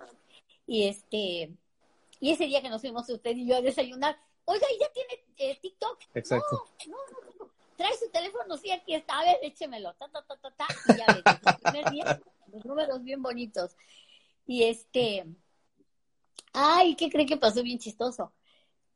y 0.66 0.88
este, 0.88 1.50
y 2.20 2.30
ese 2.30 2.46
día 2.46 2.62
que 2.62 2.70
nos 2.70 2.80
fuimos 2.80 3.08
usted 3.08 3.36
y 3.36 3.46
yo 3.46 3.56
a 3.56 3.60
desayunar, 3.60 4.18
oiga, 4.44 4.66
¿y 4.74 4.80
ya 4.80 4.92
tiene 4.92 5.24
eh, 5.36 5.58
TikTok? 5.60 5.98
Exacto. 6.14 6.64
No, 6.86 6.96
no, 6.96 7.30
no, 7.38 7.50
Trae 7.76 7.96
su 7.98 8.10
teléfono, 8.10 8.56
sí, 8.56 8.70
aquí 8.70 8.94
está, 8.94 9.18
a 9.18 9.24
ver, 9.24 9.36
échemelo, 9.42 9.94
ta, 9.94 10.08
ta, 10.08 10.24
ta, 10.24 10.36
ta, 10.36 10.50
ta, 10.50 10.66
y 10.88 10.96
ya 10.96 11.06
ves, 11.12 12.20
los 12.52 12.64
números 12.64 13.02
bien 13.02 13.22
bonitos. 13.22 13.76
Y 14.46 14.62
este, 14.62 15.26
ay, 16.52 16.94
¿qué 16.94 17.10
cree 17.10 17.26
que 17.26 17.36
pasó 17.36 17.62
bien 17.62 17.78
chistoso? 17.78 18.32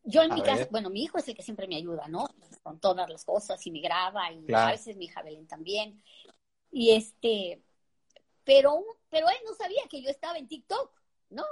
Yo 0.02 0.22
en 0.22 0.32
mi 0.32 0.42
casa, 0.42 0.66
bueno, 0.70 0.88
mi 0.88 1.02
hijo 1.02 1.18
es 1.18 1.28
el 1.28 1.34
que 1.34 1.42
siempre 1.42 1.68
me 1.68 1.76
ayuda, 1.76 2.08
¿no? 2.08 2.26
Con 2.62 2.80
todas 2.80 3.08
las 3.10 3.24
cosas 3.24 3.64
y 3.66 3.70
me 3.70 3.80
graba 3.80 4.32
y 4.32 4.52
a 4.52 4.70
veces 4.70 4.96
mi 4.96 5.04
hija 5.06 5.22
Belén 5.22 5.46
también. 5.46 6.02
Y 6.72 6.92
este, 6.92 7.62
pero, 8.44 8.82
pero 9.10 9.28
él 9.28 9.36
no 9.44 9.54
sabía 9.54 9.82
que 9.90 10.02
yo 10.02 10.08
estaba 10.08 10.38
en 10.38 10.48
TikTok, 10.48 10.90
¿no? 11.30 11.44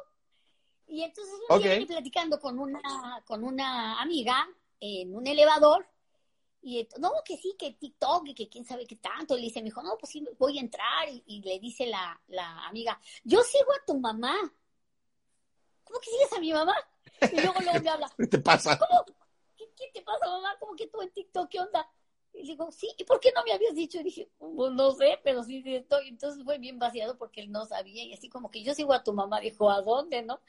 Y 0.89 1.03
entonces 1.03 1.34
un 1.49 1.62
día 1.62 1.86
platicando 1.86 2.41
con 2.41 2.59
una, 2.59 2.80
con 3.26 3.45
una 3.45 4.01
amiga 4.01 4.49
en 4.80 5.14
un 5.14 5.26
elevador 5.26 5.86
y 6.62 6.86
no, 6.99 7.12
que 7.24 7.36
sí, 7.36 7.55
que 7.59 7.72
TikTok 7.72 8.28
y 8.28 8.34
que 8.34 8.49
quién 8.49 8.64
sabe 8.64 8.86
qué 8.86 8.97
tanto. 8.97 9.36
Y 9.36 9.41
le 9.41 9.47
dice, 9.47 9.61
me 9.61 9.66
dijo, 9.66 9.82
no, 9.82 9.97
pues 9.99 10.11
sí, 10.12 10.26
voy 10.39 10.59
a 10.59 10.61
entrar. 10.61 11.09
Y, 11.26 11.41
le 11.43 11.59
dice 11.61 11.86
la, 11.86 12.20
la, 12.28 12.66
amiga, 12.66 13.01
yo 13.24 13.43
sigo 13.43 13.72
a 13.72 13.84
tu 13.86 13.99
mamá. 13.99 14.34
¿Cómo 15.84 16.01
que 16.01 16.11
sigues 16.11 16.32
a 16.32 16.41
mi 16.41 16.53
mamá? 16.53 16.74
Y 17.32 17.41
luego 17.41 17.61
luego 17.61 17.80
me 17.80 17.89
habla. 17.89 18.12
¿Qué 18.18 18.26
te 18.26 18.39
pasa? 18.39 18.78
¿Cómo? 18.78 19.05
¿Qué, 19.57 19.70
¿Qué, 19.76 19.91
te 19.93 20.03
pasa, 20.03 20.26
mamá? 20.26 20.57
¿Cómo 20.59 20.74
que 20.74 20.89
tú 20.89 21.01
en 21.01 21.12
TikTok? 21.12 21.49
¿Qué 21.49 21.61
onda? 21.61 21.89
Y 22.34 22.43
digo, 22.43 22.70
sí, 22.70 22.89
¿y 22.97 23.05
por 23.05 23.18
qué 23.18 23.32
no 23.34 23.43
me 23.45 23.53
habías 23.53 23.74
dicho? 23.74 23.99
Y 24.01 24.05
dije, 24.05 24.30
pues 24.39 24.72
no 24.72 24.93
sé, 24.93 25.18
pero 25.24 25.43
sí, 25.43 25.62
sí 25.62 25.76
estoy. 25.76 26.09
Entonces 26.09 26.45
fue 26.45 26.59
bien 26.59 26.78
vaciado 26.78 27.16
porque 27.16 27.41
él 27.41 27.51
no 27.51 27.64
sabía. 27.66 28.05
Y 28.05 28.12
así 28.12 28.28
como 28.28 28.51
que 28.51 28.62
yo 28.62 28.74
sigo 28.74 28.93
a 28.93 29.03
tu 29.03 29.12
mamá, 29.12 29.41
dijo, 29.41 29.70
¿a 29.70 29.80
dónde, 29.80 30.22
no? 30.22 30.41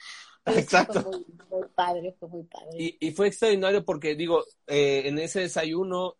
Exacto. 0.46 1.02
Fue 1.02 1.60
muy, 1.60 1.68
padre, 1.76 2.16
fue 2.20 2.30
muy 2.30 2.44
padre. 2.44 2.70
Y, 2.78 2.98
y 3.00 3.12
fue 3.12 3.28
extraordinario 3.28 3.84
porque, 3.86 4.16
digo, 4.16 4.44
eh, 4.68 5.04
en 5.06 5.20
ese 5.20 5.42
desayuno, 5.42 6.18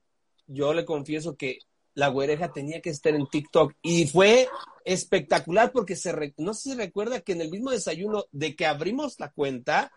yo 0.48 0.74
le 0.74 0.86
confieso 0.86 1.36
que 1.36 1.60
la 1.94 2.08
güereja 2.08 2.52
tenía 2.52 2.82
que 2.82 2.90
estar 2.90 3.14
en 3.14 3.28
TikTok 3.28 3.74
y 3.82 4.08
fue 4.08 4.48
espectacular 4.86 5.72
porque 5.72 5.96
se 5.96 6.34
no 6.38 6.54
sé 6.54 6.72
si 6.72 6.76
recuerda 6.76 7.22
que 7.22 7.34
en 7.34 7.42
el 7.42 7.52
mismo 7.52 7.72
desayuno 7.72 8.26
de 8.32 8.56
que 8.56 8.66
abrimos 8.66 9.20
la 9.20 9.32
cuenta, 9.32 9.92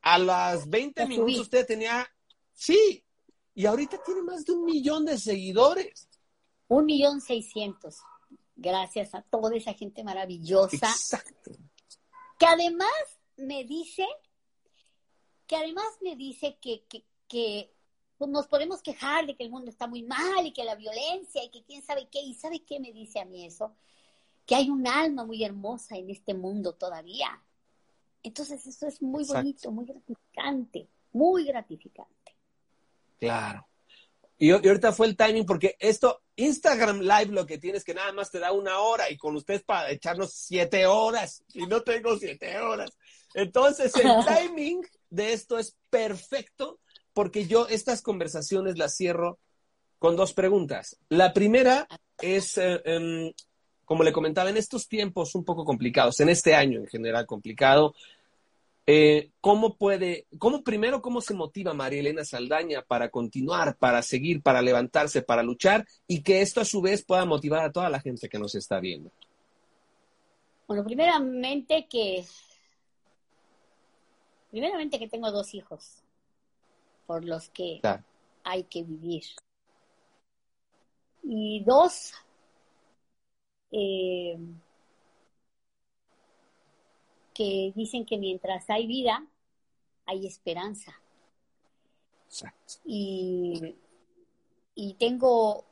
a 0.00 0.18
las 0.18 0.68
20 0.68 1.06
minutos 1.06 1.40
usted 1.40 1.66
tenía, 1.66 2.08
sí, 2.52 3.04
y 3.54 3.66
ahorita 3.66 4.00
tiene 4.04 4.22
más 4.22 4.44
de 4.44 4.52
un 4.52 4.64
millón 4.64 5.04
de 5.04 5.18
seguidores. 5.18 6.08
Un 6.68 6.86
millón 6.86 7.20
seiscientos. 7.20 7.98
Gracias 8.54 9.14
a 9.14 9.22
toda 9.22 9.56
esa 9.56 9.74
gente 9.74 10.04
maravillosa. 10.04 10.76
Exacto. 10.76 11.52
Que 12.38 12.46
además 12.46 12.88
me 13.38 13.64
dice, 13.64 14.06
que 15.46 15.56
además 15.56 15.86
me 16.02 16.14
dice 16.16 16.58
que, 16.60 16.84
que, 17.28 17.72
pues, 18.18 18.30
nos 18.30 18.46
podemos 18.46 18.82
quejar 18.82 19.26
de 19.26 19.36
que 19.36 19.44
el 19.44 19.50
mundo 19.50 19.70
está 19.70 19.86
muy 19.86 20.02
mal 20.02 20.46
y 20.46 20.52
que 20.52 20.64
la 20.64 20.74
violencia 20.74 21.42
y 21.42 21.50
que 21.50 21.64
quién 21.64 21.82
sabe 21.82 22.08
qué. 22.10 22.20
¿Y 22.20 22.34
sabe 22.34 22.64
qué 22.64 22.78
me 22.80 22.92
dice 22.92 23.20
a 23.20 23.24
mí 23.24 23.46
eso? 23.46 23.74
Que 24.46 24.54
hay 24.54 24.70
un 24.70 24.86
alma 24.86 25.24
muy 25.24 25.44
hermosa 25.44 25.96
en 25.96 26.10
este 26.10 26.34
mundo 26.34 26.74
todavía. 26.74 27.42
Entonces 28.22 28.66
eso 28.66 28.86
es 28.86 29.00
muy 29.00 29.24
bonito, 29.24 29.70
muy 29.70 29.86
gratificante, 29.86 30.88
muy 31.12 31.44
gratificante. 31.44 32.36
Claro. 33.18 33.66
Y, 34.40 34.50
ahorita 34.50 34.92
fue 34.92 35.08
el 35.08 35.16
timing 35.16 35.44
porque 35.44 35.76
esto, 35.80 36.22
Instagram 36.36 37.00
Live 37.00 37.32
lo 37.32 37.44
que 37.44 37.58
tienes 37.58 37.84
que 37.84 37.94
nada 37.94 38.12
más 38.12 38.30
te 38.30 38.38
da 38.38 38.52
una 38.52 38.78
hora 38.78 39.10
y 39.10 39.16
con 39.16 39.34
ustedes 39.34 39.64
para 39.64 39.90
echarnos 39.90 40.32
siete 40.32 40.86
horas 40.86 41.42
y 41.54 41.66
no 41.66 41.82
tengo 41.82 42.16
siete 42.16 42.56
horas. 42.58 42.96
Entonces 43.34 43.92
el 43.96 44.10
timing 44.26 44.82
de 45.10 45.32
esto 45.32 45.58
es 45.58 45.76
perfecto 45.90 46.80
porque 47.12 47.46
yo 47.46 47.66
estas 47.68 48.02
conversaciones 48.02 48.78
las 48.78 48.96
cierro 48.96 49.38
con 49.98 50.16
dos 50.16 50.32
preguntas. 50.32 50.96
La 51.08 51.32
primera 51.32 51.88
es, 52.20 52.56
eh, 52.58 52.80
em, 52.84 53.32
como 53.84 54.04
le 54.04 54.12
comentaba, 54.12 54.50
en 54.50 54.56
estos 54.56 54.86
tiempos 54.86 55.34
un 55.34 55.44
poco 55.44 55.64
complicados, 55.64 56.20
en 56.20 56.28
este 56.28 56.54
año 56.54 56.80
en 56.80 56.86
general 56.86 57.26
complicado, 57.26 57.94
eh, 58.90 59.32
¿Cómo 59.42 59.76
puede, 59.76 60.24
cómo 60.38 60.62
primero, 60.64 61.02
cómo 61.02 61.20
se 61.20 61.34
motiva 61.34 61.74
María 61.74 62.00
Elena 62.00 62.24
Saldaña 62.24 62.80
para 62.80 63.10
continuar, 63.10 63.76
para 63.76 64.00
seguir, 64.00 64.40
para 64.40 64.62
levantarse, 64.62 65.20
para 65.20 65.42
luchar 65.42 65.86
y 66.06 66.22
que 66.22 66.40
esto 66.40 66.62
a 66.62 66.64
su 66.64 66.80
vez 66.80 67.04
pueda 67.04 67.26
motivar 67.26 67.62
a 67.62 67.70
toda 67.70 67.90
la 67.90 68.00
gente 68.00 68.30
que 68.30 68.38
nos 68.38 68.54
está 68.54 68.80
viendo? 68.80 69.10
Bueno, 70.66 70.84
primeramente 70.84 71.86
que, 71.86 72.24
primeramente 74.50 74.98
que 74.98 75.08
tengo 75.08 75.30
dos 75.30 75.54
hijos 75.54 76.02
por 77.06 77.24
los 77.24 77.48
que 77.50 77.80
hay 78.44 78.64
que 78.64 78.82
vivir. 78.82 79.24
Y 81.22 81.62
dos, 81.64 82.14
eh, 83.70 84.38
que 87.34 87.72
dicen 87.74 88.06
que 88.06 88.18
mientras 88.18 88.68
hay 88.70 88.86
vida, 88.86 89.26
hay 90.06 90.26
esperanza. 90.26 91.00
Y, 92.84 93.74
y 94.74 94.94
tengo 94.94 95.64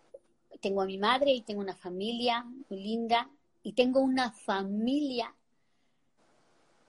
tengo 0.61 0.83
a 0.83 0.87
mi 0.87 0.99
madre 0.99 1.33
y 1.33 1.43
tengo 1.43 1.61
una 1.61 1.77
familia 1.77 2.45
muy 2.69 2.83
linda 2.83 3.31
y 3.63 3.73
tengo 3.73 4.01
una 4.01 4.33
familia 4.33 5.35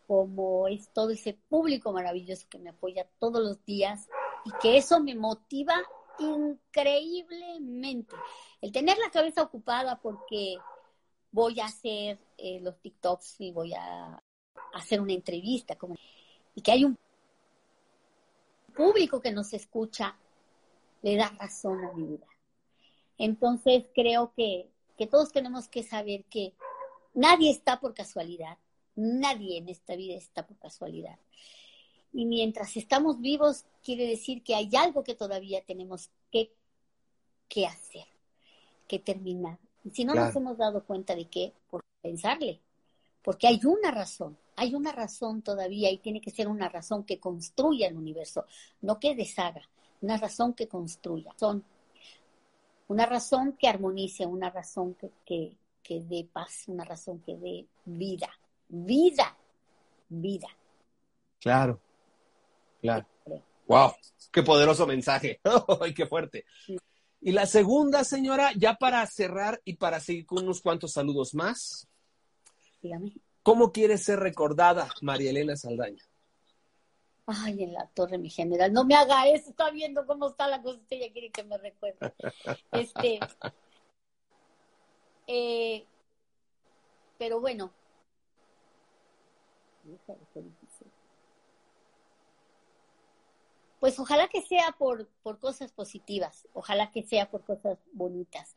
como 0.07 0.67
es 0.67 0.91
todo 0.93 1.11
ese 1.11 1.33
público 1.33 1.91
maravilloso 1.91 2.47
que 2.49 2.59
me 2.59 2.69
apoya 2.69 3.07
todos 3.19 3.43
los 3.43 3.63
días 3.65 4.07
y 4.45 4.51
que 4.61 4.77
eso 4.77 5.01
me 5.01 5.13
motiva 5.15 5.75
increíblemente. 6.19 8.15
El 8.61 8.71
tener 8.71 8.97
la 8.97 9.11
cabeza 9.11 9.43
ocupada 9.43 9.99
porque 9.99 10.57
voy 11.31 11.59
a 11.59 11.65
hacer 11.65 12.17
eh, 12.37 12.59
los 12.61 12.79
TikToks 12.79 13.41
y 13.41 13.51
voy 13.51 13.73
a 13.73 14.23
hacer 14.73 15.01
una 15.01 15.13
entrevista 15.13 15.77
y 16.55 16.61
que 16.61 16.71
hay 16.71 16.85
un 16.85 16.97
público 18.75 19.19
que 19.19 19.31
nos 19.31 19.53
escucha, 19.53 20.17
le 21.01 21.15
da 21.17 21.29
razón 21.37 21.83
a 21.83 21.91
mi 21.93 22.03
vida. 22.03 22.27
Entonces 23.17 23.85
creo 23.93 24.31
que, 24.35 24.69
que 24.97 25.07
todos 25.07 25.31
tenemos 25.31 25.67
que 25.67 25.83
saber 25.83 26.23
que 26.25 26.53
nadie 27.13 27.51
está 27.51 27.79
por 27.79 27.93
casualidad, 27.93 28.57
nadie 28.97 29.59
en 29.59 29.69
esta 29.69 29.95
vida 29.95 30.15
está 30.15 30.45
por 30.45 30.57
casualidad. 30.57 31.17
Y 32.11 32.25
mientras 32.25 32.75
estamos 32.75 33.21
vivos, 33.21 33.65
quiere 33.83 34.07
decir 34.07 34.43
que 34.43 34.55
hay 34.55 34.69
algo 34.75 35.03
que 35.03 35.15
todavía 35.15 35.63
tenemos 35.63 36.09
que, 36.31 36.51
que 37.47 37.65
hacer, 37.65 38.05
que 38.87 38.99
terminar. 38.99 39.59
Y 39.85 39.91
si 39.91 40.03
no 40.03 40.13
nos 40.15 40.35
hemos 40.35 40.57
dado 40.57 40.83
cuenta 40.83 41.15
de 41.15 41.25
qué, 41.25 41.53
por 41.69 41.81
pensarle, 42.01 42.59
porque 43.21 43.47
hay 43.47 43.59
una 43.65 43.91
razón, 43.91 44.37
hay 44.55 44.73
una 44.73 44.91
razón 44.91 45.41
todavía 45.41 45.91
y 45.91 45.99
tiene 45.99 46.19
que 46.19 46.31
ser 46.31 46.47
una 46.47 46.69
razón 46.69 47.03
que 47.03 47.19
construya 47.19 47.87
el 47.87 47.95
universo, 47.95 48.45
no 48.81 48.99
que 48.99 49.15
deshaga, 49.15 49.69
una 50.01 50.17
razón 50.17 50.53
que 50.53 50.67
construya. 50.67 51.33
Son 51.37 51.63
una 52.87 53.05
razón 53.05 53.53
que 53.59 53.67
armonice, 53.67 54.25
una 54.25 54.49
razón 54.49 54.95
que, 54.95 55.11
que, 55.25 55.55
que 55.83 56.01
dé 56.01 56.27
paz, 56.31 56.63
una 56.67 56.83
razón 56.83 57.19
que 57.19 57.35
dé 57.35 57.67
vida, 57.85 58.29
vida, 58.69 59.35
vida. 60.09 60.47
Claro, 61.39 61.79
claro. 62.81 63.05
Wow, 63.67 63.93
qué 64.31 64.43
poderoso 64.43 64.87
mensaje. 64.87 65.41
¡Ay, 65.81 65.93
qué 65.93 66.05
fuerte! 66.05 66.45
Y 67.19 67.31
la 67.31 67.45
segunda, 67.45 68.03
señora, 68.03 68.51
ya 68.55 68.75
para 68.75 69.05
cerrar 69.07 69.61
y 69.65 69.75
para 69.75 69.99
seguir 69.99 70.25
con 70.25 70.43
unos 70.43 70.61
cuantos 70.61 70.93
saludos 70.93 71.33
más. 71.33 71.87
Dígame. 72.81 73.13
¿Cómo 73.43 73.71
quiere 73.71 73.97
ser 73.97 74.19
recordada 74.19 74.89
María 75.01 75.31
Elena 75.31 75.55
Saldaña? 75.55 76.03
Ay, 77.25 77.63
en 77.63 77.73
la 77.73 77.87
torre, 77.87 78.17
mi 78.17 78.29
general, 78.29 78.71
no 78.71 78.85
me 78.85 78.95
haga 78.95 79.27
eso, 79.27 79.49
está 79.49 79.69
viendo 79.69 80.05
cómo 80.05 80.29
está 80.29 80.47
la 80.47 80.61
cosa, 80.61 80.79
usted 80.79 80.99
ya 80.99 81.11
quiere 81.11 81.29
que 81.29 81.43
me 81.43 81.57
recuerde. 81.57 82.13
Este, 82.71 83.19
eh, 85.27 85.85
pero 87.17 87.41
bueno, 87.41 87.73
pues 93.79 93.99
ojalá 93.99 94.27
que 94.27 94.41
sea 94.41 94.75
por, 94.77 95.07
por 95.23 95.39
cosas 95.39 95.71
positivas, 95.71 96.47
ojalá 96.53 96.91
que 96.91 97.03
sea 97.03 97.29
por 97.29 97.43
cosas 97.43 97.77
bonitas, 97.93 98.55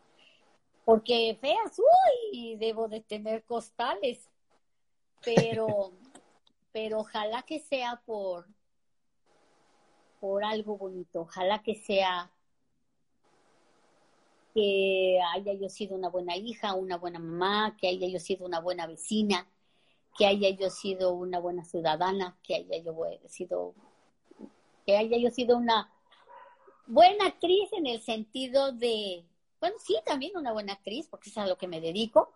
porque 0.84 1.38
feas, 1.40 1.78
uy, 1.78 2.56
debo 2.56 2.88
de 2.88 3.00
tener 3.00 3.44
costales, 3.44 4.28
pero, 5.24 5.92
pero 6.72 7.00
ojalá 7.00 7.42
que 7.42 7.60
sea 7.60 8.02
por, 8.06 8.48
por 10.20 10.44
algo 10.44 10.76
bonito. 10.76 11.22
Ojalá 11.22 11.62
que 11.62 11.74
sea 11.74 12.30
que 14.54 15.20
haya 15.34 15.52
yo 15.54 15.68
sido 15.68 15.96
una 15.96 16.08
buena 16.08 16.36
hija, 16.36 16.74
una 16.74 16.96
buena 16.96 17.18
mamá, 17.18 17.76
que 17.76 17.88
haya 17.88 18.08
yo 18.08 18.18
sido 18.18 18.46
una 18.46 18.60
buena 18.60 18.86
vecina, 18.86 19.46
que 20.16 20.26
haya 20.26 20.50
yo 20.50 20.70
sido 20.70 21.12
una 21.12 21.38
buena 21.38 21.64
ciudadana, 21.64 22.36
que 22.42 22.56
haya 22.56 22.78
yo 22.78 22.94
sido, 23.28 23.74
que 24.86 24.96
haya 24.96 25.16
yo 25.16 25.30
sido 25.30 25.56
una 25.56 25.92
buena 26.86 27.26
actriz 27.26 27.72
en 27.72 27.86
el 27.86 28.02
sentido 28.02 28.72
de, 28.72 29.24
bueno, 29.60 29.76
sí, 29.84 29.96
también 30.04 30.36
una 30.36 30.52
buena 30.52 30.74
actriz, 30.74 31.06
porque 31.08 31.30
es 31.30 31.38
a 31.38 31.46
lo 31.46 31.56
que 31.56 31.68
me 31.68 31.80
dedico. 31.80 32.32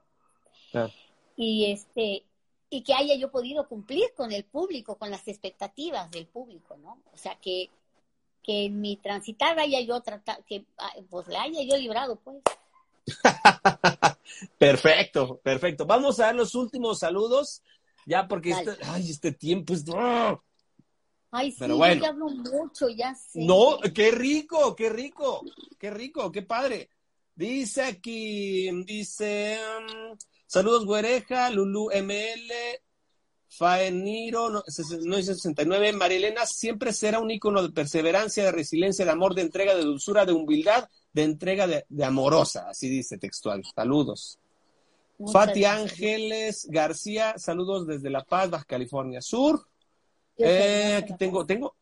Y 1.37 1.71
este, 1.71 2.25
y 2.71 2.83
que 2.83 2.95
haya 2.95 3.15
yo 3.15 3.31
podido 3.31 3.69
cumplir 3.69 4.13
con 4.17 4.33
el 4.33 4.45
público, 4.45 4.97
con 4.97 5.11
las 5.11 5.29
expectativas 5.29 6.11
del 6.11 6.27
público, 6.27 6.77
¿no? 6.77 6.99
O 7.13 7.17
sea, 7.17 7.37
que, 7.37 7.71
que 8.43 8.65
en 8.65 8.81
mi 8.81 8.97
transitar 8.97 9.59
haya 9.59 9.81
yo 9.81 10.01
tratado, 10.01 10.43
que 10.45 10.65
ah, 10.79 10.93
pues 11.09 11.29
le 11.29 11.37
haya 11.37 11.63
yo 11.63 11.77
librado, 11.77 12.17
pues. 12.17 12.43
perfecto, 14.59 15.41
perfecto. 15.43 15.87
Vamos 15.87 16.21
a 16.21 16.27
dar 16.27 16.35
los 16.35 16.55
últimos 16.55 16.99
saludos, 16.99 17.63
ya 18.07 18.27
porque 18.29 18.51
este, 18.51 18.73
ay, 18.85 19.11
este 19.11 19.33
tiempo 19.33 19.75
es... 19.75 19.85
Ay, 21.31 21.51
sí, 21.51 21.57
Pero 21.59 21.77
bueno. 21.77 22.07
hablo 22.07 22.29
mucho, 22.29 22.89
ya 22.89 23.15
sé. 23.15 23.41
No, 23.41 23.79
qué 23.93 24.13
rico, 24.13 24.77
qué 24.77 24.89
rico, 24.89 25.43
qué 25.79 25.91
rico, 25.91 26.31
qué 26.31 26.43
padre. 26.43 26.91
Dice 27.35 27.83
aquí, 27.83 28.71
dice... 28.85 29.59
Um, 29.79 30.17
Saludos, 30.55 30.85
Güereja, 30.85 31.51
Lulu 31.51 31.91
ML, 31.91 32.53
Faeniro, 33.49 34.51
no, 34.51 34.63
69, 34.63 35.93
Marilena 35.95 36.47
siempre 36.47 36.93
será 36.93 37.19
un 37.19 37.29
ícono 37.29 37.61
de 37.61 37.73
perseverancia, 37.73 38.45
de 38.45 38.53
resiliencia, 38.53 39.05
de 39.05 39.11
amor, 39.11 39.35
de 39.35 39.43
entrega, 39.43 39.75
de 39.75 39.83
dulzura, 39.83 40.25
de 40.25 40.33
humildad, 40.33 40.89
de 41.15 41.23
entrega 41.23 41.67
de, 41.67 42.05
amorosa, 42.05 42.69
así 42.69 42.89
dice 42.89 43.17
textual. 43.17 43.63
Saludos. 43.75 44.39
Fati 45.33 45.65
Ángeles 45.65 46.67
García, 46.69 47.39
saludos 47.39 47.87
desde 47.87 48.11
La 48.11 48.25
Paz, 48.25 48.51
Baja 48.51 48.65
California 48.65 49.23
Sur. 49.23 49.65
Eh, 50.37 50.99
aquí 51.01 51.15
tengo, 51.17 51.47
tengo, 51.47 51.77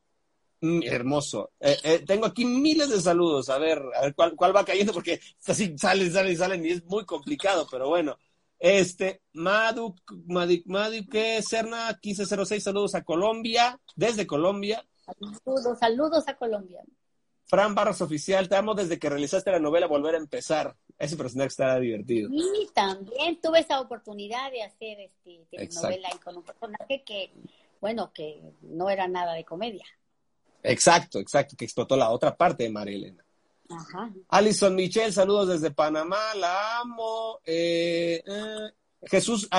mm, 0.60 0.82
hermoso. 0.84 1.50
Eh, 1.58 1.78
eh, 1.82 2.04
tengo 2.06 2.26
aquí 2.26 2.44
miles 2.44 2.90
de 2.90 3.00
saludos. 3.00 3.48
A 3.48 3.56
ver, 3.56 3.82
a 3.96 4.02
ver 4.02 4.14
cuál, 4.14 4.36
cuál 4.36 4.54
va 4.54 4.66
cayendo, 4.66 4.92
porque 4.92 5.18
así 5.46 5.74
salen, 5.78 6.12
salen, 6.12 6.36
salen 6.36 6.66
y 6.66 6.70
es 6.72 6.84
muy 6.84 7.06
complicado, 7.06 7.66
pero 7.70 7.88
bueno. 7.88 8.16
Este, 8.58 9.22
Madu, 9.32 9.96
Madu, 10.26 10.54
Madu, 10.66 11.06
que 11.10 11.42
Serna 11.42 11.98
1506, 12.00 12.62
saludos 12.62 12.94
a 12.94 13.02
Colombia, 13.02 13.80
desde 13.96 14.26
Colombia. 14.26 14.86
Saludos, 15.04 15.78
saludos 15.80 16.28
a 16.28 16.36
Colombia. 16.36 16.84
Fran 17.52 17.74
Barros 17.74 18.00
Oficial, 18.00 18.48
te 18.48 18.56
amo 18.56 18.74
desde 18.74 18.98
que 18.98 19.10
realizaste 19.10 19.50
la 19.50 19.58
novela 19.58 19.86
Volver 19.86 20.14
a 20.14 20.18
Empezar. 20.18 20.74
Ese 20.98 21.18
personaje 21.18 21.48
estará 21.48 21.78
divertido. 21.78 22.30
Sí, 22.30 22.70
también 22.72 23.38
tuve 23.42 23.58
esa 23.58 23.78
oportunidad 23.78 24.50
de 24.50 24.62
hacer 24.62 25.00
este 25.00 25.68
novela 25.78 26.08
con 26.24 26.38
un 26.38 26.44
personaje 26.44 27.02
que, 27.04 27.30
bueno, 27.78 28.10
que 28.14 28.40
no 28.62 28.88
era 28.88 29.06
nada 29.06 29.34
de 29.34 29.44
comedia. 29.44 29.84
Exacto, 30.62 31.18
exacto, 31.18 31.54
que 31.54 31.66
explotó 31.66 31.94
la 31.94 32.08
otra 32.08 32.34
parte 32.34 32.62
de 32.62 32.70
María 32.70 32.96
Elena. 32.96 33.24
Alison 34.28 34.74
Michelle, 34.74 35.12
saludos 35.12 35.48
desde 35.48 35.72
Panamá, 35.72 36.34
la 36.34 36.78
amo. 36.80 37.38
Eh, 37.44 38.22
eh, 38.26 38.70
Jesús, 39.02 39.50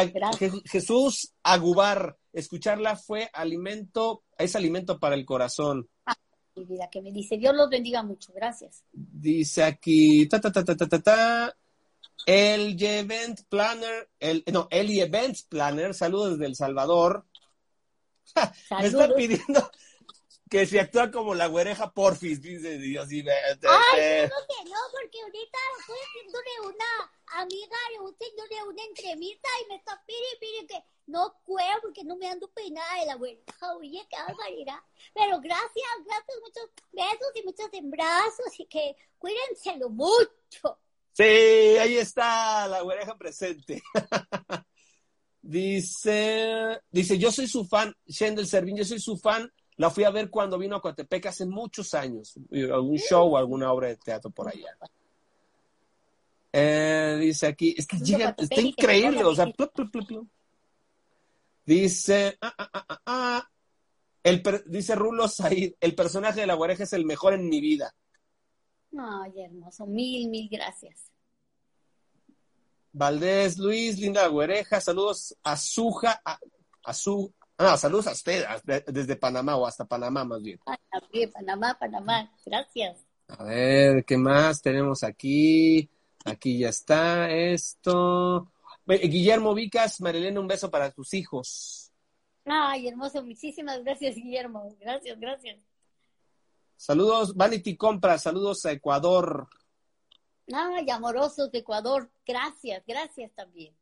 Jesús 0.66 1.32
Agubar, 1.44 2.18
escucharla 2.32 2.96
fue 2.96 3.30
alimento, 3.32 4.24
es 4.36 4.56
alimento 4.56 5.00
para 5.00 5.14
el 5.14 5.26
corazón. 5.26 5.88
Ah, 6.08 6.16
mi 6.56 6.66
vida, 6.66 6.90
que 6.90 7.02
me 7.02 7.12
dice, 7.12 7.38
Dios 7.38 7.56
los 7.56 7.70
bendiga 7.70 8.04
mucho, 8.04 8.32
gracias. 8.34 8.84
Dice 8.92 9.64
aquí, 9.64 10.28
ta, 10.28 10.40
ta, 10.40 10.52
ta, 10.52 10.64
ta, 10.64 10.76
ta, 10.76 11.00
ta, 11.02 11.58
el 12.26 12.82
Event 12.82 13.42
Planner, 13.50 14.10
el, 14.20 14.44
no, 14.52 14.68
el 14.72 14.98
Event 14.98 15.38
Planner, 15.50 15.94
saludos 15.94 16.32
desde 16.32 16.46
El 16.46 16.56
Salvador. 16.56 17.26
me 18.80 18.88
está 18.88 19.14
pidiendo, 19.14 19.72
que 20.50 20.66
si 20.66 20.78
actúa 20.78 21.12
como 21.12 21.34
la 21.34 21.48
güereja 21.48 21.92
porfis, 21.92 22.42
dice 22.42 22.78
Dios. 22.78 23.12
Y 23.12 23.20
Ay, 23.20 23.26
no, 23.26 23.68
que 23.68 24.70
no, 24.70 24.80
porque 24.92 25.22
ahorita 25.22 25.58
estoy 25.80 25.98
haciéndole 25.98 26.76
una 26.76 27.42
amiga, 27.42 27.78
le 27.92 28.12
haciéndole 28.12 28.64
una 28.70 28.84
entrevista 28.84 29.50
y 29.64 29.70
me 29.70 29.76
está 29.76 30.02
pidiendo, 30.06 30.68
que 30.68 30.93
no 31.06 31.36
puedo 31.46 31.82
porque 31.82 32.04
no 32.04 32.16
me 32.16 32.28
ando 32.28 32.48
peinada 32.50 33.00
de 33.00 33.06
la 33.08 33.16
güereja. 33.16 33.76
Oye, 33.78 34.06
qué 34.10 34.16
barbaridad. 34.16 34.80
Pero 35.14 35.40
gracias, 35.40 35.90
gracias, 36.06 36.38
muchos 36.42 36.70
besos 36.92 37.32
y 37.36 37.44
muchos 37.44 37.66
abrazos 37.66 38.60
y 38.60 38.66
que 38.66 38.96
cuídenselo 39.18 39.90
mucho. 39.90 40.80
Sí, 41.12 41.24
ahí 41.24 41.98
está 41.98 42.68
la 42.68 42.82
güereja 42.82 43.18
presente. 43.18 43.82
dice, 45.42 46.82
dice, 46.90 47.18
yo 47.18 47.32
soy 47.32 47.48
su 47.48 47.66
fan, 47.66 47.96
Shendel 48.06 48.48
Servín, 48.48 48.78
yo 48.78 48.86
soy 48.86 49.00
su 49.00 49.18
fan 49.18 49.52
la 49.78 49.90
fui 49.90 50.04
a 50.04 50.12
ver 50.12 50.30
cuando 50.30 50.58
vino 50.58 50.76
a 50.76 50.82
Coatepec 50.82 51.26
hace 51.28 51.46
muchos 51.46 51.94
años, 51.94 52.36
algún 52.52 52.98
show 52.98 53.34
o 53.34 53.38
alguna 53.38 53.72
obra 53.72 53.88
de 53.88 53.98
teatro 53.98 54.30
por 54.30 54.48
allá. 54.48 54.78
Eh, 56.52 57.18
dice 57.20 57.48
aquí, 57.48 57.74
es 57.76 57.88
que 57.88 57.98
llega, 57.98 58.36
está 58.38 58.62
increíble, 58.62 59.24
o 59.24 59.34
sea, 59.34 59.52
dice, 61.66 62.38
ah, 62.42 62.54
ah, 62.58 63.00
ah, 63.06 63.50
el 64.24 64.42
dice 64.66 64.96
Rulo 64.96 65.28
Said, 65.28 65.74
el 65.80 65.96
personaje 65.96 66.42
de 66.42 66.48
la 66.48 66.56
oreja 66.56 66.84
es 66.84 66.94
el 66.94 67.06
mejor 67.06 67.34
en 67.34 67.50
mi 67.50 67.60
vida. 67.60 67.94
Ay, 68.98 69.42
hermoso, 69.42 69.86
mil, 69.86 70.30
mil 70.30 70.48
gracias. 70.50 71.12
Valdés, 72.92 73.58
Luis, 73.58 73.98
Linda 73.98 74.28
Güereja, 74.28 74.80
saludos 74.80 75.36
a 75.44 75.58
Suja, 75.58 76.22
a, 76.24 76.94
su, 76.94 77.34
ah, 77.58 77.76
saludos 77.76 78.08
a 78.08 78.12
usted, 78.12 78.46
desde 78.88 79.16
Panamá 79.16 79.56
o 79.56 79.66
hasta 79.66 79.86
Panamá 79.86 80.24
más 80.24 80.42
bien. 80.44 80.60
Ah, 80.68 80.78
también, 80.92 81.32
Panamá, 81.32 81.76
Panamá, 81.80 82.32
gracias. 82.46 83.04
A 83.28 83.44
ver, 83.44 84.06
¿qué 84.06 84.16
más 84.16 84.62
tenemos 84.62 85.04
aquí? 85.04 85.90
Aquí 86.24 86.60
ya 86.60 86.70
está 86.70 87.32
esto. 87.32 88.53
Guillermo 88.86 89.54
Vicas, 89.54 90.02
Marilena, 90.02 90.40
un 90.40 90.48
beso 90.48 90.70
para 90.70 90.92
tus 90.92 91.14
hijos. 91.14 91.92
Ay, 92.46 92.88
hermoso, 92.88 93.24
muchísimas 93.24 93.84
gracias, 93.84 94.16
Guillermo. 94.16 94.76
Gracias, 94.80 95.20
gracias. 95.20 95.58
Saludos, 96.76 97.36
Vanity 97.36 97.78
Compra, 97.78 98.18
saludos 98.18 98.66
a 98.66 98.72
Ecuador. 98.72 99.48
Ay, 100.54 100.90
amorosos 100.90 101.52
de 101.52 101.60
Ecuador, 101.60 102.12
gracias, 102.26 102.84
gracias 102.86 103.32
también. 103.34 103.74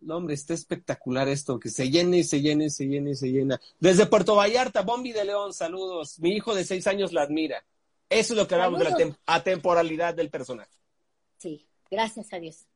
No, 0.00 0.16
hombre, 0.16 0.34
está 0.34 0.54
espectacular 0.54 1.28
esto, 1.28 1.58
que 1.58 1.68
se 1.68 1.90
llene 1.90 2.18
y 2.18 2.24
se 2.24 2.40
llene, 2.40 2.70
se 2.70 2.86
llene 2.86 3.10
y 3.10 3.14
se 3.14 3.30
llena. 3.30 3.60
Desde 3.78 4.06
Puerto 4.06 4.34
Vallarta, 4.34 4.82
Bombi 4.82 5.12
de 5.12 5.24
León, 5.24 5.52
saludos. 5.52 6.18
Mi 6.20 6.30
hijo 6.30 6.54
de 6.54 6.64
seis 6.64 6.86
años 6.86 7.12
la 7.12 7.22
admira. 7.22 7.64
Eso 8.08 8.32
es 8.32 8.38
lo 8.38 8.48
que 8.48 8.54
hablamos 8.54 8.80
de 8.80 9.06
la 9.06 9.18
atemporalidad 9.26 10.14
del 10.14 10.30
personaje. 10.30 10.70
Sí, 11.38 11.66
gracias 11.90 12.32
a 12.32 12.38
Dios. 12.38 12.66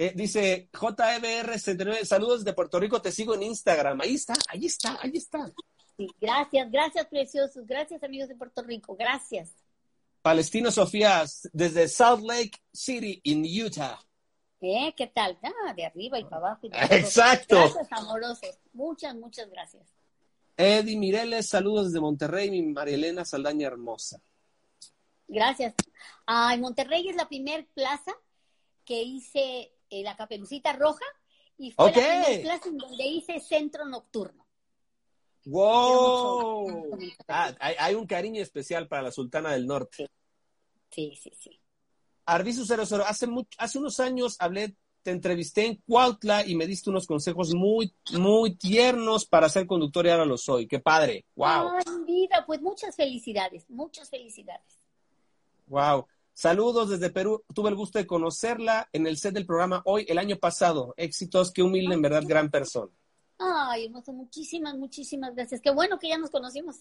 Eh, 0.00 0.12
dice 0.14 0.70
JBR69, 0.72 2.04
saludos 2.04 2.44
de 2.44 2.52
Puerto 2.52 2.78
Rico, 2.78 3.02
te 3.02 3.10
sigo 3.10 3.34
en 3.34 3.42
Instagram. 3.42 4.00
Ahí 4.00 4.14
está, 4.14 4.34
ahí 4.48 4.66
está, 4.66 4.96
ahí 5.02 5.10
está. 5.14 5.50
Sí, 5.96 6.06
gracias, 6.20 6.70
gracias, 6.70 7.06
preciosos. 7.06 7.66
Gracias, 7.66 8.04
amigos 8.04 8.28
de 8.28 8.36
Puerto 8.36 8.62
Rico. 8.62 8.94
Gracias. 8.94 9.56
Palestino 10.22 10.70
Sofía, 10.70 11.24
desde 11.52 11.88
Salt 11.88 12.22
Lake 12.22 12.52
City, 12.72 13.20
en 13.24 13.42
Utah. 13.44 13.98
¿Eh? 14.60 14.94
¿Qué 14.96 15.08
tal? 15.08 15.36
Ah, 15.42 15.74
de 15.74 15.86
arriba 15.86 16.20
y 16.20 16.24
para 16.24 16.36
abajo. 16.36 16.68
Exacto. 16.90 17.56
Gracias, 17.56 17.88
amorosos. 17.90 18.58
Muchas, 18.72 19.16
muchas 19.16 19.50
gracias. 19.50 19.82
Eddie 20.56 20.96
Mireles, 20.96 21.48
saludos 21.48 21.86
desde 21.86 22.00
Monterrey, 22.00 22.50
mi 22.50 22.62
María 22.62 22.94
Elena 22.94 23.24
Saldaña 23.24 23.66
Hermosa. 23.66 24.20
Gracias. 25.26 25.74
Ah, 26.24 26.56
Monterrey 26.56 27.08
es 27.08 27.16
la 27.16 27.28
primer 27.28 27.66
plaza 27.74 28.12
que 28.84 29.02
hice 29.02 29.72
eh, 29.90 30.02
la 30.02 30.16
caperucita 30.16 30.72
roja 30.72 31.04
y 31.56 31.72
fue 31.72 31.86
la 31.86 31.92
primera 31.92 32.60
en 32.64 32.78
donde 32.78 33.04
hice 33.04 33.40
centro 33.40 33.84
nocturno. 33.84 34.46
¡Wow! 35.44 36.98
Ah, 37.26 37.54
hay, 37.58 37.94
un 37.94 38.06
cariño 38.06 38.42
especial 38.42 38.86
para 38.86 39.02
la 39.02 39.10
Sultana 39.10 39.52
del 39.52 39.66
Norte. 39.66 40.08
Sí, 40.90 41.14
sí, 41.20 41.32
sí. 41.38 41.58
Arbizu 42.26 42.64
00, 42.64 43.04
hace, 43.06 43.26
hace 43.56 43.78
unos 43.78 43.98
años 44.00 44.36
hablé, 44.40 44.76
te 45.02 45.10
entrevisté 45.10 45.64
en 45.64 45.76
Cuautla 45.86 46.46
y 46.46 46.54
me 46.54 46.66
diste 46.66 46.90
unos 46.90 47.06
consejos 47.06 47.54
muy, 47.54 47.94
muy 48.12 48.56
tiernos 48.56 49.24
para 49.24 49.48
ser 49.48 49.66
conductor 49.66 50.04
y 50.04 50.10
ahora 50.10 50.26
lo 50.26 50.36
soy. 50.36 50.66
¡Qué 50.66 50.80
padre! 50.80 51.24
¡Wow! 51.34 51.70
Ay, 51.76 52.04
vida, 52.06 52.44
pues 52.46 52.60
muchas 52.60 52.94
felicidades, 52.94 53.64
muchas 53.70 54.10
felicidades. 54.10 54.78
¡Wow! 55.66 56.06
Saludos 56.38 56.88
desde 56.88 57.10
Perú. 57.10 57.42
Tuve 57.52 57.70
el 57.70 57.74
gusto 57.74 57.98
de 57.98 58.06
conocerla 58.06 58.88
en 58.92 59.08
el 59.08 59.16
set 59.16 59.34
del 59.34 59.44
programa 59.44 59.82
hoy, 59.86 60.06
el 60.08 60.18
año 60.18 60.36
pasado. 60.36 60.94
Éxitos, 60.96 61.50
qué 61.50 61.64
humilde, 61.64 61.96
en 61.96 62.00
verdad, 62.00 62.22
gran 62.24 62.48
persona. 62.48 62.92
Ay, 63.40 63.86
hermoso, 63.86 64.12
muchísimas, 64.12 64.76
muchísimas 64.76 65.34
gracias. 65.34 65.60
Qué 65.60 65.70
bueno 65.72 65.98
que 65.98 66.08
ya 66.08 66.16
nos 66.16 66.30
conocimos. 66.30 66.76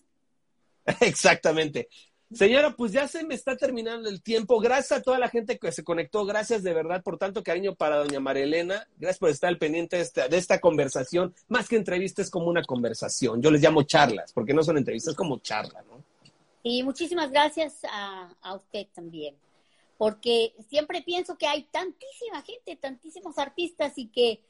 Exactamente. 1.02 1.90
Señora, 2.32 2.76
pues 2.76 2.92
ya 2.92 3.08
se 3.08 3.24
me 3.26 3.34
está 3.34 3.58
terminando 3.58 4.10
el 4.10 4.22
tiempo. 4.22 4.60
Gracias 4.60 5.00
a 5.00 5.02
toda 5.02 5.18
la 5.18 5.28
gente 5.28 5.58
que 5.58 5.72
se 5.72 5.84
conectó. 5.84 6.24
Gracias 6.24 6.62
de 6.62 6.76
verdad 6.76 7.02
por 7.02 7.18
tanto 7.18 7.42
cariño 7.42 7.74
para 7.74 7.98
doña 7.98 8.20
María 8.20 8.44
Elena. 8.44 8.88
Gracias 9.00 9.18
por 9.18 9.32
estar 9.32 9.48
al 9.48 9.58
pendiente 9.58 9.96
de 9.96 10.04
esta, 10.04 10.28
de 10.28 10.38
esta 10.38 10.60
conversación. 10.60 11.34
Más 11.48 11.68
que 11.68 11.78
entrevista 11.78 12.22
es 12.22 12.30
como 12.30 12.46
una 12.46 12.62
conversación. 12.62 13.42
Yo 13.42 13.50
les 13.50 13.64
llamo 13.64 13.82
charlas, 13.82 14.32
porque 14.34 14.54
no 14.54 14.62
son 14.62 14.78
entrevistas, 14.78 15.14
es 15.14 15.18
como 15.18 15.40
charla, 15.40 15.82
¿no? 15.90 16.04
Y 16.62 16.84
muchísimas 16.84 17.32
gracias 17.32 17.84
a, 17.90 18.30
a 18.42 18.54
usted 18.54 18.86
también. 18.94 19.34
Porque 19.98 20.54
siempre 20.70 21.02
pienso 21.02 21.38
que 21.38 21.48
hay 21.48 21.64
tantísima 21.64 22.42
gente, 22.44 22.76
tantísimos 22.76 23.38
artistas 23.38 23.98
y 23.98 24.08
que 24.08 24.42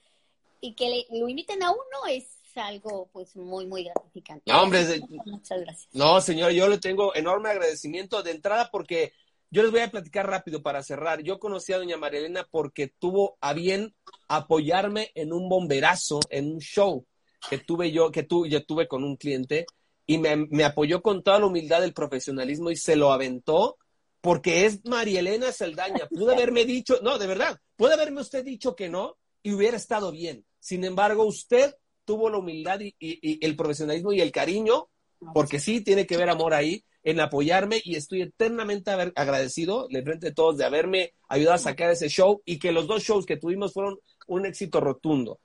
y 0.61 0.73
que 0.73 1.05
lo 1.11 1.29
inviten 1.29 1.63
a 1.63 1.71
uno 1.71 2.05
es 2.09 2.25
algo 2.55 3.07
pues 3.13 3.35
muy, 3.35 3.67
muy 3.67 3.83
gratificante. 3.83 4.51
No, 4.51 4.63
hombre, 4.63 4.83
muchas 5.25 5.61
gracias. 5.61 5.87
No, 5.93 6.19
señor, 6.21 6.51
yo 6.51 6.67
le 6.67 6.79
tengo 6.79 7.15
enorme 7.15 7.49
agradecimiento 7.49 8.23
de 8.23 8.31
entrada 8.31 8.69
porque 8.71 9.13
yo 9.49 9.61
les 9.61 9.71
voy 9.71 9.81
a 9.81 9.91
platicar 9.91 10.27
rápido 10.27 10.61
para 10.61 10.83
cerrar. 10.83 11.21
Yo 11.21 11.39
conocí 11.39 11.73
a 11.73 11.77
doña 11.77 11.97
María 11.97 12.19
Elena 12.19 12.47
porque 12.49 12.87
tuvo 12.87 13.37
a 13.41 13.53
bien 13.53 13.95
apoyarme 14.27 15.11
en 15.15 15.33
un 15.33 15.47
bomberazo, 15.47 16.19
en 16.29 16.53
un 16.53 16.59
show 16.59 17.05
que 17.49 17.59
tuve 17.59 17.91
yo, 17.91 18.11
que 18.11 18.23
tu, 18.23 18.45
yo 18.47 18.65
tuve 18.65 18.87
con 18.87 19.03
un 19.03 19.15
cliente 19.15 19.65
y 20.05 20.17
me, 20.17 20.35
me 20.35 20.63
apoyó 20.63 21.01
con 21.01 21.21
toda 21.21 21.39
la 21.39 21.45
humildad 21.45 21.81
del 21.81 21.93
profesionalismo 21.93 22.71
y 22.71 22.75
se 22.75 22.95
lo 22.95 23.11
aventó 23.11 23.77
porque 24.22 24.65
es 24.65 24.86
María 24.86 25.20
Elena 25.20 25.51
Saldaña. 25.51 26.07
Pude 26.09 26.34
haberme 26.34 26.65
dicho, 26.65 26.99
no, 27.01 27.18
de 27.18 27.28
verdad, 27.28 27.59
puede 27.76 27.93
haberme 27.93 28.22
usted 28.22 28.43
dicho 28.43 28.76
que 28.76 28.89
no 28.89 29.18
y 29.43 29.53
hubiera 29.53 29.78
estado 29.78 30.11
bien. 30.11 30.45
Sin 30.59 30.84
embargo, 30.84 31.24
usted 31.26 31.76
tuvo 32.05 32.30
la 32.30 32.38
humildad 32.38 32.80
y, 32.82 33.45
el 33.45 33.55
profesionalismo 33.55 34.13
y 34.13 34.22
el 34.22 34.32
cariño, 34.32 34.89
porque 35.34 35.59
sí 35.59 35.82
tiene 35.82 36.05
que 36.05 36.18
ver 36.18 36.30
amor 36.30 36.53
ahí, 36.53 36.84
en 37.03 37.22
apoyarme 37.22 37.80
y 37.84 37.95
estoy 37.95 38.22
eternamente 38.22 38.91
agradecido 38.91 39.88
de 39.89 40.03
frente 40.03 40.28
de 40.28 40.34
todos 40.34 40.57
de 40.57 40.65
haberme 40.65 41.13
ayudado 41.30 41.55
a 41.55 41.59
sacar 41.59 41.89
ese 41.89 42.09
show 42.09 42.41
y 42.43 42.59
que 42.59 42.74
los 42.74 42.86
dos 42.86 43.03
shows 43.03 43.26
que 43.26 43.38
tuvimos 43.38 43.72
fueron 43.72 43.97
un 44.28 44.45
éxito 44.45 44.82
rotundo. 44.82 45.39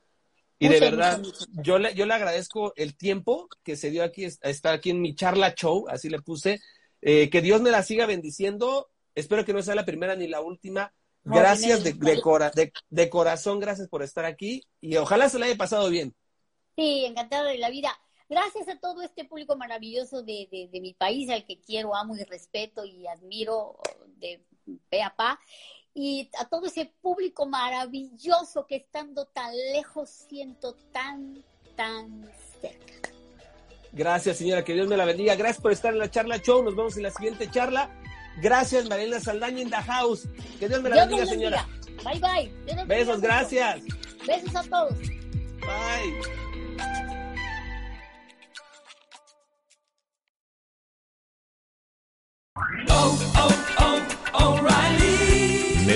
Y 0.59 0.69
de 0.69 0.81
verdad, 0.81 1.21
yo 1.63 1.79
le, 1.79 1.95
yo 1.95 2.07
le 2.07 2.15
agradezco 2.15 2.73
el 2.77 2.97
tiempo 2.97 3.49
que 3.65 3.77
se 3.77 3.91
dio 3.91 4.05
aquí, 4.05 4.25
estar 4.25 4.75
aquí 4.75 4.91
en 4.91 5.01
mi 5.01 5.15
charla 5.15 5.55
show, 5.55 5.87
así 5.89 6.09
le 6.09 6.21
puse. 6.21 6.61
Eh, 7.03 7.29
que 7.31 7.43
Dios 7.43 7.61
me 7.61 7.71
la 7.71 7.83
siga 7.83 8.07
bendiciendo. 8.07 8.89
Espero 9.15 9.45
que 9.45 9.53
no 9.53 9.63
sea 9.63 9.75
la 9.75 9.85
primera 9.85 10.17
ni 10.17 10.29
la 10.29 10.41
última. 10.41 10.95
Gracias 11.25 11.85
de, 11.85 11.93
de, 12.91 13.11
corazón, 13.11 13.61
gracias 13.61 13.89
por 13.89 14.03
estar 14.03 14.25
aquí 14.25 14.65
y 14.81 14.97
ojalá 14.97 15.29
se 15.29 15.39
le 15.39 15.47
haya 15.47 15.57
pasado 15.57 15.89
bien. 15.89 16.15
Sí, 16.77 17.05
encantada 17.05 17.51
de 17.51 17.59
la 17.59 17.71
vida. 17.71 17.97
Gracias 18.29 18.67
a 18.69 18.79
todo 18.79 19.03
este 19.03 19.25
público 19.25 19.57
maravilloso 19.57 20.23
de, 20.23 20.49
de, 20.51 20.81
mi 20.81 20.95
país, 20.95 21.31
al 21.31 21.45
que 21.45 21.61
quiero, 21.61 21.95
amo 21.95 22.17
y 22.17 22.25
respeto 22.25 22.85
y 22.85 23.07
admiro 23.07 23.77
de 24.17 24.43
pe 24.89 25.03
a 25.03 25.15
pa. 25.15 25.39
Y 25.95 26.31
a 26.39 26.49
todo 26.49 26.67
ese 26.67 26.87
público 27.03 27.47
maravilloso 27.47 28.67
que 28.67 28.77
estando 28.77 29.27
tan 29.27 29.55
lejos 29.73 30.09
siento 30.09 30.75
tan, 30.93 31.45
tan 31.77 32.29
cerca. 32.61 33.12
Gracias, 33.93 34.39
señora. 34.39 34.65
Que 34.65 34.75
Dios 34.75 34.89
me 34.89 34.97
la 34.97 35.05
bendiga. 35.05 35.35
Gracias 35.35 35.61
por 35.61 35.73
estar 35.73 35.93
en 35.93 35.99
la 35.99 36.11
charla 36.11 36.39
show. 36.39 36.63
Nos 36.63 36.75
vemos 36.75 36.97
en 36.97 37.05
la 37.05 37.11
siguiente 37.11 37.51
charla. 37.51 37.91
Gracias, 38.41 38.89
Mariela 38.89 39.21
Saldaña 39.21 39.61
in 39.61 39.71
the 39.71 39.77
house. 39.77 40.27
Que 40.59 40.69
Dios 40.69 40.83
me 40.83 40.89
la 40.89 41.05
bendiga, 41.05 41.27
señora. 41.27 41.69
Bye, 42.03 42.21
bye. 42.21 42.85
Besos, 42.87 43.21
gracias. 43.21 43.83
Besos 44.27 44.57
a 44.57 44.63
todos. 44.63 44.95
Bye. 45.61 46.43
Oh, 52.89 53.19
oh, 53.37 53.49
oh, 53.49 53.72